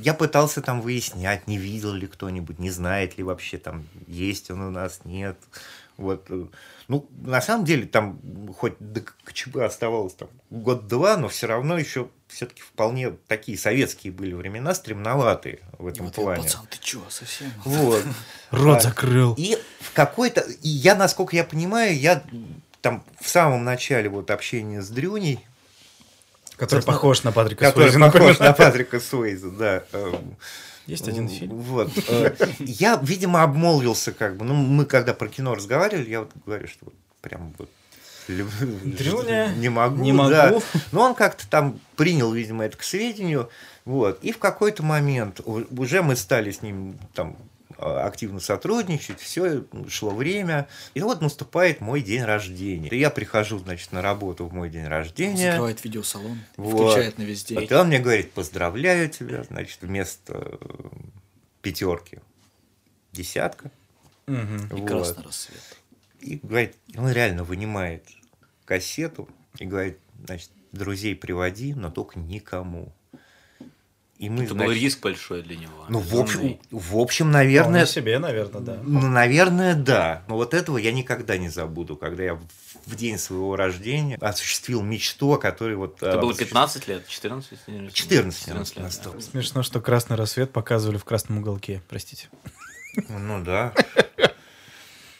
я 0.03 0.13
пытался 0.13 0.61
там 0.61 0.81
выяснять, 0.81 1.47
не 1.47 1.57
видел 1.57 1.93
ли 1.93 2.07
кто-нибудь, 2.07 2.59
не 2.59 2.69
знает 2.69 3.17
ли 3.17 3.23
вообще 3.23 3.57
там 3.57 3.85
есть 4.07 4.51
он 4.51 4.61
у 4.61 4.71
нас, 4.71 5.01
нет. 5.05 5.37
Вот. 5.97 6.27
Ну, 6.91 7.07
на 7.21 7.39
самом 7.39 7.63
деле, 7.63 7.87
там 7.87 8.19
хоть 8.53 8.73
до 8.79 8.99
КЧБ 8.99 9.59
оставалось 9.63 10.13
там 10.13 10.27
год-два, 10.49 11.15
но 11.15 11.29
все 11.29 11.47
равно 11.47 11.77
еще 11.77 12.09
все-таки 12.27 12.61
вполне 12.61 13.11
такие 13.29 13.57
советские 13.57 14.11
были 14.11 14.33
времена, 14.33 14.75
стремноватые 14.75 15.59
в 15.79 15.87
этом 15.87 16.07
Вот, 16.07 16.15
плане. 16.15 16.43
Пацан, 16.43 16.67
ты 16.69 16.77
чё, 16.81 16.99
совсем? 17.07 17.49
Вот. 17.63 18.03
Рот 18.51 18.83
закрыл. 18.83 19.35
И 19.37 19.57
в 19.79 19.93
какой-то... 19.93 20.41
И 20.41 20.67
я, 20.67 20.95
насколько 20.95 21.33
я 21.33 21.45
понимаю, 21.45 21.97
я 21.97 22.25
там 22.81 23.05
в 23.21 23.29
самом 23.29 23.63
начале 23.63 24.09
вот 24.09 24.29
общения 24.29 24.81
с 24.81 24.89
Дрюней, 24.89 25.39
Который 26.57 26.83
похож 26.83 27.23
на 27.23 27.31
Патрика 27.31 27.67
который 27.67 27.89
Суэйзи, 27.89 27.99
похож 27.99 28.21
например. 28.21 28.39
на 28.41 28.53
Патрика 28.53 28.99
Суэйза, 28.99 29.49
да. 29.49 29.83
Есть 30.91 31.07
один 31.07 31.29
фильм. 31.29 31.55
Вот. 31.55 31.89
Я, 32.59 32.99
видимо, 33.01 33.43
обмолвился 33.43 34.11
как 34.11 34.35
бы. 34.35 34.43
Ну, 34.43 34.53
мы 34.53 34.85
когда 34.85 35.13
про 35.13 35.29
кино 35.29 35.55
разговаривали, 35.55 36.09
я 36.09 36.19
вот 36.19 36.31
говорю, 36.45 36.67
что 36.67 36.87
прям 37.21 37.53
вот 37.57 37.69
Дрюня, 38.27 39.53
не 39.57 39.69
могу, 39.69 40.03
не 40.03 40.11
да. 40.11 40.47
могу. 40.47 40.61
Но 40.91 41.03
он 41.03 41.15
как-то 41.15 41.49
там 41.49 41.79
принял, 41.95 42.33
видимо, 42.33 42.65
это 42.65 42.77
к 42.77 42.83
сведению. 42.83 43.49
Вот. 43.85 44.19
И 44.21 44.33
в 44.33 44.37
какой-то 44.37 44.83
момент 44.83 45.39
уже 45.45 46.01
мы 46.01 46.17
стали 46.17 46.51
с 46.51 46.61
ним 46.61 46.97
там 47.13 47.37
активно 47.81 48.39
сотрудничать, 48.39 49.19
все, 49.19 49.63
шло 49.87 50.11
время. 50.11 50.67
И 50.93 51.01
вот 51.01 51.21
наступает 51.21 51.81
мой 51.81 52.01
день 52.01 52.23
рождения. 52.23 52.89
И 52.89 52.97
я 52.97 53.09
прихожу, 53.09 53.59
значит, 53.59 53.91
на 53.91 54.01
работу 54.01 54.45
в 54.45 54.53
мой 54.53 54.69
день 54.69 54.85
рождения. 54.85 55.51
Закрывает 55.51 55.83
видеосалон, 55.83 56.39
Вот. 56.57 56.73
включает 56.73 57.17
на 57.17 57.23
весь 57.23 57.43
день. 57.43 57.59
Вот, 57.59 57.71
и 57.71 57.73
он 57.73 57.87
мне 57.87 57.99
говорит, 57.99 58.31
поздравляю 58.31 59.09
тебя, 59.09 59.43
значит, 59.43 59.79
вместо 59.81 60.33
э, 60.33 60.87
пятерки 61.61 62.19
десятка. 63.11 63.71
И 64.27 64.31
Вот. 64.31 64.87
красный 64.87 65.23
рассвет. 65.23 65.77
И 66.19 66.35
говорит, 66.41 66.75
он 66.95 67.11
реально 67.11 67.43
вынимает 67.43 68.05
кассету 68.65 69.27
и 69.57 69.65
говорит, 69.65 69.97
значит, 70.25 70.51
друзей 70.71 71.15
приводи, 71.15 71.73
но 71.73 71.89
только 71.89 72.19
никому. 72.19 72.93
И 74.21 74.29
мы, 74.29 74.43
Это 74.43 74.53
был 74.53 74.65
значит, 74.65 74.83
риск 74.83 75.01
большой 75.01 75.41
для 75.41 75.55
него. 75.57 75.83
ну, 75.89 75.97
в 75.97 76.15
общем, 76.15 76.59
в 76.69 76.95
общем, 76.97 77.31
наверное, 77.31 77.85
Вполне 77.85 77.87
себе, 77.87 78.19
наверное, 78.19 78.61
да. 78.61 78.77
ну, 78.83 79.07
наверное, 79.07 79.73
да. 79.73 80.23
Но 80.27 80.35
вот 80.35 80.53
этого 80.53 80.77
я 80.77 80.91
никогда 80.91 81.37
не 81.37 81.49
забуду, 81.49 81.97
когда 81.97 82.23
я 82.23 82.39
в- 82.85 82.95
день 82.95 83.17
своего 83.17 83.55
рождения 83.55 84.17
осуществил 84.21 84.83
мечту, 84.83 85.33
о 85.33 85.37
которой 85.39 85.75
вот... 85.75 85.97
Это 86.03 86.19
а, 86.19 86.21
было 86.21 86.33
осуществ- 86.33 86.49
15 86.49 86.87
лет, 86.87 87.07
14 87.07 87.51
если 87.51 87.71
не 87.71 87.77
ошибаюсь? 87.77 87.93
14 87.95 88.39
14 88.45 88.75
лет. 88.75 88.83
настало. 88.85 89.15
да. 89.15 89.21
Смешно, 89.21 89.63
что 89.63 89.81
красный 89.81 90.17
рассвет 90.17 90.51
показывали 90.51 90.97
в 90.99 91.03
красном 91.03 91.39
уголке. 91.39 91.81
Простите. 91.89 92.27
Ну 93.09 93.43
да. 93.43 93.73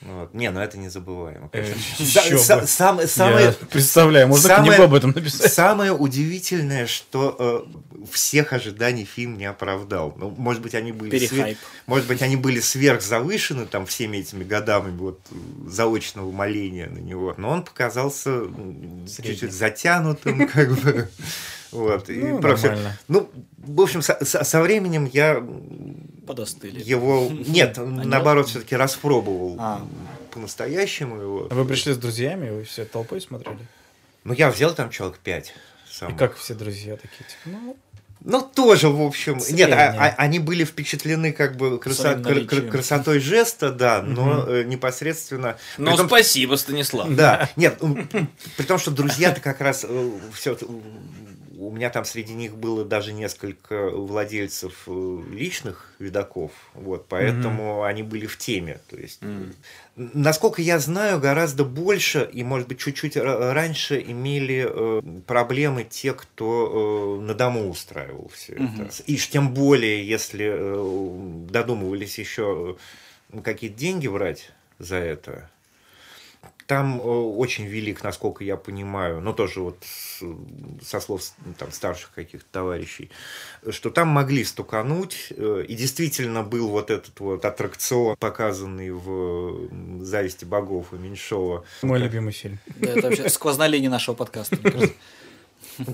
Вот. 0.02 0.34
Не, 0.34 0.50
ну 0.52 0.60
это 0.60 0.78
незабываемо. 0.80 1.50
Э. 1.54 1.74
Самое, 2.68 3.08
Я 3.46 3.54
представляю, 3.70 4.28
можно 4.28 4.48
самое- 4.50 4.68
книгу 4.72 4.84
об 4.84 4.94
этом 4.94 5.12
написать. 5.12 5.54
самое 5.54 5.92
удивительное, 5.94 6.88
что 6.88 7.36
э, 7.70 8.06
всех 8.12 8.54
ожиданий 8.54 9.06
фильм 9.06 9.38
не 9.38 9.46
оправдал. 9.46 10.14
Ну, 10.18 10.30
может 10.38 10.62
быть, 10.62 10.74
они 10.76 10.92
были 10.92 11.12
Перехайп. 11.12 11.58
может 11.86 12.08
быть, 12.08 12.22
они 12.22 12.36
были 12.36 12.60
сверхзавышены 12.60 13.66
там 13.68 13.86
всеми 13.86 14.18
этими 14.18 14.44
годами 14.44 14.96
вот 14.98 15.20
заочного 15.68 16.32
моления 16.32 16.88
на 16.90 16.98
него, 17.00 17.34
но 17.38 17.50
он 17.50 17.64
показался 17.64 18.42
чуть-чуть 19.24 19.54
затянутым, 19.54 20.48
как 20.54 20.72
бы. 20.82 21.10
Вот. 21.72 22.10
И 22.10 22.16
Ну, 22.22 22.42
про 22.42 22.56
всё. 22.58 22.68
нормально. 22.68 22.98
Ну, 23.08 23.30
в 23.58 23.82
общем, 23.82 24.02
со, 24.02 24.18
со- 24.26 24.44
со 24.44 24.62
временем 24.62 25.10
я 25.14 25.42
Подостыли. 26.36 26.82
его... 26.82 27.30
Нет, 27.48 27.78
наоборот, 27.78 28.48
все-таки 28.48 28.76
распробовал 28.78 29.58
А. 29.60 29.86
по-настоящему 30.32 31.20
его. 31.22 31.48
А 31.52 31.54
Вы 31.56 31.66
пришли 31.66 31.94
с 31.94 31.98
друзьями, 31.98 32.50
вы 32.50 32.64
все 32.64 32.86
толпой 32.86 33.20
смотрели? 33.20 33.60
Ну, 34.24 34.34
я 34.34 34.50
взял 34.50 34.74
там 34.74 34.90
человек 34.90 35.18
пять. 35.20 35.54
И 36.08 36.14
как 36.14 36.38
все 36.38 36.54
друзья 36.54 36.96
такие, 36.96 37.26
типа, 37.28 37.58
ну, 37.58 37.78
Ну, 38.24 38.42
тоже, 38.42 38.88
в 38.88 39.02
общем... 39.02 39.40
Среднее. 39.42 39.68
Нет, 39.68 39.78
а- 39.78 39.94
а- 39.98 40.16
они 40.18 40.40
были 40.40 40.64
впечатлены 40.64 41.34
как 41.34 41.58
бы 41.58 41.80
красо- 41.80 42.22
Своим 42.22 42.24
кр- 42.24 42.46
кр- 42.46 42.70
красотой 42.72 43.20
жеста, 43.20 43.72
да, 43.72 44.02
но 44.02 44.46
э, 44.48 44.64
непосредственно... 44.64 45.58
Ну, 45.78 45.90
При 45.92 45.98
том- 45.98 46.08
спасибо, 46.08 46.56
Станислав. 46.56 47.14
Да, 47.14 47.50
нет, 47.58 47.78
м, 47.82 48.08
при 48.58 48.64
том, 48.66 48.78
что 48.80 48.92
друзья-то 48.92 49.42
как 49.42 49.60
раз 49.60 49.86
все... 50.34 50.58
У 51.62 51.70
меня 51.70 51.92
там 51.92 52.06
среди 52.06 52.34
них 52.34 52.56
было 52.58 52.84
даже 52.84 53.14
несколько 53.14 53.92
владельцев 53.92 54.84
э, 54.88 55.22
личных 55.32 55.94
видаков, 56.00 56.52
вот, 56.74 57.06
поэтому 57.08 57.84
они 57.84 58.02
были 58.02 58.26
в 58.26 58.36
теме. 58.40 58.80
То 58.90 58.98
есть, 58.98 59.20
М. 59.22 59.54
насколько 59.96 60.62
я 60.64 60.80
знаю, 60.80 61.20
гораздо 61.20 61.64
больше 61.64 62.28
и, 62.34 62.44
может 62.44 62.68
быть, 62.68 62.80
чуть-чуть 62.80 63.16
ра- 63.16 63.54
раньше 63.54 64.02
имели 64.02 64.66
э, 64.68 65.02
проблемы 65.28 65.84
те, 65.84 66.14
кто 66.14 67.20
э, 67.20 67.26
на 67.26 67.36
дому 67.36 67.70
устраивал 67.70 68.32
все 68.34 68.54
это. 68.54 68.90
И 69.06 69.18
тем 69.18 69.54
более, 69.54 70.04
если 70.08 70.48
э, 70.52 71.48
додумывались 71.52 72.18
еще 72.18 72.76
э, 73.34 73.42
какие-то 73.42 73.78
деньги 73.78 74.08
брать 74.08 74.52
за 74.80 74.96
это. 74.96 75.48
Там 76.72 77.02
э, 77.02 77.04
очень 77.04 77.66
велик, 77.66 78.02
насколько 78.02 78.46
я 78.46 78.56
понимаю, 78.56 79.20
но 79.20 79.34
тоже 79.34 79.60
вот 79.60 79.76
со 80.82 81.02
слов 81.02 81.22
там, 81.58 81.70
старших 81.70 82.12
каких-то 82.14 82.46
товарищей, 82.50 83.12
что 83.72 83.90
там 83.90 84.08
могли 84.08 84.46
стукануть, 84.46 85.34
э, 85.36 85.66
и 85.68 85.76
действительно 85.76 86.44
был 86.44 86.70
вот 86.70 86.90
этот 86.90 87.20
вот 87.20 87.44
аттракцион, 87.44 88.16
показанный 88.18 88.92
в 88.92 89.68
«Зависти 90.02 90.46
богов» 90.46 90.94
у 90.94 90.96
Меньшова. 90.96 91.66
мой 91.82 92.00
любимый 92.00 92.32
фильм. 92.32 92.58
Да, 92.78 92.92
это 92.92 93.10
вообще 93.10 93.28
сквозная 93.28 93.68
линия 93.68 93.90
нашего 93.90 94.16
подкаста. 94.16 94.58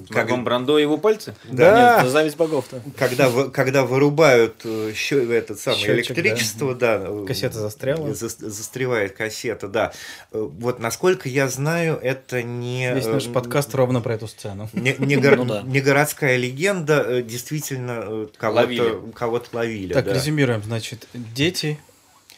Как- 0.09 0.25
Вагон 0.29 0.43
Брандо 0.43 0.77
и 0.77 0.81
его 0.81 0.97
пальцы? 0.97 1.35
Нет, 1.45 1.59
это 1.59 2.09
зависть 2.09 2.37
богов-то. 2.37 2.81
когда, 2.97 3.29
вы- 3.29 3.49
когда 3.51 3.83
вырубают 3.85 4.61
э, 4.63 4.93
щё- 4.95 5.31
этот 5.31 5.59
самый 5.59 5.79
Счётчик, 5.79 6.17
электричество, 6.17 6.73
да. 6.75 6.97
э, 7.05 7.25
Кассета 7.27 7.59
застряла. 7.59 8.07
зас- 8.09 8.37
застревает 8.39 9.13
кассета, 9.15 9.67
да. 9.67 9.91
Э, 10.31 10.47
Вот 10.59 10.79
насколько 10.79 11.29
я 11.29 11.47
знаю, 11.49 11.99
это 12.01 12.41
не... 12.43 12.93
Весь 12.93 13.05
наш 13.05 13.27
э, 13.27 13.31
подкаст 13.31 13.73
ровно 13.75 14.01
про 14.01 14.13
эту 14.15 14.27
сцену. 14.27 14.69
Не, 14.73 14.95
не 14.99 15.15
гор- 15.17 15.37
Ну 15.37 15.45
да. 15.45 15.61
не 15.63 15.81
городская 15.81 16.37
легенда, 16.37 17.03
э, 17.07 17.21
действительно 17.21 17.99
э, 18.05 18.27
кого-то 18.37 18.61
Ловили. 18.61 19.11
кого-то 19.13 19.49
ловили. 19.55 19.93
Так, 19.93 20.05
да. 20.05 20.13
резюмируем, 20.13 20.63
значит, 20.63 21.07
дети, 21.13 21.79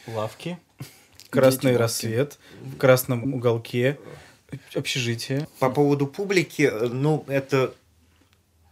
лавки, 0.06 0.58
красный 1.30 1.76
рассвет, 1.76 2.38
в 2.62 2.76
красном 2.76 3.34
уголке, 3.34 3.98
общежитие. 4.74 5.48
По 5.58 5.70
поводу 5.70 6.06
публики, 6.06 6.62
э, 6.62 6.88
ну, 6.88 7.24
это, 7.28 7.74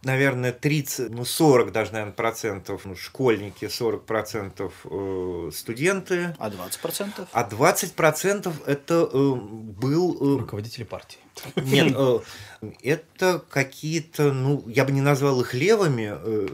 наверное, 0.03 0.51
30, 0.51 1.09
ну, 1.11 1.25
40 1.25 1.71
даже, 1.71 1.91
наверное, 1.93 2.13
процентов 2.13 2.85
ну, 2.85 2.95
школьники, 2.95 3.67
40 3.67 4.05
процентов 4.05 4.73
э, 4.85 5.51
студенты, 5.53 6.35
А 6.39 6.49
20%? 6.49 7.27
а 7.31 7.43
20 7.43 7.93
процентов 7.93 8.55
это 8.67 9.09
э, 9.11 9.33
был... 9.33 10.15
э, 10.19 10.39
Руководители 10.39 10.83
партии. 10.83 11.19
Нет, 11.55 11.93
э, 11.95 12.19
это 12.83 13.43
какие-то, 13.49 14.31
ну, 14.33 14.63
я 14.67 14.85
бы 14.85 14.91
не 14.91 15.01
назвал 15.01 15.39
их 15.41 15.53
левыми, 15.53 16.13
э, 16.13 16.47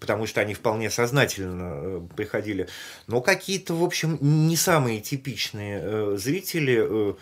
потому 0.00 0.26
что 0.26 0.40
они 0.40 0.54
вполне 0.54 0.90
сознательно 0.90 1.72
э, 1.74 2.00
приходили, 2.16 2.68
но 3.06 3.20
какие-то, 3.20 3.74
в 3.74 3.82
общем, 3.82 4.18
не 4.20 4.56
самые 4.56 5.00
типичные 5.00 5.80
э, 5.82 6.16
зрители, 6.18 6.78
э, 6.80 7.14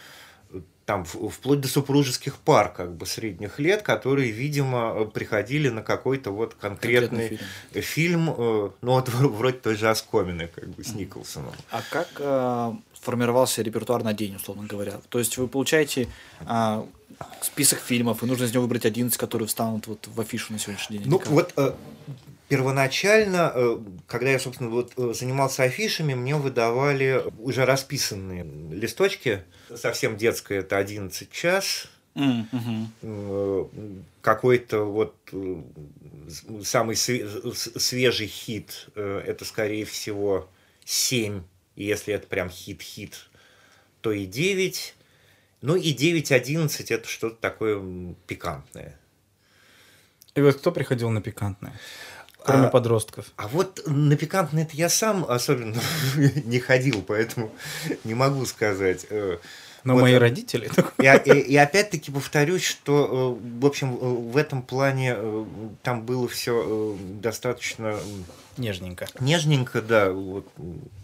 там, 0.93 1.05
вплоть 1.05 1.61
до 1.61 1.69
супружеских 1.69 2.37
пар, 2.37 2.71
как 2.71 2.95
бы, 2.95 3.07
средних 3.07 3.59
лет, 3.59 3.81
которые, 3.81 4.31
видимо, 4.31 4.95
э, 4.95 5.05
приходили 5.07 5.71
на 5.71 5.83
какой-то 5.83 6.33
вот 6.33 6.55
конкретный, 6.55 7.29
Конкретный 7.29 7.81
фильм, 7.81 8.29
э, 8.29 8.71
ну, 8.83 8.93
вот 8.93 9.09
вроде 9.39 9.57
той 9.57 9.77
же 9.77 9.89
Оскомины, 9.89 10.51
как 10.55 10.69
бы, 10.69 10.85
с 10.85 10.93
Николсоном. 10.93 11.55
А 11.71 11.81
как 11.91 12.09
э, 12.19 12.73
формировался 13.01 13.63
репертуар 13.63 14.05
на 14.05 14.13
день, 14.13 14.37
условно 14.37 14.67
говоря? 14.67 15.01
То 15.09 15.19
есть 15.19 15.39
вы 15.39 15.49
получаете 15.49 16.09
а, 16.41 16.87
список 17.41 17.79
фильмов, 17.79 18.23
и 18.23 18.27
нужно 18.27 18.45
из 18.45 18.53
него 18.53 18.65
выбрать 18.65 18.85
11, 18.85 19.17
которые 19.17 19.49
встанут 19.49 19.87
вот 19.87 20.09
в 20.15 20.21
афишу 20.21 20.53
на 20.53 20.59
сегодняшний 20.59 20.99
день? 20.99 21.09
Ну, 21.09 21.21
как? 21.21 21.29
вот 21.29 21.53
э, 21.57 21.73
первоначально, 22.49 23.51
э, 23.55 23.79
когда 24.07 24.31
я, 24.31 24.39
собственно, 24.39 24.69
вот, 24.69 24.93
э, 24.99 25.15
занимался 25.15 25.63
афишами, 25.63 26.13
мне 26.13 26.37
выдавали 26.37 27.25
уже 27.39 27.65
расписанные 27.65 28.45
листочки. 28.71 29.45
Совсем 29.77 30.17
детское, 30.17 30.61
это 30.61 30.79
11 30.79 31.31
час. 31.31 31.89
Э, 32.15 33.65
Какой-то 34.21 34.85
вот 34.85 35.17
э, 35.33 35.63
самый 36.63 36.97
свежий 36.97 38.27
хит, 38.27 38.89
э, 38.95 39.23
это, 39.27 39.45
скорее 39.45 39.85
всего, 39.85 40.49
7. 40.85 41.43
И 41.77 41.85
если 41.85 42.15
это 42.15 42.27
прям 42.27 42.51
хит-хит, 42.51 43.29
то 44.01 44.13
и 44.13 44.27
9. 44.27 44.95
Ну 45.63 45.77
и 45.77 45.95
9-11 45.95 46.87
это 46.89 47.09
что-то 47.09 47.37
такое 47.37 48.15
пикантное. 48.27 48.99
И 50.35 50.41
вот 50.41 50.57
кто 50.57 50.73
приходил 50.73 51.11
на 51.11 51.21
пикантное? 51.21 51.79
Кроме 52.45 52.67
А, 52.67 52.71
подростков. 52.71 53.27
А 53.37 53.49
вот 53.49 53.83
на 53.87 54.17
пикантный 54.17 54.63
это 54.63 54.77
я 54.77 54.89
сам 54.89 55.25
особенно 55.29 55.77
не 56.45 56.59
ходил, 56.59 57.03
поэтому 57.07 57.51
не 58.05 58.15
могу 58.15 58.45
сказать. 58.47 59.07
Э, 59.11 59.39
Но 59.85 59.95
вот, 59.95 60.03
мои 60.03 60.15
э, 60.15 60.19
родители... 60.19 60.71
И, 60.99 61.31
и- 61.31 61.41
и 61.41 61.57
опять-таки 61.57 62.11
повторюсь, 62.13 62.65
что, 62.65 63.39
э, 63.41 63.59
в 63.61 63.67
общем, 63.67 63.97
в 63.97 64.37
этом 64.37 64.63
плане 64.63 65.17
там 65.83 66.03
было 66.03 66.29
все 66.29 66.97
достаточно 67.21 67.99
Нежненько. 68.59 69.07
нежненько, 69.19 69.81
да, 69.81 70.11
вот, 70.13 70.47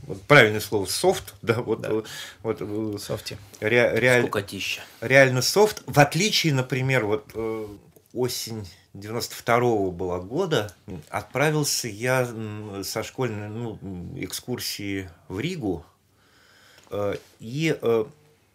вот 0.07 0.21
правильное 0.23 0.61
слово 0.61 0.85
софт, 0.87 1.35
да, 1.43 1.55
вот, 1.63 1.85
э, 1.87 2.03
вот 2.43 2.59
э, 2.61 2.97
Софти. 3.01 3.39
ре- 3.61 3.93
реаль- 3.95 4.23
Скукотища. 4.23 4.83
реально 5.01 5.41
софт. 5.43 5.83
В 5.87 5.99
отличие, 5.99 6.53
например, 6.53 7.07
вот 7.07 7.25
осень 8.13 8.67
92 8.95 9.91
было 9.91 10.19
года, 10.19 10.75
отправился 11.09 11.89
я 11.89 12.27
со 12.83 13.03
школьной 13.03 13.49
ну, 13.49 13.79
экскурсии 14.17 15.11
в 15.29 15.41
Ригу, 15.41 15.85
э, 16.91 17.17
и 17.39 17.79
э, 17.81 18.05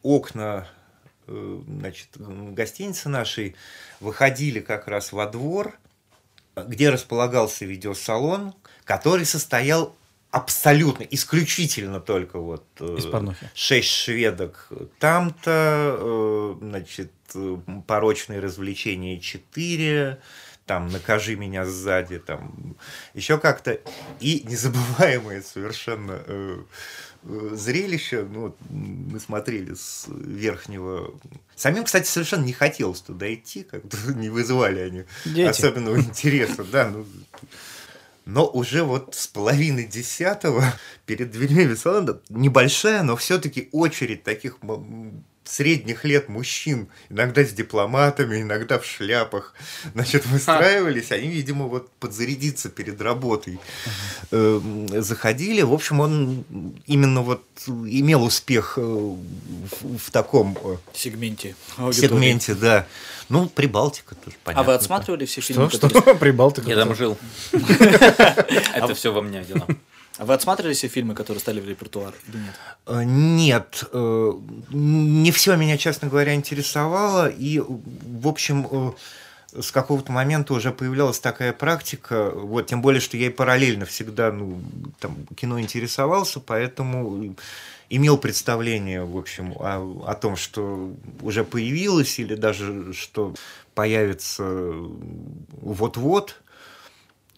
окна 0.01 0.67
э, 1.27 1.61
значит, 1.67 2.09
гостиницы 2.15 3.09
нашей 3.09 3.55
выходили 3.99 4.59
как 4.59 4.87
раз 4.87 5.11
во 5.11 5.27
двор, 5.27 5.77
где 6.55 6.89
располагался 6.89 7.65
видеосалон, 7.65 8.53
который 8.83 9.25
состоял 9.25 9.95
абсолютно, 10.33 11.03
исключительно 11.03 11.99
только 11.99 12.39
вот 12.39 12.65
э, 12.79 12.95
Из 12.97 13.05
порнухи. 13.05 13.49
шесть 13.53 13.89
шведок 13.89 14.67
там-то, 14.99 15.95
э, 15.99 16.55
значит, 16.59 17.11
порочные 17.87 18.39
развлечения 18.39 19.19
4, 19.19 20.19
там, 20.65 20.87
накажи 20.89 21.35
меня 21.35 21.65
сзади, 21.65 22.19
там, 22.19 22.75
еще 23.13 23.37
как-то. 23.37 23.79
И 24.19 24.43
незабываемое 24.47 25.41
совершенно 25.43 26.23
э, 26.25 26.63
э, 27.23 27.49
зрелище, 27.53 28.23
ну, 28.23 28.41
вот 28.41 28.57
мы 28.69 29.19
смотрели 29.19 29.73
с 29.75 30.05
верхнего... 30.07 31.13
Самим, 31.55 31.83
кстати, 31.83 32.07
совершенно 32.07 32.43
не 32.45 32.53
хотелось 32.53 33.01
туда 33.01 33.31
идти, 33.33 33.63
как-то 33.63 33.97
не 34.15 34.29
вызывали 34.29 34.79
они 34.79 35.03
Дети. 35.25 35.47
особенного 35.47 35.97
интереса, 35.99 36.63
да, 36.63 36.89
ну, 36.89 37.05
но 38.25 38.47
уже 38.47 38.83
вот 38.83 39.15
с 39.15 39.27
половины 39.27 39.85
десятого 39.85 40.63
перед 41.05 41.31
дверьми 41.31 41.65
висала 41.65 42.21
небольшая, 42.29 43.03
но 43.03 43.15
все-таки 43.15 43.69
очередь 43.71 44.23
таких 44.23 44.59
средних 45.45 46.05
лет 46.05 46.29
мужчин, 46.29 46.87
иногда 47.09 47.43
с 47.43 47.51
дипломатами, 47.51 48.41
иногда 48.41 48.79
в 48.79 48.85
шляпах, 48.85 49.53
значит, 49.93 50.25
выстраивались, 50.25 51.11
они, 51.11 51.27
видимо, 51.27 51.67
вот 51.67 51.89
подзарядиться 51.99 52.69
перед 52.69 53.01
работой 53.01 53.59
э, 54.31 54.59
заходили. 54.99 55.61
В 55.61 55.73
общем, 55.73 55.99
он 55.99 56.45
именно 56.85 57.21
вот 57.21 57.43
имел 57.67 58.23
успех 58.23 58.77
э, 58.77 58.81
в, 58.81 59.97
в 59.97 60.11
таком 60.11 60.57
э, 60.63 60.77
сегменте. 60.93 61.55
аудитории. 61.77 62.09
сегменте, 62.09 62.55
да. 62.55 62.87
Ну, 63.29 63.47
Прибалтика 63.47 64.15
тоже, 64.15 64.35
понятно. 64.43 64.61
А 64.61 64.67
вы 64.67 64.73
отсматривали 64.73 65.25
все 65.25 65.41
фильмы? 65.41 65.69
Что? 65.69 65.79
которые- 65.87 66.01
Что? 66.03 66.15
Прибалтика. 66.19 66.69
Я 66.69 66.75
там 66.75 66.95
жил. 66.95 67.17
Это 67.51 68.93
все 68.95 69.11
во 69.13 69.21
мне 69.21 69.43
дела. 69.43 69.67
А 70.17 70.25
вы 70.25 70.35
отсматривали 70.35 70.73
все 70.73 70.87
фильмы, 70.87 71.15
которые 71.15 71.41
стали 71.41 71.59
в 71.59 71.67
репертуар? 71.67 72.13
Или 72.27 72.37
нет? 72.37 72.53
Э, 72.85 73.03
Нет, 73.03 73.83
э, 73.91 74.31
не 74.69 75.31
все 75.31 75.55
меня, 75.55 75.77
честно 75.77 76.07
говоря, 76.07 76.35
интересовало. 76.35 77.27
И, 77.27 77.59
в 77.59 78.27
общем, 78.27 78.67
э, 78.69 79.61
с 79.61 79.71
какого-то 79.71 80.11
момента 80.11 80.53
уже 80.53 80.71
появлялась 80.71 81.19
такая 81.19 81.51
практика. 81.51 82.29
Вот, 82.31 82.67
тем 82.67 82.81
более, 82.81 83.01
что 83.01 83.17
я 83.17 83.27
и 83.27 83.29
параллельно 83.29 83.85
всегда 83.85 84.31
ну, 84.31 84.61
там, 84.99 85.15
кино 85.35 85.59
интересовался, 85.59 86.39
поэтому 86.39 87.35
имел 87.89 88.17
представление, 88.17 89.03
в 89.03 89.17
общем, 89.17 89.53
о, 89.57 90.03
о 90.07 90.15
том, 90.15 90.35
что 90.35 90.93
уже 91.21 91.43
появилось, 91.43 92.19
или 92.19 92.35
даже 92.35 92.93
что 92.93 93.33
появится 93.75 94.43
вот-вот. 95.61 96.42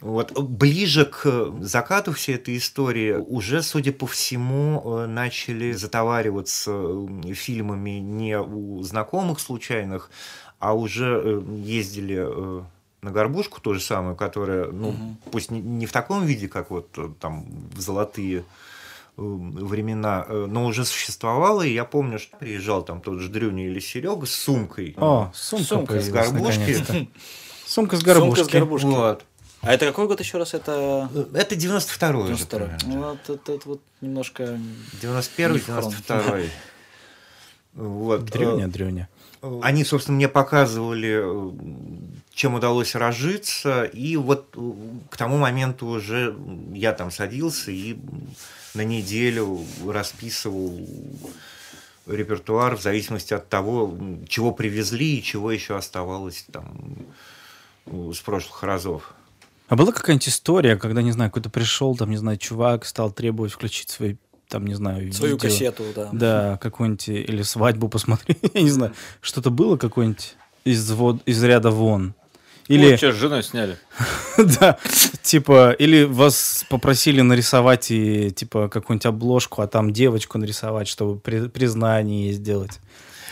Вот. 0.02 0.38
Ближе 0.38 1.06
к 1.06 1.54
закату 1.62 2.12
всей 2.12 2.36
этой 2.36 2.58
истории 2.58 3.14
уже, 3.14 3.62
судя 3.62 3.94
по 3.94 4.06
всему, 4.06 4.82
э, 4.84 5.06
начали 5.08 5.72
затовариваться 5.72 6.72
фильмами 7.34 7.92
не 7.92 8.38
у 8.40 8.82
знакомых 8.84 9.40
случайных, 9.40 10.10
а 10.60 10.74
уже 10.74 11.22
э, 11.24 11.42
ездили 11.64 12.26
э, 12.28 12.64
на 13.02 13.12
горбушку, 13.12 13.62
то 13.62 13.74
же 13.74 13.80
самое, 13.80 14.18
которая, 14.18 14.70
ну, 14.70 14.96
пусть 15.32 15.50
не, 15.50 15.62
не 15.62 15.86
в 15.86 15.94
таком 15.94 16.26
виде, 16.26 16.50
как 16.50 16.72
вот 16.72 16.90
там 17.20 17.46
в 17.74 17.80
золотые 17.80 18.44
времена, 19.16 20.26
но 20.28 20.66
уже 20.66 20.84
существовала, 20.84 21.62
и 21.62 21.74
я 21.74 21.86
помню, 21.86 22.20
что 22.20 22.36
приезжал 22.36 22.84
там 22.84 23.00
тот 23.00 23.20
же 23.20 23.30
Дрюня 23.30 23.66
или 23.66 23.80
Серега 23.80 24.26
с 24.26 24.32
сумкой. 24.32 24.94
О, 24.98 25.32
сумка, 25.34 25.66
Сумка 25.66 26.02
с 26.02 26.10
горбушки. 26.10 27.10
Сумка 27.66 27.96
с 27.96 28.04
горбушки. 28.04 28.42
Сумка 28.42 28.50
с 28.50 28.54
горбушки. 28.54 28.86
Вот. 28.88 29.26
А 29.66 29.74
это 29.74 29.86
какой 29.88 30.08
год 30.08 30.20
еще 30.20 30.38
раз? 30.38 30.54
Это 30.54 31.10
Э, 31.14 31.26
Это 31.34 31.56
92-й. 31.56 32.32
уже 32.34 32.46
92 32.46 32.60
примерно. 32.60 32.78
Ну, 32.86 33.10
вот 33.10 33.30
это 33.30 33.52
это 33.54 33.70
вот 33.70 33.82
немножко... 34.02 34.60
91 35.02 35.54
Не 35.54 35.60
в 35.60 35.66
хрон. 35.66 35.90
92 35.92 36.40
Вот. 37.74 38.26
Дрюня, 38.26 38.68
дрюня. 38.68 39.10
Э, 39.42 39.60
Они, 39.64 39.84
собственно, 39.84 40.16
мне 40.18 40.28
показывали, 40.30 41.20
э, 41.24 41.52
чем 42.34 42.54
удалось 42.56 42.96
разжиться, 42.96 43.84
и 43.86 44.18
вот 44.18 44.54
э, 44.56 44.72
к 45.10 45.18
тому 45.18 45.38
моменту 45.38 45.88
уже 45.88 46.36
я 46.74 46.94
там 46.94 47.12
садился 47.12 47.72
и 47.72 47.98
на 48.74 48.84
неделю 48.84 49.64
расписывал 49.88 50.88
репертуар 52.08 52.76
в 52.78 52.82
зависимости 52.82 53.34
от 53.34 53.50
того, 53.50 53.98
чего 54.28 54.52
привезли 54.52 55.18
и 55.18 55.24
чего 55.24 55.52
еще 55.52 55.76
оставалось 55.76 56.46
там 56.52 56.98
с 57.88 58.20
прошлых 58.20 58.62
разов. 58.64 59.14
А 59.68 59.76
была 59.76 59.92
какая-нибудь 59.92 60.28
история, 60.30 60.76
когда, 60.76 61.02
не 61.02 61.12
знаю, 61.12 61.32
какой-то 61.32 61.50
пришел, 61.50 61.96
там, 61.96 62.10
не 62.12 62.18
знаю, 62.18 62.38
чувак 62.38 62.86
стал 62.86 63.12
требовать 63.12 63.52
включить 63.52 63.90
свои, 63.90 64.16
там, 64.48 64.66
не 64.68 64.76
знаю, 64.76 65.12
Свою 65.12 65.34
видео. 65.36 65.50
кассету, 65.50 65.84
да. 65.96 66.10
Да, 66.12 66.58
какой-нибудь, 66.62 67.08
или 67.10 67.42
свадьбу 67.42 67.90
посмотреть, 67.90 68.38
я 68.54 68.62
не 68.62 68.70
знаю. 68.70 68.94
Что-то 69.22 69.50
было 69.50 69.76
какое-нибудь 69.78 70.36
из, 70.66 70.92
вот, 70.92 71.22
из 71.26 71.44
ряда 71.44 71.72
вон? 71.72 72.14
Или, 72.68 72.92
Вот 72.92 72.98
что, 72.98 73.12
с 73.12 73.16
женой 73.16 73.44
сняли. 73.44 73.78
да, 74.60 74.78
типа, 75.22 75.72
или 75.78 76.04
вас 76.04 76.66
попросили 76.70 77.22
нарисовать 77.22 77.92
и, 77.92 78.32
типа, 78.32 78.70
какую-нибудь 78.70 79.06
обложку, 79.06 79.62
а 79.62 79.68
там 79.68 79.94
девочку 79.94 80.38
нарисовать, 80.40 80.88
чтобы 80.88 81.20
при- 81.20 81.48
признание 81.48 82.34
сделать. 82.34 82.80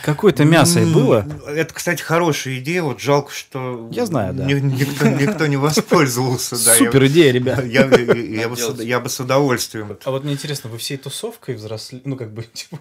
Какое-то 0.04 0.44
мясо 0.44 0.80
и 0.80 0.92
было? 0.92 1.26
Это, 1.48 1.72
кстати, 1.72 2.02
хорошая 2.02 2.58
идея. 2.58 2.82
Вот 2.82 3.00
жалко, 3.00 3.32
что 3.32 3.88
Я 3.90 4.04
знаю, 4.06 4.34
да. 4.34 4.44
ни- 4.44 4.52
никто, 4.60 5.08
никто 5.08 5.46
не 5.46 5.56
воспользовался. 5.56 6.62
да. 6.64 6.72
Я- 6.72 6.78
Супер 6.78 7.06
идея, 7.06 7.32
ребят. 7.32 7.64
Я, 7.64 7.86
я- 7.86 8.14
я 8.42 8.48
бы, 8.48 8.56
с- 8.56 8.80
я 8.82 9.00
бы 9.00 9.08
с 9.08 9.18
удовольствием. 9.20 9.96
А 10.04 10.10
вот 10.10 10.24
мне 10.24 10.34
интересно, 10.34 10.68
вы 10.68 10.78
всей 10.78 10.98
тусовкой 10.98 11.54
взросли, 11.54 12.02
ну, 12.04 12.16
как 12.16 12.32
бы, 12.32 12.42
типа, 12.52 12.78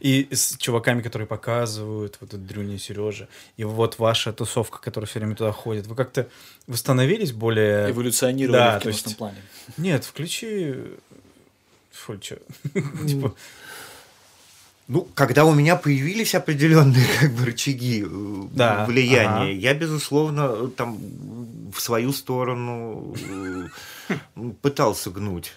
и 0.00 0.28
с 0.30 0.56
чуваками, 0.58 1.00
которые 1.00 1.26
показывают, 1.26 2.18
вот 2.20 2.28
этот 2.34 2.46
Дрюня 2.46 2.74
и 2.74 2.78
Сережа, 2.78 3.28
и 3.56 3.64
вот 3.64 3.98
ваша 3.98 4.32
тусовка, 4.32 4.78
которая 4.78 5.08
все 5.08 5.18
время 5.18 5.34
туда 5.34 5.52
ходит, 5.52 5.86
вы 5.86 5.94
как-то 5.94 6.28
восстановились 6.66 7.32
более... 7.32 7.90
Эволюционировали 7.90 8.58
Да, 8.58 8.70
в 8.78 8.82
то 8.82 8.90
киношном 8.90 9.06
есть- 9.08 9.16
плане. 9.18 9.36
Нет, 9.78 10.04
включи... 10.04 10.74
Фу, 11.92 12.18
чё? 12.18 12.36
Типа, 13.08 13.34
Ну, 14.88 15.08
когда 15.14 15.44
у 15.44 15.52
меня 15.52 15.74
появились 15.76 16.34
определенные 16.34 17.06
как 17.20 17.32
бы, 17.32 17.44
рычаги 17.44 18.04
э, 18.06 18.42
Да, 18.52 18.84
влияния, 18.86 19.50
ага. 19.50 19.50
я, 19.50 19.74
безусловно, 19.74 20.68
там 20.68 20.98
в 21.74 21.80
свою 21.80 22.12
сторону 22.12 23.14
э, 24.08 24.12
пытался 24.62 25.10
гнуть. 25.10 25.52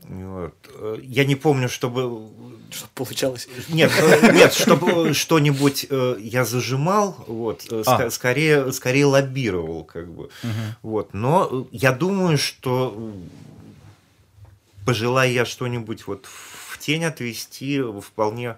Вот. 0.00 0.54
Я 1.02 1.24
не 1.24 1.34
помню, 1.34 1.68
чтобы 1.68 2.28
Что 2.70 2.86
получалось? 2.94 3.48
Нет, 3.68 3.92
э, 4.00 4.32
нет, 4.32 4.54
чтобы 4.54 5.12
что-нибудь 5.12 5.86
я 6.18 6.44
зажимал, 6.44 7.16
вот, 7.26 7.66
А. 7.86 8.08
скорее, 8.10 8.72
скорее 8.72 9.06
лоббировал, 9.06 9.84
как 9.84 10.08
бы. 10.10 10.30
Вот, 10.82 11.12
но 11.12 11.68
я 11.70 11.92
думаю, 11.92 12.38
что 12.38 13.12
пожелая 14.88 15.28
я 15.30 15.44
что-нибудь 15.44 16.06
вот 16.06 16.24
в 16.24 16.78
тень 16.78 17.04
отвести, 17.04 17.82
вполне 18.00 18.56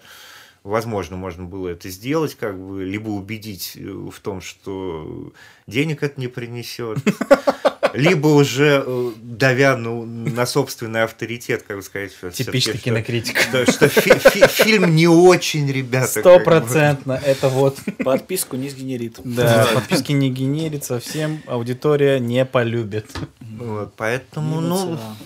возможно, 0.62 1.16
можно 1.16 1.42
было 1.42 1.70
это 1.70 1.88
сделать, 1.88 2.36
как 2.36 2.56
бы, 2.56 2.84
либо 2.84 3.08
убедить 3.08 3.72
э, 3.74 3.80
в 3.80 4.20
том, 4.20 4.40
что 4.40 5.32
денег 5.66 6.04
это 6.04 6.20
не 6.20 6.28
принесет, 6.28 6.98
либо 7.94 8.28
уже 8.28 8.84
э, 8.86 9.12
давя 9.16 9.76
ну, 9.76 10.04
на 10.04 10.46
собственный 10.46 11.02
авторитет, 11.02 11.64
как 11.66 11.78
бы 11.78 11.82
сказать, 11.82 12.12
что 12.12 12.30
Типичный 12.30 12.74
что- 12.74 12.84
кинокритик. 12.84 13.36
да, 13.52 13.66
что 13.66 13.88
фи- 13.88 14.16
фи- 14.20 14.46
фильм 14.46 14.94
не 14.94 15.08
очень, 15.08 15.68
ребята. 15.68 16.12
как 16.12 16.24
бы. 16.24 16.30
Стопроцентно, 16.30 17.20
это 17.24 17.48
вот... 17.48 17.76
Подписку 18.04 18.54
не 18.54 18.68
сгенерит. 18.68 19.18
Да, 19.24 19.66
подписки 19.74 20.12
не 20.12 20.30
генерится, 20.30 21.00
всем 21.00 21.42
аудитория 21.48 22.20
не 22.20 22.44
полюбит. 22.44 23.06
Вот, 23.40 23.94
поэтому, 23.96 24.60
ну, 24.60 24.90
Мимо 24.90 25.16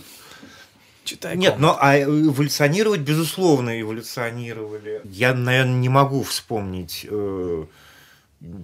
Читай 1.04 1.36
нет, 1.36 1.56
ну, 1.58 1.76
а 1.78 1.98
эволюционировать, 2.00 3.00
безусловно, 3.00 3.80
эволюционировали. 3.80 5.00
Я, 5.04 5.34
наверное, 5.34 5.76
не 5.76 5.88
могу 5.88 6.22
вспомнить 6.22 7.06
э, 7.08 7.64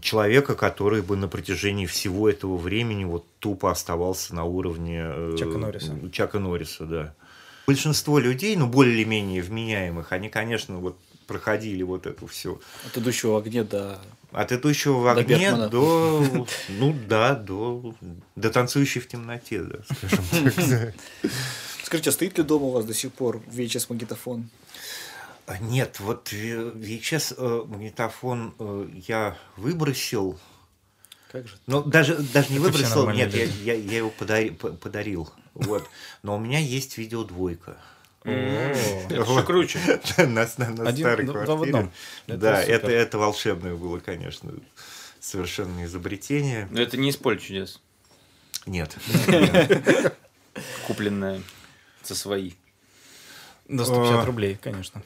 человека, 0.00 0.54
который 0.54 1.02
бы 1.02 1.16
на 1.16 1.28
протяжении 1.28 1.86
всего 1.86 2.28
этого 2.28 2.56
времени 2.56 3.04
вот 3.04 3.24
тупо 3.38 3.70
оставался 3.70 4.34
на 4.34 4.44
уровне 4.44 5.02
э, 5.04 5.36
Чака 5.38 5.58
Норриса. 5.58 5.96
Чака 6.12 6.38
Норриса, 6.38 6.84
да. 6.84 7.14
Большинство 7.66 8.18
людей, 8.18 8.56
ну, 8.56 8.66
более 8.66 8.94
или 8.94 9.04
менее 9.04 9.42
вменяемых, 9.42 10.12
они, 10.12 10.28
конечно, 10.28 10.78
вот 10.78 10.96
проходили 11.26 11.82
вот 11.84 12.06
эту 12.06 12.26
всю 12.26 12.60
От 12.84 12.98
идущего 12.98 13.32
в 13.32 13.36
огне 13.36 13.62
до... 13.62 14.00
От 14.32 14.50
идущего 14.52 14.98
в 14.98 15.04
До 15.04 15.20
огне 15.20 15.36
Бергмана. 15.36 15.68
до, 15.68 16.46
ну 16.68 16.96
да, 17.08 17.34
до, 17.34 17.94
до 18.36 18.50
танцующей 18.50 19.00
в 19.00 19.08
темноте, 19.08 19.62
да, 19.62 19.78
скажем 19.84 20.24
так. 20.68 20.94
Скажите, 21.90 22.10
а 22.10 22.12
стоит 22.12 22.38
ли 22.38 22.44
дома 22.44 22.66
у 22.66 22.70
вас 22.70 22.84
до 22.84 22.94
сих 22.94 23.12
пор 23.12 23.42
VHS-магнитофон? 23.48 24.48
А 25.46 25.58
Нет, 25.58 25.98
вот 25.98 26.32
э, 26.32 26.70
VHS 26.72 27.34
э, 27.36 27.64
магнитофон 27.66 28.54
э, 28.60 28.88
я 29.08 29.36
выбросил, 29.56 30.38
Как 31.32 31.48
же? 31.48 31.56
ну 31.66 31.82
даже, 31.82 32.14
даже 32.18 32.50
не 32.50 32.58
Это 32.58 32.66
выбросил, 32.68 33.10
нет, 33.10 33.34
я, 33.34 33.42
я, 33.42 33.74
я 33.74 33.96
его 33.98 34.12
подари- 34.16 34.54
по- 34.54 34.68
подарил, 34.68 35.28
вот. 35.54 35.84
Но 36.22 36.36
у 36.36 36.38
меня 36.38 36.60
есть 36.60 36.96
видеодвойка. 36.96 37.76
Это 38.22 39.42
круче. 39.44 39.80
на, 40.16 40.26
на- 40.58 40.68
на 40.68 40.88
Один- 40.90 41.04
старой 41.06 41.26
в 41.26 41.32
квартире. 41.32 41.90
Да, 42.28 42.62
это, 42.62 42.88
это 42.88 43.18
волшебное 43.18 43.74
было, 43.74 43.98
конечно, 43.98 44.52
совершенно 45.18 45.84
изобретение. 45.86 46.68
Но 46.70 46.80
это 46.80 46.96
не 46.96 47.08
из 47.08 47.16
поля 47.16 47.38
чудес. 47.38 47.80
Нет. 48.64 48.96
Купленное 50.86 51.42
за 52.04 52.14
свои. 52.14 52.52
До 53.68 53.84
150 53.84 54.22
А. 54.22 54.26
рублей, 54.26 54.58
конечно. 54.60 55.00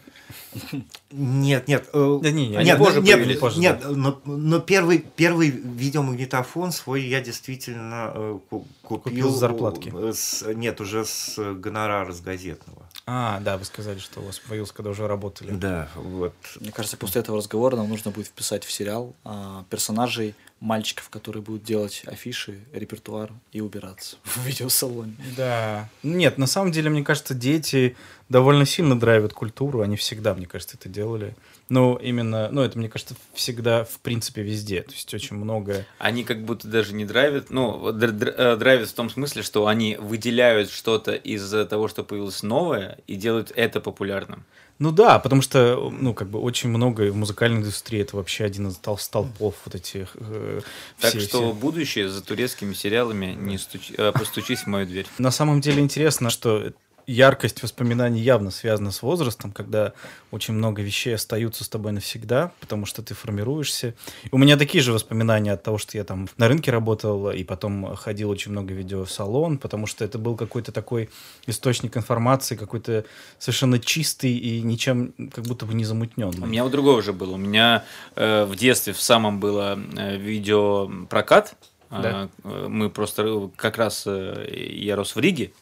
Нет, 1.11 1.69
нет. 1.69 1.89
э, 1.93 2.19
Да 2.23 2.31
не, 2.31 2.49
не, 2.49 2.57
нет, 2.65 2.79
позже 2.79 3.03
нет, 3.03 3.17
появились. 3.19 3.39
Позже, 3.39 3.61
нет, 3.61 3.81
да. 3.83 3.91
но, 3.91 4.21
но 4.25 4.59
первый, 4.59 5.05
первый 5.17 5.51
видеомагнитофон 5.51 6.73
свой 6.73 7.03
я 7.03 7.21
действительно 7.21 8.11
э, 8.15 8.39
ку- 8.49 8.67
купил. 8.83 9.01
Купил 9.01 9.31
с 9.31 9.39
зарплатки? 9.39 9.93
э, 9.95 10.13
с- 10.15 10.47
нет, 10.55 10.81
уже 10.81 11.05
с 11.05 11.35
э, 11.39 11.53
гонорара 11.53 12.11
с 12.13 12.21
газетного. 12.23 12.84
А, 13.07 13.41
да, 13.41 13.59
вы 13.59 13.65
сказали, 13.65 13.99
что 13.99 14.21
у 14.21 14.25
вас 14.25 14.39
появился, 14.39 14.73
когда 14.73 14.91
уже 14.91 15.07
работали. 15.07 15.51
Да, 15.51 15.89
вот. 15.95 16.35
Мне 16.61 16.73
кажется, 16.73 16.97
после 16.97 17.21
этого 17.21 17.39
разговора 17.39 17.77
нам 17.77 17.89
нужно 17.89 18.11
будет 18.11 18.29
вписать 18.29 18.65
в 18.65 18.73
сериал 18.73 19.15
а, 19.25 19.65
персонажей 19.69 20.35
мальчиков, 20.61 21.11
которые 21.11 21.43
будут 21.43 21.63
делать 21.65 22.03
афиши, 22.07 22.61
репертуар 22.73 23.31
и 23.53 23.61
убираться 23.61 24.17
в 24.25 24.39
видеосалоне. 24.47 25.17
Да. 25.37 25.91
Нет, 26.03 26.39
на 26.39 26.47
самом 26.47 26.73
деле, 26.73 26.89
мне 26.89 27.05
кажется, 27.05 27.35
дети 27.35 27.97
довольно 28.31 28.65
сильно 28.65 28.99
драйвят 28.99 29.35
культуру. 29.35 29.83
Они 29.83 29.97
всегда, 29.97 30.35
мне 30.35 30.47
кажется, 30.47 30.77
это 30.79 30.89
делали. 30.89 31.35
Ну, 31.71 31.97
именно, 31.97 32.49
ну, 32.53 32.61
это, 32.61 32.79
мне 32.79 32.89
кажется, 32.89 33.15
всегда, 33.33 33.85
в 33.85 33.99
принципе, 34.01 34.43
везде. 34.43 34.83
То 34.83 34.93
есть 34.93 35.13
очень 35.15 35.37
много... 35.37 35.87
Они 35.99 36.23
как 36.23 36.45
будто 36.45 36.69
даже 36.69 36.93
не 36.95 37.05
драйвят. 37.07 37.49
Ну, 37.51 37.89
э, 37.89 38.57
драйвят 38.57 38.89
в 38.89 38.93
том 38.93 39.09
смысле, 39.09 39.43
что 39.43 39.67
они 39.67 39.97
выделяют 39.99 40.71
что-то 40.71 41.13
из 41.13 41.49
того, 41.69 41.89
что 41.89 42.05
появилось 42.05 42.43
новое, 42.43 42.99
и 43.07 43.15
делают 43.17 43.51
это 43.57 43.81
популярным. 43.81 44.45
Ну 44.81 44.91
да, 44.91 45.19
потому 45.21 45.41
что, 45.41 45.89
ну, 45.91 46.15
как 46.15 46.29
бы 46.29 46.41
очень 46.41 46.69
много 46.69 47.11
в 47.13 47.17
музыкальной 47.17 47.59
индустрии 47.61 48.01
это 48.01 48.17
вообще 48.17 48.45
один 48.45 48.69
из 48.69 48.77
тол- 48.77 48.99
столпов 48.99 49.55
вот 49.65 49.75
этих... 49.75 50.17
э, 50.17 50.61
Так 51.01 51.11
все- 51.13 51.21
что 51.21 51.39
все. 51.39 51.53
будущее 51.53 52.09
за 52.09 52.23
турецкими 52.23 52.75
сериалами 52.75 53.37
не 53.39 53.57
стучи- 53.57 53.95
э, 53.97 54.13
постучись 54.13 54.61
в 54.65 54.67
мою 54.67 54.85
дверь. 54.87 55.07
На 55.19 55.31
самом 55.31 55.61
деле 55.61 55.81
интересно, 55.81 56.29
что 56.29 56.73
яркость 57.07 57.63
воспоминаний 57.63 58.21
явно 58.21 58.51
связана 58.51 58.91
с 58.91 59.03
возрастом, 59.03 59.53
когда 59.53 59.93
очень 60.31 60.55
много 60.55 60.83
вещей 60.83 61.15
остаются 61.15 61.65
с 61.65 61.69
тобой 61.69 61.93
навсегда, 61.93 62.53
потому 62.61 62.87
что 62.87 63.03
ты 63.03 63.15
формируешься. 63.15 63.95
У 64.33 64.39
меня 64.39 64.57
такие 64.57 64.83
же 64.83 64.93
воспоминания 64.93 65.53
от 65.53 65.63
того, 65.63 65.79
что 65.79 65.97
я 65.97 66.05
там 66.05 66.29
на 66.37 66.49
рынке 66.49 66.71
работал, 66.71 67.31
и 67.31 67.45
потом 67.45 67.95
ходил 67.97 68.31
очень 68.31 68.53
много 68.53 68.75
видео 68.75 69.05
в 69.05 69.11
салон, 69.11 69.59
потому 69.59 69.87
что 69.87 70.05
это 70.05 70.19
был 70.19 70.37
какой-то 70.37 70.73
такой 70.73 71.11
источник 71.47 71.97
информации, 71.97 72.57
какой-то 72.57 73.05
совершенно 73.39 73.79
чистый 73.79 74.33
и 74.33 74.61
ничем 74.63 75.13
как 75.33 75.45
будто 75.45 75.67
бы 75.67 75.75
не 75.75 75.85
замутненный. 75.85 76.43
У 76.43 76.47
меня 76.47 76.65
у 76.65 76.69
другого 76.69 77.03
же 77.03 77.13
было. 77.13 77.35
У 77.35 77.39
меня 77.39 77.85
э, 78.17 78.45
в 78.45 78.57
детстве 78.57 78.93
в 78.93 79.01
самом 79.01 79.41
было 79.41 79.79
э, 79.97 80.17
видеопрокат. 80.17 81.55
Да. 81.91 82.29
Э, 82.45 82.67
мы 82.69 82.91
просто 82.91 83.23
э, 83.23 83.49
как 83.57 83.79
раз 83.79 84.05
э, 84.07 84.49
я 84.51 84.97
рос 84.97 85.15
в 85.15 85.21
Риге, 85.21 85.53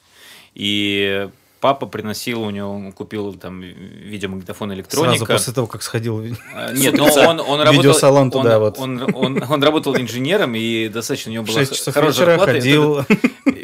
и 0.54 1.28
папа 1.60 1.86
приносил 1.86 2.42
у 2.42 2.50
него, 2.50 2.70
он 2.70 2.92
купил 2.92 3.34
там 3.34 3.60
видеомагнитофон 3.60 4.74
электроника. 4.74 5.24
Сразу 5.24 5.32
после 5.32 5.52
того, 5.52 5.66
как 5.68 5.82
сходил... 5.82 6.20
А, 6.54 6.72
Нет, 6.72 6.96
но 6.96 7.04
он, 7.04 7.40
он 7.40 7.60
работал... 7.60 7.72
Видеосалон 7.72 8.22
он, 8.22 8.30
туда 8.30 8.58
вот. 8.58 8.78
Он, 8.78 9.14
он, 9.14 9.44
он 9.48 9.62
работал 9.62 9.96
инженером, 9.96 10.54
и 10.56 10.88
достаточно 10.88 11.30
у 11.30 11.34
него 11.34 11.44
была 11.44 11.54
В 11.54 11.58
6 11.60 11.70
х- 11.70 11.76
часов 11.76 11.94
хорошая 11.94 12.34
вечера 12.34 12.34
и 12.34 12.52
ходил... 12.52 13.06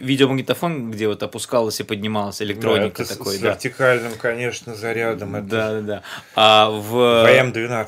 видеомагнитофон, 0.08 0.90
где 0.90 1.06
вот 1.06 1.22
опускалась 1.22 1.78
и 1.80 1.84
поднималась 1.84 2.42
электроника 2.42 2.98
Да, 2.98 3.04
это 3.04 3.14
с- 3.14 3.16
такой, 3.16 3.36
с 3.36 3.38
да. 3.40 3.50
вертикальным, 3.50 4.12
конечно, 4.20 4.74
зарядом. 4.74 5.36
Это 5.36 5.46
Да, 5.46 5.72
да, 5.72 5.80
да. 5.80 6.02
А 6.34 6.70
в... 6.70 7.24
ВМ-12. 7.26 7.86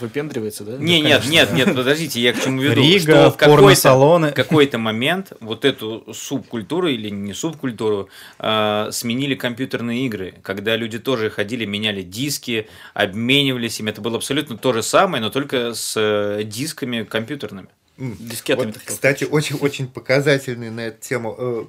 Выпендривается, 0.00 0.64
да? 0.64 0.76
Не, 0.76 1.00
нет, 1.00 1.24
нет, 1.28 1.52
нет, 1.52 1.74
подождите, 1.74 2.20
я 2.20 2.32
к 2.32 2.42
чему 2.42 2.60
веду. 2.60 2.80
Рига, 2.80 3.00
что 3.00 3.30
в 3.30 3.36
какой-то, 3.36 3.60
порно-салоны. 3.62 4.32
какой-то 4.32 4.78
момент 4.78 5.32
вот 5.40 5.64
эту 5.64 6.04
субкультуру 6.12 6.88
или 6.88 7.08
не 7.08 7.32
субкультуру 7.34 8.08
э, 8.38 8.88
сменили 8.92 9.34
компьютерные 9.34 10.06
игры, 10.06 10.34
когда 10.42 10.76
люди 10.76 10.98
тоже 10.98 11.30
ходили, 11.30 11.64
меняли 11.64 12.02
диски, 12.02 12.68
обменивались 12.94 13.80
им. 13.80 13.88
Это 13.88 14.00
было 14.00 14.16
абсолютно 14.16 14.56
то 14.56 14.72
же 14.72 14.82
самое, 14.82 15.22
но 15.22 15.30
только 15.30 15.74
с 15.74 15.94
э, 15.96 16.42
дисками 16.44 17.04
компьютерными. 17.04 17.68
Дискетами, 17.98 18.72
Вот, 18.72 18.78
кстати, 18.78 19.24
очень, 19.24 19.56
очень 19.56 19.86
показательный 19.86 20.70
на 20.70 20.80
эту 20.80 21.00
тему 21.00 21.36
э, 21.38 21.64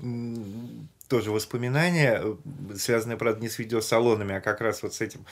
тоже 1.09 1.31
воспоминания, 1.31 2.21
э, 2.23 2.35
связанные, 2.77 3.17
правда, 3.17 3.41
не 3.41 3.49
с 3.49 3.59
видеосалонами, 3.59 4.35
а 4.35 4.41
как 4.41 4.61
раз 4.61 4.83
вот 4.83 4.93
с 4.93 5.01
этим 5.01 5.25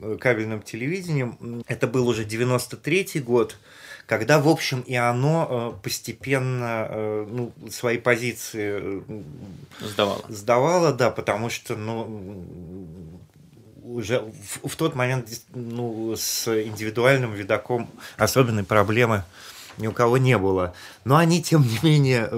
э, 0.00 0.16
кабельным 0.20 0.62
телевидением. 0.62 1.64
Это 1.66 1.88
был 1.88 2.06
уже 2.06 2.24
93-й 2.24 3.20
год, 3.20 3.56
когда, 4.06 4.40
в 4.40 4.48
общем, 4.48 4.82
и 4.82 4.94
оно 4.94 5.80
постепенно 5.82 7.26
ну, 7.28 7.52
свои 7.68 7.98
позиции 7.98 9.02
Сдавало. 9.80 10.24
сдавало, 10.28 10.92
да, 10.92 11.10
потому 11.10 11.50
что, 11.50 11.74
ну, 11.74 12.86
уже 13.82 14.20
в, 14.20 14.68
в 14.68 14.76
тот 14.76 14.94
момент 14.94 15.28
ну, 15.52 16.14
с 16.16 16.46
индивидуальным 16.46 17.32
видаком 17.32 17.90
особенной 18.16 18.62
проблемы 18.62 19.24
ни 19.78 19.86
у 19.86 19.92
кого 19.92 20.18
не 20.18 20.38
было. 20.38 20.74
Но 21.06 21.18
они, 21.18 21.40
тем 21.40 21.62
не 21.62 21.78
менее, 21.84 22.28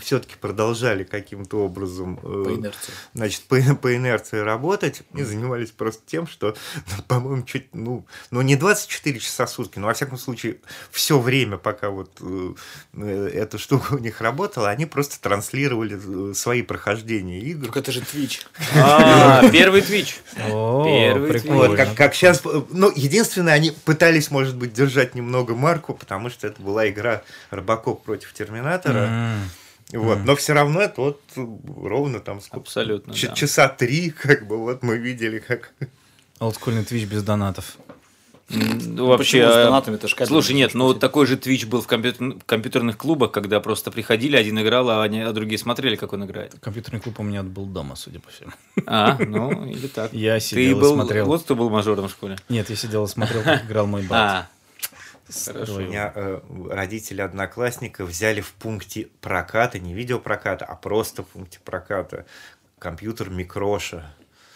все-таки 0.00 0.36
продолжали 0.40 1.02
каким-то 1.02 1.64
образом 1.64 2.20
э, 2.22 2.44
По 2.44 2.54
инерции. 2.54 2.92
значит, 3.12 3.42
по, 3.42 3.56
по 3.74 3.96
инерции 3.96 4.38
работать 4.38 5.02
и 5.14 5.24
занимались 5.24 5.72
просто 5.72 6.00
тем, 6.06 6.28
что, 6.28 6.54
ну, 6.96 7.02
по-моему, 7.08 7.42
чуть, 7.42 7.74
ну, 7.74 8.06
ну, 8.30 8.40
не 8.42 8.54
24 8.54 9.18
часа 9.18 9.46
в 9.46 9.50
сутки, 9.50 9.80
но, 9.80 9.88
во 9.88 9.94
всяком 9.94 10.16
случае, 10.16 10.58
все 10.92 11.18
время, 11.18 11.56
пока 11.58 11.90
вот 11.90 12.12
э, 12.20 12.54
э, 12.92 13.30
эта 13.34 13.58
штука 13.58 13.94
у 13.94 13.98
них 13.98 14.20
работала, 14.20 14.70
они 14.70 14.86
просто 14.86 15.20
транслировали 15.20 16.30
э, 16.30 16.34
свои 16.34 16.62
прохождения 16.62 17.40
игр. 17.40 17.64
Только 17.64 17.80
это 17.80 17.90
же 17.90 18.00
Twitch. 18.00 18.42
А, 18.76 19.48
первый 19.50 19.82
твич. 19.82 20.20
О, 20.48 20.84
Первый. 20.84 21.40
Вот, 21.48 21.76
как, 21.76 21.96
как 21.96 22.14
сейчас, 22.14 22.44
ну, 22.70 22.92
единственное, 22.94 23.54
они 23.54 23.72
пытались, 23.72 24.30
может 24.30 24.56
быть, 24.56 24.72
держать 24.72 25.16
немного 25.16 25.56
марку, 25.56 25.94
потому 25.94 26.30
что 26.30 26.46
это 26.46 26.62
была 26.62 26.88
игра 26.88 27.24
Робокоп 27.50 28.03
против 28.04 28.32
Терминатора. 28.32 29.06
М. 29.08 29.40
Вот, 29.92 30.18
но 30.24 30.34
все 30.36 30.54
равно 30.54 30.80
это 30.80 31.00
вот 31.00 31.20
ровно 31.36 32.20
там 32.20 32.40
сколько? 32.40 32.62
Абсолютно, 32.64 33.12
Ч- 33.14 33.28
да. 33.28 33.34
часа 33.34 33.68
три, 33.68 34.10
как 34.10 34.46
бы 34.48 34.56
вот 34.58 34.82
мы 34.82 34.96
видели, 34.96 35.38
как 35.38 35.72
Олдскульный 36.38 36.84
твич 36.84 37.04
без 37.06 37.22
донатов. 37.22 37.76
Ну, 38.50 39.06
Вообще, 39.06 39.38
почему 39.40 39.52
с 39.52 39.56
а, 39.56 39.64
донатами? 39.64 39.96
Кабельный 39.96 40.26
слушай, 40.26 40.52
нет, 40.52 40.74
ну 40.74 40.92
такой 40.92 41.26
же 41.26 41.36
твич 41.38 41.64
был 41.64 41.80
в 41.80 41.86
компьютер- 41.86 42.36
компьютерных 42.44 42.98
клубах, 42.98 43.30
когда 43.32 43.58
просто 43.60 43.90
приходили, 43.90 44.36
один 44.36 44.60
играл, 44.60 44.90
а, 44.90 45.02
они, 45.02 45.20
а 45.22 45.32
другие 45.32 45.58
смотрели, 45.58 45.96
как 45.96 46.12
он 46.12 46.24
играет. 46.26 46.54
Компьютерный 46.60 47.00
клуб 47.00 47.20
у 47.20 47.22
меня 47.22 47.42
был 47.42 47.64
дома, 47.64 47.96
судя 47.96 48.20
по 48.20 48.30
всему. 48.30 48.50
А, 48.86 49.16
ну, 49.18 49.64
или 49.66 49.86
так. 49.86 50.12
Я 50.12 50.34
Ты 50.34 50.40
сидел 50.40 50.78
и 50.78 50.80
был, 50.80 50.94
смотрел. 50.94 51.24
вот 51.26 51.42
кто 51.42 51.54
был 51.56 51.70
мажором 51.70 52.08
в 52.08 52.10
школе. 52.10 52.36
Нет, 52.50 52.68
я 52.68 52.76
сидел 52.76 53.04
и 53.04 53.08
смотрел, 53.08 53.42
как 53.42 53.64
играл 53.64 53.86
мой 53.86 54.02
брат. 54.02 54.48
Хорошо. 55.46 55.76
У 55.76 55.78
меня 55.80 56.12
э, 56.14 56.40
родители 56.70 57.20
одноклассника 57.20 58.04
взяли 58.04 58.40
в 58.40 58.52
пункте 58.52 59.08
проката, 59.20 59.78
не 59.78 59.94
видеопроката, 59.94 60.64
а 60.64 60.74
просто 60.76 61.22
в 61.22 61.28
пункте 61.28 61.60
проката 61.64 62.26
компьютер 62.78 63.30
Микроша. 63.30 64.14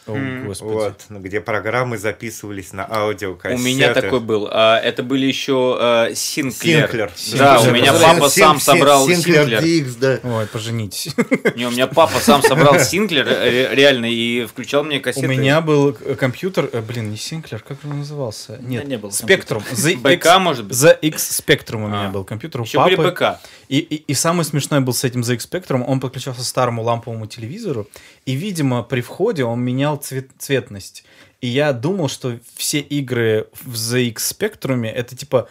О, 0.08 0.44
господи. 0.46 0.72
Вот, 0.72 1.02
где 1.10 1.40
программы 1.40 1.98
записывались 1.98 2.72
на 2.72 2.86
У 2.86 2.92
аудиокассеты. 2.92 3.62
меня 3.62 3.92
такой 3.94 4.20
был. 4.20 4.48
А, 4.50 4.78
это 4.78 5.02
были 5.02 5.26
еще 5.26 5.76
а, 5.80 6.14
Синклер. 6.14 6.82
Синклер. 7.16 7.38
Да, 7.38 7.60
у 7.60 7.70
меня 7.70 7.92
папа 7.92 8.28
Син- 8.28 8.42
сам 8.44 8.56
Син- 8.56 8.60
собрал 8.60 9.06
Синклер 9.06 9.48
Синклер. 9.48 9.62
DX, 9.62 9.96
да. 10.00 10.20
Ой, 10.22 10.46
поженитесь. 10.46 11.14
Не, 11.56 11.66
у 11.66 11.70
меня 11.70 11.86
папа 11.86 12.18
сам 12.20 12.42
собрал 12.42 12.78
Синклер, 12.80 13.26
э, 13.28 13.74
реально, 13.74 14.06
и 14.06 14.46
включал 14.46 14.84
мне 14.84 14.98
У 14.98 15.02
кассеты. 15.02 15.26
меня 15.28 15.60
был 15.60 15.96
э, 16.00 16.14
компьютер, 16.14 16.68
э, 16.72 16.80
блин, 16.80 17.10
не 17.10 17.16
Синклер, 17.16 17.60
как 17.60 17.78
он 17.84 17.98
назывался? 17.98 18.58
Нет, 18.60 18.86
не 18.86 18.96
было 18.98 19.10
Спектрум. 19.10 19.62
БК, 20.02 20.38
может 20.38 20.66
быть? 20.66 20.76
ZX 20.76 21.14
Spectrum 21.16 21.84
у 21.84 21.88
меня 21.88 22.06
А. 22.08 22.10
был 22.10 22.24
компьютер 22.24 22.60
у 22.60 22.64
Еще 22.64 22.82
были. 22.82 22.96
БК. 22.96 23.40
И, 23.68 23.78
и, 23.78 23.96
и 23.96 24.14
самое 24.14 24.44
смешное 24.44 24.80
был 24.80 24.94
с 24.94 25.04
этим 25.04 25.20
ZX 25.20 25.48
Spectrum, 25.50 25.84
он 25.86 26.00
подключался 26.00 26.40
к 26.40 26.44
старому 26.44 26.82
ламповому 26.82 27.26
телевизору, 27.26 27.86
и, 28.24 28.32
видимо, 28.34 28.82
при 28.82 29.00
входе 29.02 29.44
он 29.44 29.60
менял 29.60 29.97
цвет, 29.98 30.30
цветность. 30.38 31.04
И 31.40 31.46
я 31.46 31.72
думал, 31.72 32.08
что 32.08 32.38
все 32.56 32.80
игры 32.80 33.48
в 33.62 33.74
ZX 33.74 34.14
Spectrum 34.16 34.86
это 34.86 35.14
типа 35.16 35.48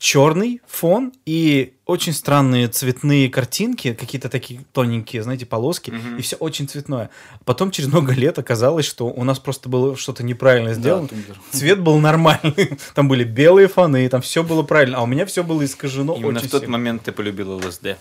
черный 0.00 0.62
фон 0.66 1.12
и 1.26 1.74
очень 1.84 2.14
странные 2.14 2.68
цветные 2.68 3.28
картинки, 3.28 3.92
какие-то 3.92 4.30
такие 4.30 4.60
тоненькие, 4.72 5.22
знаете, 5.22 5.44
полоски, 5.44 5.92
и 6.18 6.22
все 6.22 6.36
очень 6.36 6.66
цветное. 6.66 7.10
Потом 7.44 7.70
через 7.70 7.90
много 7.90 8.14
лет 8.14 8.38
оказалось, 8.38 8.86
что 8.86 9.08
у 9.08 9.24
нас 9.24 9.38
просто 9.38 9.68
было 9.68 9.96
что-то 9.96 10.22
неправильно 10.22 10.72
сделано. 10.72 11.08
тумблер. 11.08 11.38
Цвет 11.52 11.80
был 11.80 11.98
нормальный, 11.98 12.78
там 12.94 13.08
были 13.08 13.24
белые 13.24 13.68
фоны, 13.68 14.08
там 14.08 14.22
все 14.22 14.42
было 14.42 14.62
правильно, 14.62 14.98
а 14.98 15.02
у 15.02 15.06
меня 15.06 15.26
все 15.26 15.44
было 15.44 15.62
искажено 15.64 16.14
Именно 16.14 16.38
очень 16.38 16.48
в 16.48 16.50
тот 16.50 16.62
сильно. 16.62 16.78
момент 16.78 17.02
ты 17.02 17.12
полюбил 17.12 17.56
ЛСД. 17.56 17.98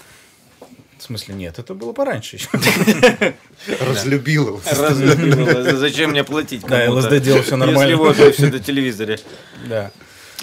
В 1.10 1.12
смысле, 1.12 1.34
нет, 1.34 1.58
это 1.58 1.74
было 1.74 1.92
пораньше 1.92 2.36
еще. 2.36 2.50
Разлюбил 3.84 4.48
его. 4.50 4.62
Разлюбил 4.78 5.42
ЛСД. 5.42 5.78
Зачем 5.78 6.12
мне 6.12 6.24
платить 6.24 6.62
Да, 6.68 6.88
ЛСД 6.92 7.20
делал 7.20 7.42
всё 7.42 7.56
нормально. 7.56 7.90
Если 7.90 7.96
вот 7.96 8.36
все 8.36 8.46
на 8.46 8.60
телевизоре. 8.60 9.20
Да. 9.66 9.90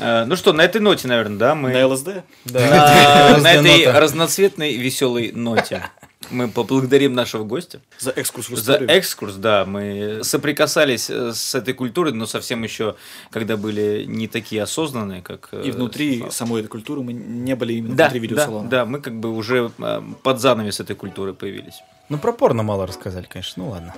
А, 0.00 0.24
Ну 0.24 0.34
что, 0.34 0.52
на 0.52 0.62
этой 0.62 0.80
ноте, 0.80 1.06
наверное, 1.06 1.38
да, 1.38 1.54
мы... 1.54 1.70
На 1.72 1.86
ЛСД? 1.86 2.08
На 2.46 3.38
на 3.38 3.52
этой 3.52 3.92
разноцветной 3.92 4.76
веселой 4.76 5.30
ноте 5.30 5.84
мы 6.30 6.48
поблагодарим 6.48 7.12
нашего 7.14 7.44
гостя. 7.44 7.80
За 7.98 8.10
экскурс 8.10 8.48
в 8.48 8.56
За 8.56 8.72
историю. 8.72 8.90
экскурс, 8.90 9.34
да, 9.34 9.64
мы 9.64 10.20
соприкасались 10.22 11.08
э, 11.10 11.32
с 11.32 11.54
этой 11.54 11.74
культурой, 11.74 12.12
но 12.12 12.26
совсем 12.26 12.62
еще, 12.62 12.96
когда 13.30 13.56
были 13.56 14.04
не 14.06 14.28
такие 14.28 14.62
осознанные, 14.62 15.22
как... 15.22 15.48
э, 15.52 15.62
И 15.64 15.70
внутри 15.70 16.18
Слава. 16.18 16.30
самой 16.32 16.60
этой 16.62 16.68
культуры 16.68 17.02
мы 17.02 17.12
не 17.12 17.54
были 17.56 17.74
именно 17.74 17.94
да, 17.96 18.04
внутри 18.04 18.20
да, 18.20 18.22
видеосалона. 18.22 18.68
да, 18.68 18.84
мы 18.86 19.00
как 19.00 19.14
бы 19.18 19.32
уже 19.34 19.70
э, 19.78 20.02
под 20.22 20.40
занавес 20.40 20.80
этой 20.80 20.96
культуры 20.96 21.32
появились. 21.34 21.80
Ну, 22.08 22.18
про 22.18 22.32
порно 22.32 22.62
мало 22.62 22.86
рассказали, 22.86 23.26
конечно, 23.28 23.64
ну 23.64 23.70
ладно. 23.70 23.94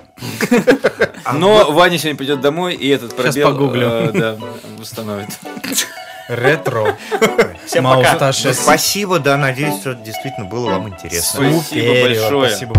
Но 1.33 1.71
Ваня 1.71 1.97
сегодня 1.97 2.17
придет 2.17 2.41
домой, 2.41 2.75
и 2.75 2.87
этот 2.87 3.11
Сейчас 3.11 3.35
пробел 3.35 3.51
погуглю. 3.51 3.87
э, 3.87 4.11
да, 4.13 4.37
восстановит. 4.77 5.29
Ретро. 6.29 6.95
Всем 7.65 7.83
пока. 7.83 8.31
Спасибо, 8.31 9.19
да, 9.19 9.35
надеюсь, 9.35 9.79
что 9.79 9.95
действительно 9.95 10.45
было 10.45 10.69
вам 10.69 10.89
интересно. 10.89 11.51
Спасибо 11.51 12.01
большое. 12.01 12.49
Спасибо. 12.49 12.75